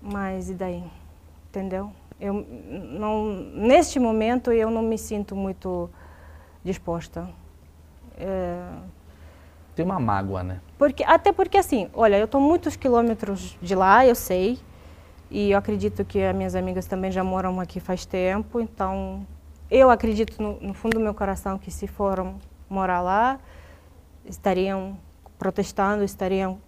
mas 0.00 0.50
e 0.50 0.54
daí? 0.54 0.84
Entendeu? 1.48 1.90
Eu 2.20 2.34
não, 2.34 3.26
neste 3.54 3.98
momento 3.98 4.50
eu 4.50 4.70
não 4.70 4.82
me 4.82 4.98
sinto 4.98 5.36
muito 5.36 5.88
disposta 6.64 7.28
é... 8.18 8.68
Tem 9.74 9.84
uma 9.84 10.00
mágoa, 10.00 10.42
né? 10.42 10.60
Porque, 10.76 11.04
até 11.04 11.32
porque 11.32 11.56
assim, 11.56 11.88
olha, 11.94 12.18
eu 12.18 12.24
estou 12.24 12.40
muitos 12.40 12.74
quilômetros 12.74 13.56
de 13.62 13.74
lá, 13.76 14.04
eu 14.04 14.14
sei, 14.14 14.58
e 15.30 15.52
eu 15.52 15.58
acredito 15.58 16.04
que 16.04 16.20
as 16.20 16.34
minhas 16.34 16.56
amigas 16.56 16.86
também 16.86 17.12
já 17.12 17.22
moram 17.22 17.60
aqui 17.60 17.78
faz 17.78 18.04
tempo, 18.04 18.60
então 18.60 19.24
eu 19.70 19.88
acredito 19.88 20.42
no, 20.42 20.60
no 20.60 20.74
fundo 20.74 20.94
do 20.94 21.00
meu 21.00 21.14
coração 21.14 21.58
que 21.58 21.70
se 21.70 21.86
foram 21.86 22.36
morar 22.68 23.00
lá, 23.00 23.38
estariam 24.24 24.98
protestando, 25.38 26.02
estariam 26.02 26.58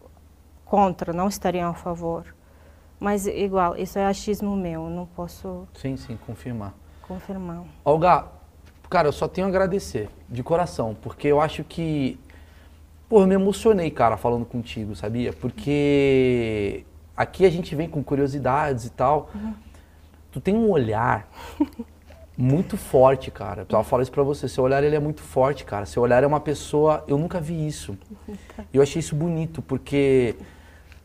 contra, 0.65 1.13
não 1.13 1.27
estariam 1.27 1.71
a 1.71 1.75
favor. 1.75 2.33
Mas 3.01 3.27
igual, 3.27 3.77
isso 3.77 3.99
é 3.99 4.05
achismo 4.05 4.55
meu, 4.55 4.91
não 4.91 5.07
posso... 5.07 5.67
Sim, 5.75 5.97
sim, 5.97 6.19
confirmar. 6.27 6.75
Confirmar. 7.01 7.65
Olga, 7.85 8.29
Cara, 8.91 9.07
eu 9.07 9.13
só 9.13 9.29
tenho 9.29 9.47
a 9.47 9.51
agradecer, 9.51 10.09
de 10.29 10.43
coração, 10.43 10.97
porque 11.01 11.29
eu 11.29 11.41
acho 11.41 11.63
que. 11.63 12.19
Pô, 13.09 13.21
eu 13.21 13.27
me 13.27 13.37
emocionei, 13.37 13.89
cara, 13.89 14.17
falando 14.17 14.45
contigo, 14.45 14.97
sabia? 14.97 15.33
Porque 15.33 16.85
aqui 17.17 17.47
a 17.47 17.51
gente 17.51 17.73
vem 17.77 17.89
com 17.89 18.03
curiosidades 18.03 18.87
e 18.87 18.91
tal. 18.91 19.31
Uhum. 19.33 19.55
Tu 20.33 20.41
tem 20.41 20.57
um 20.57 20.69
olhar 20.71 21.29
muito 22.37 22.77
forte, 22.77 23.31
cara. 23.31 23.65
Eu 23.69 23.85
falo 23.85 24.03
isso 24.03 24.11
pra 24.11 24.25
você. 24.25 24.49
Seu 24.49 24.65
olhar 24.65 24.83
ele 24.83 24.97
é 24.97 25.01
muito 25.01 25.23
forte, 25.23 25.65
cara. 25.65 25.87
Seu 25.87 26.03
olhar 26.03 26.25
é 26.25 26.27
uma 26.27 26.41
pessoa. 26.41 27.05
Eu 27.07 27.17
nunca 27.17 27.41
vi 27.41 27.69
isso. 27.69 27.97
E 28.73 28.77
eu 28.77 28.83
achei 28.83 28.99
isso 28.99 29.15
bonito, 29.15 29.63
porque 29.63 30.35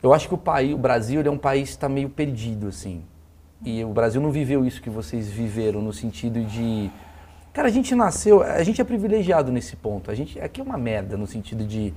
eu 0.09 0.13
acho 0.13 0.27
que 0.27 0.33
o 0.33 0.37
país, 0.37 0.73
o 0.73 0.77
Brasil, 0.77 1.21
é 1.21 1.29
um 1.29 1.37
país 1.37 1.69
que 1.69 1.75
está 1.75 1.89
meio 1.89 2.09
perdido, 2.09 2.67
assim. 2.67 3.03
E 3.63 3.83
o 3.83 3.89
Brasil 3.89 4.21
não 4.21 4.31
viveu 4.31 4.65
isso 4.65 4.81
que 4.81 4.89
vocês 4.89 5.29
viveram, 5.29 5.81
no 5.81 5.93
sentido 5.93 6.43
de 6.43 6.91
Cara, 7.55 7.69
a 7.69 7.71
gente 7.71 7.95
nasceu, 7.95 8.43
a 8.43 8.61
gente 8.63 8.81
é 8.81 8.83
privilegiado 8.83 9.49
nesse 9.49 9.77
ponto. 9.77 10.11
A 10.11 10.13
gente 10.13 10.37
aqui 10.41 10.59
é 10.59 10.63
uma 10.63 10.77
merda 10.77 11.15
no 11.15 11.25
sentido 11.25 11.63
de 11.63 11.93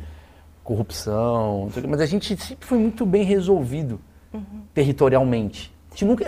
corrupção, 0.62 1.68
mas 1.88 2.00
a 2.00 2.06
gente 2.06 2.36
sempre 2.40 2.64
foi 2.64 2.78
muito 2.78 3.04
bem 3.04 3.24
resolvido 3.24 3.98
uhum. 4.32 4.62
territorialmente. 4.72 5.74
Nunca, 6.00 6.24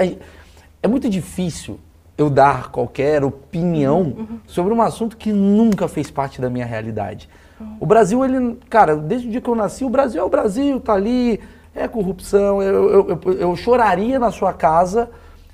é 0.83 0.89
muito 0.89 1.09
difícil 1.09 1.79
eu 2.19 2.29
dar 2.29 2.73
qualquer 2.73 3.23
opinião 3.23 4.03
uhum. 4.03 4.41
sobre 4.49 4.75
um 4.75 4.83
assunto 4.83 5.17
que 5.17 5.33
nunca 5.33 5.87
fez 5.87 6.11
parte 6.11 6.41
da 6.41 6.51
minha 6.51 6.67
realidade. 6.67 7.29
Uhum. 7.61 7.77
O 7.79 7.87
Brasil, 7.87 8.25
ele, 8.25 8.59
cara, 8.69 8.97
desde 8.97 9.29
o 9.29 9.31
dia 9.31 9.41
que 9.41 9.49
eu 9.49 9.55
nasci, 9.55 9.85
o 9.85 9.89
Brasil 9.89 10.21
é 10.21 10.25
o 10.25 10.29
Brasil, 10.29 10.81
tá 10.81 10.95
ali, 10.95 11.39
é 11.75 11.87
corrupção. 11.89 12.63
Eu, 12.63 12.91
eu, 12.91 13.09
eu, 13.25 13.33
eu 13.33 13.57
choraria 13.57 14.19
na 14.19 14.31
sua 14.31 14.53
casa 14.53 15.11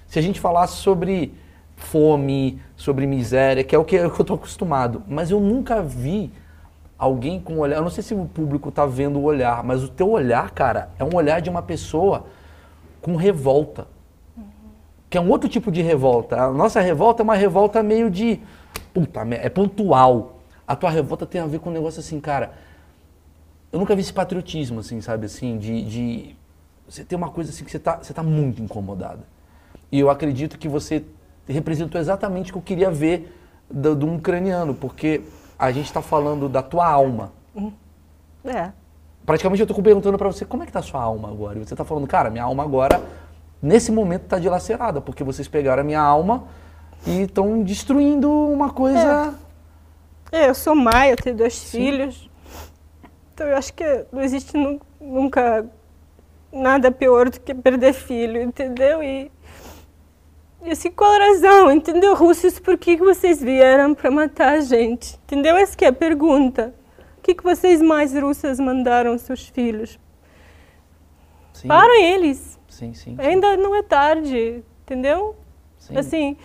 se 0.07 0.19
a 0.19 0.23
gente 0.23 0.41
falasse 0.41 0.77
sobre 0.77 1.35
fome, 1.77 2.61
sobre 2.77 3.07
miséria, 3.07 3.63
que 3.63 3.75
é 3.75 3.79
o 3.79 3.85
que 3.85 3.97
eu 3.97 4.09
estou 4.09 4.37
acostumado. 4.37 5.03
Mas 5.07 5.31
eu 5.31 5.41
nunca 5.41 5.83
vi 5.83 6.33
alguém 6.99 7.41
com 7.41 7.55
um 7.55 7.59
olhar. 7.61 7.77
Eu 7.77 7.83
não 7.83 7.91
sei 7.91 8.03
se 8.03 8.15
o 8.15 8.25
público 8.27 8.71
está 8.71 8.87
vendo 8.87 9.19
o 9.19 9.23
olhar, 9.23 9.63
mas 9.63 9.83
o 9.85 9.89
teu 9.89 10.11
olhar, 10.11 10.51
cara, 10.51 10.91
é 10.99 11.05
um 11.05 11.15
olhar 11.15 11.41
de 11.41 11.51
uma 11.51 11.63
pessoa 11.63 12.27
com 13.03 13.15
revolta. 13.17 13.87
Uhum. 14.37 14.45
Que 15.11 15.19
é 15.19 15.21
um 15.21 15.29
outro 15.29 15.49
tipo 15.49 15.71
de 15.71 15.83
revolta. 15.83 16.41
A 16.41 16.51
nossa 16.51 16.81
revolta 16.81 17.23
é 17.23 17.25
uma 17.25 17.37
revolta 17.37 17.83
meio 17.83 18.11
de. 18.11 18.41
Puta, 18.93 19.21
é 19.31 19.49
pontual. 19.49 20.41
A 20.67 20.75
tua 20.75 20.91
revolta 20.91 21.27
tem 21.27 21.41
a 21.41 21.47
ver 21.47 21.61
com 21.61 21.71
um 21.71 21.73
negócio 21.73 22.01
assim, 22.01 22.19
cara. 22.19 22.53
Eu 23.77 23.79
nunca 23.79 23.95
vi 23.95 24.01
esse 24.01 24.13
patriotismo, 24.13 24.81
assim, 24.81 25.03
sabe? 25.03 25.27
Assim, 25.27 25.59
de. 25.59 25.83
de 25.83 26.37
você 26.89 27.05
tem 27.05 27.15
uma 27.15 27.29
coisa 27.29 27.51
assim 27.51 27.63
que 27.63 27.71
você 27.71 27.77
está 27.77 27.99
você 27.99 28.15
tá 28.15 28.23
muito 28.23 28.63
incomodada. 28.63 29.21
E 29.93 30.01
eu 30.01 30.09
acredito 30.09 30.57
que 30.57 30.67
você 30.67 31.05
representou 31.47 32.01
exatamente 32.01 32.49
o 32.49 32.53
que 32.55 32.59
eu 32.59 32.63
queria 32.63 32.91
ver 32.91 33.39
do, 33.71 33.95
do 33.95 34.15
ucraniano, 34.15 34.73
porque 34.73 35.21
a 35.59 35.71
gente 35.73 35.85
está 35.85 36.01
falando 36.01 36.49
da 36.49 36.63
tua 36.63 36.89
alma. 36.89 37.33
Uhum. 37.55 37.71
É. 38.47 38.73
Praticamente 39.27 39.61
eu 39.61 39.65
estou 39.65 39.83
perguntando 39.83 40.17
para 40.17 40.29
você 40.29 40.47
como 40.47 40.63
é 40.63 40.67
que 40.67 40.71
está 40.71 40.81
a 40.81 40.83
sua 40.83 41.03
alma 41.03 41.29
agora. 41.29 41.59
E 41.59 41.67
você 41.67 41.75
está 41.75 41.85
falando, 41.85 42.07
cara, 42.07 42.31
minha 42.31 42.45
alma 42.45 42.63
agora, 42.63 43.03
nesse 43.61 43.93
momento, 43.93 44.23
está 44.23 44.39
dilacerada, 44.39 45.03
porque 45.03 45.23
vocês 45.23 45.49
pegaram 45.49 45.83
a 45.83 45.85
minha 45.85 46.01
alma 46.01 46.45
e 47.07 47.25
estão 47.25 47.63
destruindo 47.63 48.31
uma 48.31 48.71
coisa. 48.71 49.35
É. 50.33 50.45
é. 50.45 50.49
eu 50.49 50.55
sou 50.55 50.75
mãe, 50.75 51.11
eu 51.11 51.17
tenho 51.19 51.37
dois 51.37 51.53
Sim. 51.55 51.77
filhos. 51.77 52.31
Então 53.37 53.47
eu 53.47 53.57
acho 53.59 53.75
que 53.75 53.85
não 54.11 54.23
existe 54.23 54.55
nunca 54.99 55.69
nada 56.51 56.91
pior 56.91 57.29
do 57.29 57.39
que 57.39 57.53
perder 57.53 57.93
filho, 57.93 58.41
entendeu? 58.41 59.03
E 59.03 59.31
e 60.63 60.71
assim, 60.71 60.91
qual 60.91 61.13
a 61.13 61.19
razão, 61.19 61.71
entendeu? 61.71 62.15
Russos, 62.15 62.59
por 62.59 62.79
que 62.79 62.97
vocês 62.97 63.39
vieram 63.43 63.95
para 63.95 64.11
matar 64.11 64.55
a 64.55 64.61
gente? 64.61 65.21
Entendeu? 65.25 65.55
Essa 65.55 65.77
é 65.85 65.89
a 65.89 65.93
pergunta. 65.93 66.75
O 67.19 67.21
que, 67.21 67.35
que 67.35 67.43
vocês 67.43 67.83
mais 67.83 68.15
russas 68.15 68.59
mandaram 68.59 69.19
seus 69.19 69.47
filhos? 69.47 69.99
Sim. 71.53 71.69
Para 71.69 72.01
eles. 72.01 72.59
Sim, 72.71 72.95
sim, 72.95 73.17
sim, 73.17 73.17
Ainda 73.19 73.55
não 73.59 73.75
é 73.77 73.83
tarde, 73.83 74.65
entendeu? 74.83 75.37
Sim. 75.79 75.99
Assim, 75.99 76.37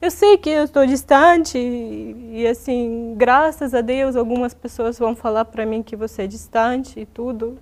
eu 0.00 0.10
sei 0.10 0.38
que 0.38 0.48
eu 0.48 0.64
estou 0.64 0.86
distante 0.86 1.58
e, 1.58 2.40
e, 2.40 2.46
assim, 2.46 3.14
graças 3.16 3.74
a 3.74 3.80
Deus, 3.82 4.16
algumas 4.16 4.54
pessoas 4.54 4.98
vão 4.98 5.14
falar 5.14 5.44
para 5.44 5.66
mim 5.66 5.82
que 5.82 5.94
você 5.94 6.22
é 6.22 6.26
distante 6.26 7.00
e 7.00 7.06
tudo. 7.06 7.58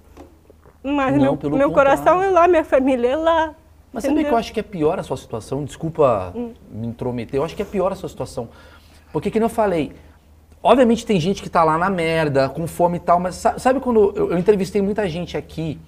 Mas 0.83 1.17
não, 1.17 1.37
meu, 1.37 1.51
meu 1.51 1.73
coração 1.73 2.23
é 2.23 2.31
lá, 2.31 2.47
minha 2.47 2.65
família 2.65 3.09
é 3.09 3.17
lá. 3.17 3.55
Mas 3.93 4.05
sabe 4.05 4.23
que 4.23 4.31
eu 4.31 4.37
acho 4.37 4.53
que 4.53 4.61
é 4.61 4.63
pior 4.63 5.01
a 5.01 5.03
sua 5.03 5.17
situação? 5.17 5.65
Desculpa 5.65 6.33
hum. 6.37 6.53
me 6.71 6.87
intrometer, 6.87 7.41
eu 7.41 7.45
acho 7.45 7.57
que 7.57 7.63
é 7.63 7.65
pior 7.65 7.91
a 7.91 7.97
sua 7.97 8.09
situação. 8.09 8.49
Porque, 9.13 9.31
como 9.31 9.45
eu 9.45 9.49
falei, 9.49 9.93
obviamente 10.63 11.05
tem 11.05 11.19
gente 11.19 11.43
que 11.43 11.51
tá 11.51 11.65
lá 11.65 11.77
na 11.77 11.91
merda, 11.91 12.49
com 12.49 12.69
fome 12.69 12.99
e 12.99 13.01
tal, 13.01 13.19
mas 13.19 13.35
sabe 13.35 13.81
quando 13.81 14.13
eu, 14.15 14.31
eu 14.31 14.39
entrevistei 14.39 14.81
muita 14.81 15.09
gente 15.09 15.37
aqui 15.37 15.81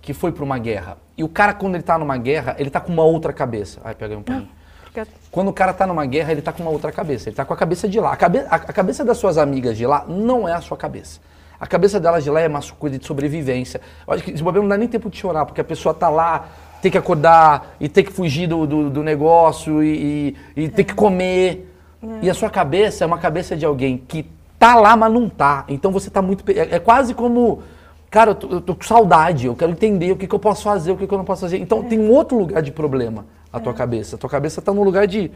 que 0.00 0.12
foi 0.12 0.32
para 0.32 0.42
uma 0.42 0.58
guerra. 0.58 0.98
E 1.16 1.22
o 1.22 1.28
cara, 1.28 1.54
quando 1.54 1.76
ele 1.76 1.84
tá 1.84 1.96
numa 1.96 2.16
guerra, 2.16 2.56
ele 2.58 2.70
tá 2.70 2.80
com 2.80 2.92
uma 2.92 3.04
outra 3.04 3.32
cabeça. 3.32 3.80
Ai, 3.84 3.94
pega 3.94 4.18
um 4.18 4.22
pouquinho. 4.22 4.48
Porque 4.92 5.10
Quando 5.30 5.48
o 5.48 5.52
cara 5.52 5.72
tá 5.72 5.86
numa 5.86 6.04
guerra, 6.06 6.32
ele 6.32 6.42
tá 6.42 6.52
com 6.52 6.62
uma 6.62 6.70
outra 6.70 6.92
cabeça. 6.92 7.28
Ele 7.28 7.36
tá 7.36 7.44
com 7.44 7.54
a 7.54 7.56
cabeça 7.56 7.88
de 7.88 7.98
lá. 7.98 8.12
A, 8.12 8.16
cabe- 8.16 8.44
a- 8.48 8.58
cabeça 8.58 9.04
das 9.04 9.16
suas 9.18 9.38
amigas 9.38 9.76
de 9.76 9.86
lá 9.86 10.04
não 10.06 10.48
é 10.48 10.52
a 10.52 10.60
sua 10.60 10.76
cabeça. 10.76 11.20
A 11.58 11.66
cabeça 11.66 11.98
delas 12.00 12.24
de 12.24 12.30
lá 12.30 12.40
é 12.40 12.48
uma 12.48 12.60
coisa 12.78 12.98
de 12.98 13.06
sobrevivência. 13.06 13.80
Eu 14.06 14.12
acho 14.14 14.24
que 14.24 14.32
esse 14.32 14.42
não 14.42 14.68
dá 14.68 14.76
nem 14.76 14.88
tempo 14.88 15.08
de 15.08 15.16
chorar, 15.16 15.46
porque 15.46 15.60
a 15.60 15.64
pessoa 15.64 15.94
tá 15.94 16.08
lá, 16.08 16.48
tem 16.82 16.90
que 16.90 16.98
acordar 16.98 17.76
e 17.80 17.88
tem 17.88 18.02
que 18.04 18.12
fugir 18.12 18.48
do, 18.48 18.66
do, 18.66 18.90
do 18.90 19.02
negócio 19.02 19.82
e, 19.82 20.34
e, 20.56 20.64
e 20.64 20.68
tem 20.68 20.84
que 20.84 20.94
comer. 20.94 21.72
E 22.20 22.28
a 22.28 22.34
sua 22.34 22.50
cabeça 22.50 23.04
é 23.04 23.06
uma 23.06 23.18
cabeça 23.18 23.56
de 23.56 23.64
alguém 23.64 23.96
que 23.96 24.26
tá 24.58 24.74
lá, 24.74 24.96
mas 24.96 25.12
não 25.12 25.28
tá. 25.28 25.64
Então 25.68 25.92
você 25.92 26.10
tá 26.10 26.20
muito. 26.20 26.44
É, 26.50 26.74
é 26.74 26.78
quase 26.80 27.14
como. 27.14 27.62
Cara, 28.10 28.32
eu 28.32 28.34
tô, 28.34 28.48
eu 28.50 28.60
tô 28.60 28.74
com 28.74 28.82
saudade, 28.82 29.46
eu 29.46 29.54
quero 29.54 29.70
entender 29.70 30.10
o 30.12 30.16
que, 30.16 30.26
que 30.26 30.34
eu 30.34 30.38
posso 30.38 30.64
fazer, 30.64 30.90
o 30.92 30.96
que, 30.96 31.06
que 31.06 31.14
eu 31.14 31.18
não 31.18 31.24
posso 31.24 31.42
fazer. 31.42 31.58
Então 31.58 31.82
tem 31.84 31.98
um 31.98 32.10
outro 32.10 32.36
lugar 32.36 32.60
de 32.60 32.70
problema, 32.72 33.24
a 33.52 33.60
tua 33.60 33.74
cabeça. 33.74 34.16
A 34.16 34.18
tua 34.18 34.30
cabeça 34.30 34.62
tá 34.62 34.72
num 34.72 34.82
lugar 34.82 35.06
de. 35.06 35.30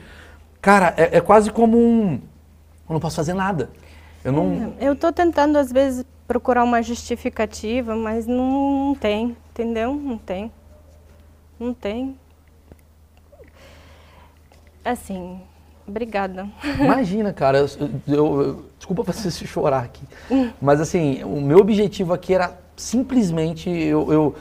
Cara, 0.60 0.94
é, 0.97 1.18
é 1.18 1.20
quase 1.20 1.51
como 1.51 1.76
um. 1.78 2.14
Eu 2.88 2.93
não 2.94 3.01
posso 3.01 3.16
fazer 3.16 3.34
nada. 3.34 3.70
Eu 4.24 4.32
não. 4.32 4.74
eu 4.80 4.94
estou 4.94 5.12
tentando 5.12 5.56
às 5.56 5.70
vezes 5.70 6.05
procurar 6.26 6.64
uma 6.64 6.82
justificativa, 6.82 7.94
mas 7.94 8.26
não, 8.26 8.88
não 8.88 8.94
tem, 8.94 9.36
entendeu? 9.51 9.94
Não 9.94 10.18
tem. 10.18 10.51
Não 11.60 11.72
tem. 11.72 12.16
Assim, 14.84 15.40
obrigada. 15.86 16.48
Imagina, 16.80 17.32
cara, 17.32 17.59
eu, 17.59 17.66
eu- 18.09 18.43
eu- 18.43 18.64
desculpa 18.78 19.02
fazer 19.12 19.30
se 19.30 19.47
chorar 19.47 19.84
aqui, 19.84 20.02
mas 20.60 20.80
assim, 20.80 21.22
o 21.24 21.40
meu 21.40 21.59
objetivo 21.59 22.12
aqui 22.12 22.34
era 22.34 22.56
simplesmente, 22.76 23.68
eu, 23.70 24.12
eu 24.12 24.34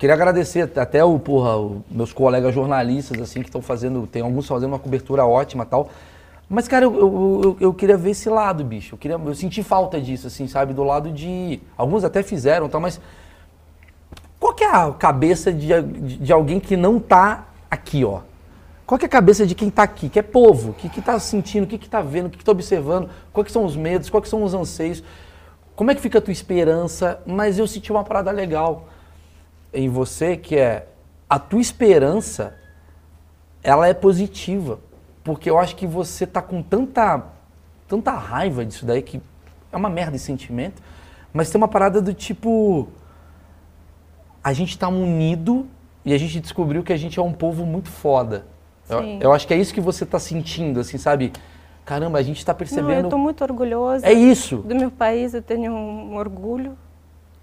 queria 0.00 0.14
agradecer 0.14 0.62
até 0.78 1.04
o, 1.04 1.18
porra, 1.18 1.58
o- 1.58 1.84
meus 1.90 2.10
colegas 2.10 2.54
jornalistas, 2.54 3.20
assim, 3.20 3.40
que 3.42 3.48
estão 3.48 3.60
fazendo, 3.60 4.06
tem 4.06 4.22
alguns 4.22 4.46
fazendo 4.46 4.70
uma 4.72 4.78
cobertura 4.78 5.26
ótima 5.26 5.66
tal, 5.66 5.90
mas, 6.48 6.66
cara, 6.66 6.86
eu, 6.86 6.94
eu, 6.98 7.40
eu- 7.44 7.56
eu 7.60 7.74
queria 7.74 7.98
ver 7.98 8.10
esse 8.12 8.30
lado, 8.30 8.64
bicho, 8.64 8.94
eu, 8.94 8.98
queria, 8.98 9.18
eu 9.22 9.34
senti 9.34 9.62
falta 9.62 10.00
disso, 10.00 10.26
assim, 10.26 10.48
sabe, 10.48 10.72
do 10.72 10.82
lado 10.82 11.12
de, 11.12 11.60
alguns 11.76 12.02
até 12.02 12.22
fizeram, 12.22 12.66
tal, 12.66 12.80
mas 12.80 12.98
qual 14.38 14.54
que 14.54 14.64
é 14.64 14.70
a 14.74 14.90
cabeça 14.90 15.52
de, 15.52 15.68
de, 15.82 16.16
de 16.16 16.32
alguém 16.32 16.58
que 16.58 16.78
não 16.78 16.98
tá 16.98 17.46
aqui, 17.70 18.02
ó? 18.02 18.20
Qual 18.86 18.98
que 18.98 19.04
é 19.04 19.06
a 19.06 19.10
cabeça 19.10 19.46
de 19.46 19.54
quem 19.54 19.68
está 19.68 19.82
aqui, 19.82 20.08
que 20.08 20.18
é 20.18 20.22
povo, 20.22 20.72
que 20.72 20.88
está 20.98 21.16
sentindo, 21.20 21.64
o 21.64 21.66
que 21.66 21.76
está 21.76 22.00
vendo, 22.00 22.26
o 22.26 22.30
que 22.30 22.38
está 22.38 22.50
observando, 22.50 23.08
quais 23.32 23.46
que 23.46 23.52
são 23.52 23.64
os 23.66 23.76
medos, 23.76 24.08
quais 24.10 24.24
que 24.24 24.28
são 24.30 24.42
os 24.42 24.54
anseios, 24.54 25.04
como 25.76 25.90
é 25.90 25.94
que 25.94 26.00
fica 26.00 26.18
a 26.18 26.20
tua 26.22 26.32
esperança? 26.32 27.20
Mas 27.24 27.58
eu 27.58 27.66
senti 27.68 27.92
uma 27.92 28.02
parada 28.02 28.30
legal 28.32 28.88
em 29.72 29.88
você, 29.88 30.36
que 30.36 30.56
é 30.56 30.86
a 31.28 31.38
tua 31.38 31.60
esperança, 31.60 32.54
ela 33.62 33.86
é 33.86 33.94
positiva, 33.94 34.80
porque 35.22 35.48
eu 35.48 35.58
acho 35.58 35.76
que 35.76 35.86
você 35.86 36.26
tá 36.26 36.42
com 36.42 36.62
tanta, 36.62 37.24
tanta 37.86 38.10
raiva 38.12 38.64
disso 38.64 38.84
daí, 38.84 39.02
que 39.02 39.20
é 39.72 39.76
uma 39.76 39.88
merda 39.90 40.16
esse 40.16 40.24
sentimento, 40.24 40.82
mas 41.32 41.50
tem 41.50 41.58
uma 41.60 41.68
parada 41.68 42.00
do 42.02 42.12
tipo, 42.12 42.88
a 44.42 44.52
gente 44.52 44.76
tá 44.78 44.88
unido 44.88 45.66
e 46.04 46.12
a 46.12 46.18
gente 46.18 46.40
descobriu 46.40 46.82
que 46.82 46.92
a 46.92 46.96
gente 46.96 47.18
é 47.18 47.22
um 47.22 47.32
povo 47.32 47.64
muito 47.64 47.88
foda. 47.90 48.46
Eu, 48.88 49.02
eu 49.20 49.32
acho 49.32 49.46
que 49.46 49.54
é 49.54 49.56
isso 49.56 49.72
que 49.72 49.80
você 49.80 50.04
tá 50.04 50.18
sentindo, 50.18 50.80
assim, 50.80 50.98
sabe? 50.98 51.32
Caramba, 51.84 52.18
a 52.18 52.22
gente 52.22 52.44
tá 52.44 52.52
Não, 52.52 52.54
eu 52.54 52.58
percebendo. 52.58 53.06
estou 53.06 53.18
muito 53.18 53.42
orgulhosa 53.42 54.06
É 54.06 54.12
isso. 54.12 54.58
do 54.58 54.74
meu 54.74 54.90
país, 54.90 55.32
eu 55.34 55.42
tenho 55.42 55.72
um 55.72 56.16
orgulho 56.16 56.76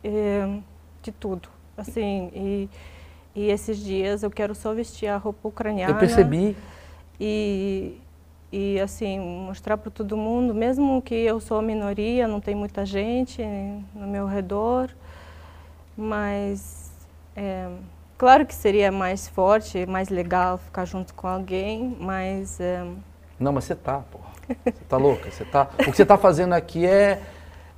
eh, 0.03 0.59
de 1.01 1.11
tudo. 1.11 1.47
Assim, 1.77 2.31
e, 2.33 2.69
e 3.35 3.49
esses 3.51 3.77
dias 3.77 4.23
eu 4.23 4.31
quero 4.31 4.55
só 4.55 4.73
vestir 4.73 5.07
a 5.07 5.17
roupa 5.17 5.47
ucraniana. 5.47 5.93
Eu 5.93 5.99
percebi. 5.99 6.57
E, 7.19 8.01
e 8.51 8.79
assim, 8.79 9.19
mostrar 9.19 9.77
para 9.77 9.91
todo 9.91 10.17
mundo, 10.17 10.55
mesmo 10.55 11.01
que 11.01 11.13
eu 11.13 11.39
sou 11.39 11.61
minoria, 11.61 12.27
não 12.27 12.39
tem 12.39 12.55
muita 12.55 12.85
gente 12.85 13.43
no 13.93 14.07
meu 14.07 14.25
redor, 14.25 14.89
mas 15.95 16.91
é, 17.35 17.67
claro 18.17 18.45
que 18.45 18.55
seria 18.55 18.91
mais 18.91 19.27
forte, 19.27 19.85
mais 19.85 20.09
legal 20.09 20.57
ficar 20.57 20.85
junto 20.85 21.13
com 21.13 21.27
alguém, 21.27 21.95
mas 21.99 22.59
é, 22.59 22.83
Não, 23.39 23.51
mas 23.51 23.65
você 23.65 23.75
tá, 23.75 23.99
porra. 23.99 24.27
Você 24.65 24.85
tá 24.87 24.97
louca? 24.97 25.29
Você 25.29 25.43
tá... 25.45 25.69
O 25.79 25.91
que 25.91 25.97
você 25.97 26.05
tá 26.05 26.17
fazendo 26.17 26.53
aqui 26.53 26.85
é, 26.85 27.21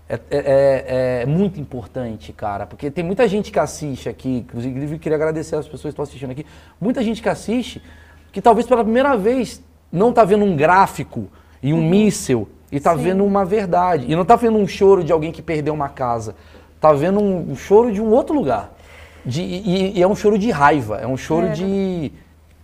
é, 0.10 0.15
é- 0.15 0.19
é- 0.31 1.22
é 1.22 1.26
muito 1.26 1.60
importante, 1.60 2.34
cara. 2.34 2.65
Porque 2.65 2.90
tem 2.90 3.03
muita 3.03 3.27
gente 3.27 3.52
que 3.52 3.60
assiste 3.60 4.10
aqui, 4.10 4.40
inclusive 4.40 4.95
eu 4.95 4.99
queria 4.99 5.15
agradecer 5.15 5.56
as 5.56 5.65
pessoas 5.65 5.84
que 5.84 5.90
estão 5.90 6.03
assistindo 6.03 6.31
aqui. 6.31 6.45
Muita 6.81 7.03
gente 7.03 7.22
que 7.22 7.30
assiste, 7.30 7.81
que 8.31 8.41
talvez 8.41 8.65
pela 8.68 8.84
primeira 8.84 9.15
vez 9.15 9.64
não 9.91 10.11
tá 10.11 10.23
vendo 10.23 10.44
um 10.44 10.56
gráfico 10.56 11.27
e 11.61 11.73
um 11.73 11.81
míssil 11.88 12.49
e 12.72 12.80
tá 12.80 12.95
Sim. 12.98 13.03
vendo 13.03 13.23
uma 13.26 13.45
verdade. 13.45 14.06
E 14.11 14.15
não 14.15 14.26
tá 14.26 14.36
vendo 14.36 14.57
um 14.57 14.68
choro 14.68 15.03
de 15.03 15.11
alguém 15.11 15.31
que 15.31 15.41
perdeu 15.41 15.73
uma 15.73 15.90
casa. 15.90 16.36
Tá 16.81 16.91
vendo 16.94 17.19
um, 17.19 17.52
um 17.52 17.56
choro 17.56 17.91
de 17.91 18.02
um 18.02 18.10
outro 18.11 18.34
lugar. 18.36 18.72
De- 19.26 19.41
e, 19.41 19.98
e 19.98 20.02
é 20.02 20.07
um 20.07 20.15
choro 20.15 20.38
de 20.40 20.49
raiva, 20.49 20.98
é 20.98 21.06
um 21.07 21.18
choro 21.18 21.48
É. 21.48 21.52
de. 21.52 22.11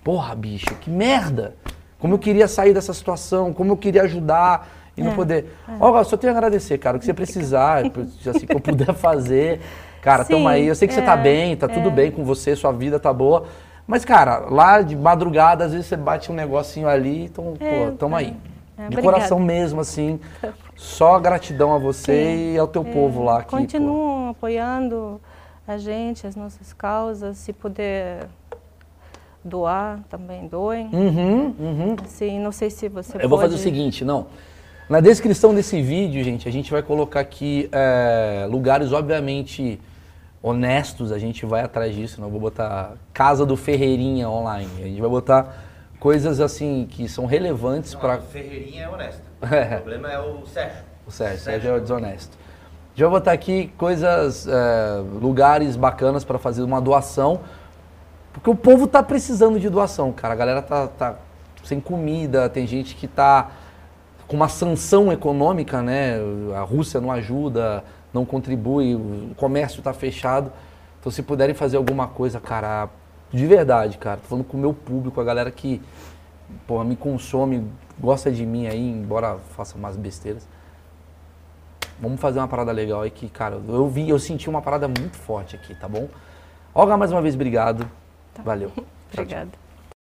Porra, 0.04 0.34
bicho, 0.36 0.74
que 0.82 0.90
merda! 0.90 1.56
Como 2.00 2.14
eu 2.14 2.20
queria 2.20 2.48
sair 2.48 2.74
dessa 2.74 2.94
situação, 2.94 3.52
como 3.52 3.72
eu 3.74 3.78
queria 3.78 4.04
ajudar 4.04 4.70
e 4.98 5.02
não 5.04 5.12
É, 5.12 5.16
poder. 5.16 5.54
Ó, 5.80 6.04
só 6.04 6.16
tenho 6.18 6.34
a 6.34 6.36
agradecer, 6.38 6.78
cara. 6.78 6.98
O 6.98 7.00
que 7.00 7.06
você 7.06 7.14
precisar, 7.14 7.84
assim, 7.86 8.46
que 8.48 8.56
eu 8.56 8.60
puder 8.60 8.94
fazer. 8.96 9.60
Cara, 10.02 10.24
tamo 10.24 10.42
Sim, 10.42 10.48
aí. 10.48 10.68
Eu 10.68 10.76
sei 10.76 10.88
que 10.88 10.94
você 10.94 11.02
tá 11.02 11.14
é, 11.14 11.18
bem, 11.18 11.56
tá 11.58 11.68
tudo 11.68 11.90
é. 11.90 11.92
bem 11.92 12.12
com 12.12 12.24
você, 12.24 12.56
sua 12.56 12.72
vida 12.72 13.00
tá 13.00 13.12
boa. 13.12 13.46
Mas, 13.88 14.04
cara, 14.06 14.46
lá 14.50 14.82
de 14.82 14.96
madrugada, 14.96 15.66
às 15.66 15.72
vezes 15.72 15.88
você 15.88 15.96
bate 15.98 16.32
um 16.32 16.36
negocinho 16.36 16.88
ali, 16.88 17.26
então, 17.26 17.54
É, 17.60 17.86
pô, 17.88 17.92
tamo 17.98 18.16
aí. 18.16 18.36
é, 18.78 18.88
de 18.90 18.98
coração 18.98 19.40
mesmo, 19.40 19.82
assim. 19.82 20.20
Só 20.76 21.18
gratidão 21.20 21.74
a 21.74 21.78
você 21.78 22.54
e 22.54 22.58
ao 22.58 22.68
teu 22.68 22.84
povo 22.84 23.24
lá 23.24 23.40
aqui. 23.40 23.52
pô. 23.52 23.58
continuam 23.58 24.30
apoiando 24.30 25.22
a 25.68 25.78
gente, 25.78 26.28
as 26.28 26.36
nossas 26.36 26.74
causas, 26.74 27.38
se 27.38 27.54
puder 27.54 28.28
doar, 29.44 30.00
também 30.10 30.48
doem. 30.48 30.90
Uhum, 30.92 31.56
uhum. 31.60 31.96
Assim, 32.04 32.40
não 32.40 32.52
sei 32.52 32.70
se 32.70 32.90
você 32.90 33.18
Eu 33.22 33.30
vou 33.30 33.38
fazer 33.40 33.56
o 33.56 33.58
pode- 33.58 33.64
seguinte, 33.64 34.04
não. 34.04 34.28
Na 34.88 35.00
descrição 35.00 35.54
desse 35.56 35.82
vídeo, 35.82 36.24
gente, 36.24 36.48
a 36.48 36.52
gente 36.52 36.70
vai 36.70 36.84
colocar 36.84 37.20
aqui 37.20 37.68
é, 37.72 38.46
lugares, 38.48 38.92
obviamente, 38.92 39.82
honestos. 40.44 41.12
A 41.12 41.18
gente 41.18 41.44
vai 41.44 41.64
atrás 41.64 41.96
disso. 41.96 42.22
Não 42.22 42.30
vou 42.30 42.40
botar 42.40 42.94
Casa 43.12 43.48
do 43.48 43.58
Ferreirinha 43.58 44.30
online. 44.30 44.70
A 44.78 44.84
gente 44.84 45.02
vai 45.02 45.10
botar 45.10 45.56
coisas 46.00 46.40
assim 46.40 46.88
que 46.88 47.10
são 47.10 47.26
relevantes 47.26 47.96
para 47.96 48.20
Ferreirinha 48.20 48.84
é 48.84 48.90
honesta. 48.90 49.24
É. 49.42 49.78
O 49.78 49.82
problema 49.82 50.12
é 50.12 50.20
o 50.20 50.46
Sérgio. 50.46 50.78
o 51.08 51.12
Sérgio. 51.12 51.40
Sérgio 51.40 51.76
é 51.76 51.80
desonesto. 51.80 52.38
A 52.38 52.90
gente 52.90 53.02
vai 53.02 53.10
botar 53.10 53.32
aqui 53.32 53.74
coisas, 53.80 54.48
é, 54.48 55.02
lugares 55.20 55.76
bacanas 55.76 56.24
para 56.24 56.38
fazer 56.38 56.62
uma 56.62 56.80
doação. 56.80 57.40
Porque 58.32 58.52
o 58.52 58.56
povo 58.56 58.86
tá 58.86 59.02
precisando 59.02 59.60
de 59.60 59.68
doação, 59.68 60.12
cara. 60.12 60.36
A 60.36 60.38
galera 60.38 60.62
tá, 60.62 60.88
tá 60.88 61.16
sem 61.64 61.80
comida, 61.80 62.48
tem 62.50 62.68
gente 62.68 62.96
que 62.96 63.08
tá 63.08 63.50
com 64.28 64.36
uma 64.36 64.50
sanção 64.50 65.12
econômica, 65.12 65.82
né? 65.82 66.18
A 66.56 66.62
Rússia 66.62 67.00
não 67.00 67.12
ajuda, 67.12 67.84
não 68.14 68.26
contribui, 68.26 68.96
o 68.96 69.34
comércio 69.36 69.82
tá 69.82 69.94
fechado. 69.94 70.52
Então, 71.00 71.12
se 71.12 71.22
puderem 71.22 71.54
fazer 71.54 71.78
alguma 71.78 72.08
coisa, 72.08 72.40
cara, 72.40 72.90
de 73.32 73.46
verdade, 73.46 73.98
cara, 73.98 74.18
tô 74.18 74.28
falando 74.28 74.46
com 74.46 74.58
o 74.58 74.60
meu 74.60 74.74
público, 74.74 75.20
a 75.22 75.24
galera 75.24 75.52
que 75.52 75.82
porra, 76.68 76.84
me 76.84 76.96
consome, 76.96 77.68
gosta 78.00 78.32
de 78.32 78.46
mim 78.46 78.68
aí, 78.68 78.90
embora 78.90 79.38
faça 79.56 79.78
umas 79.78 79.96
besteiras. 79.96 80.48
Vamos 82.00 82.20
fazer 82.20 82.40
uma 82.40 82.48
parada 82.48 82.72
legal 82.72 83.02
aí 83.02 83.12
que, 83.12 83.30
cara, 83.30 83.60
eu 83.68 83.88
vi, 83.88 84.10
eu 84.10 84.20
senti 84.20 84.50
uma 84.50 84.62
parada 84.62 84.88
muito 84.88 85.16
forte 85.16 85.56
aqui, 85.56 85.74
tá 85.76 85.88
bom? 85.88 86.10
Olga, 86.74 86.98
mais 86.98 87.12
uma 87.12 87.22
vez, 87.22 87.36
obrigado. 87.36 87.90
Valeu. 88.44 88.70
Tchau, 88.76 88.86
tchau. 89.12 89.24
Obrigada. 89.24 89.65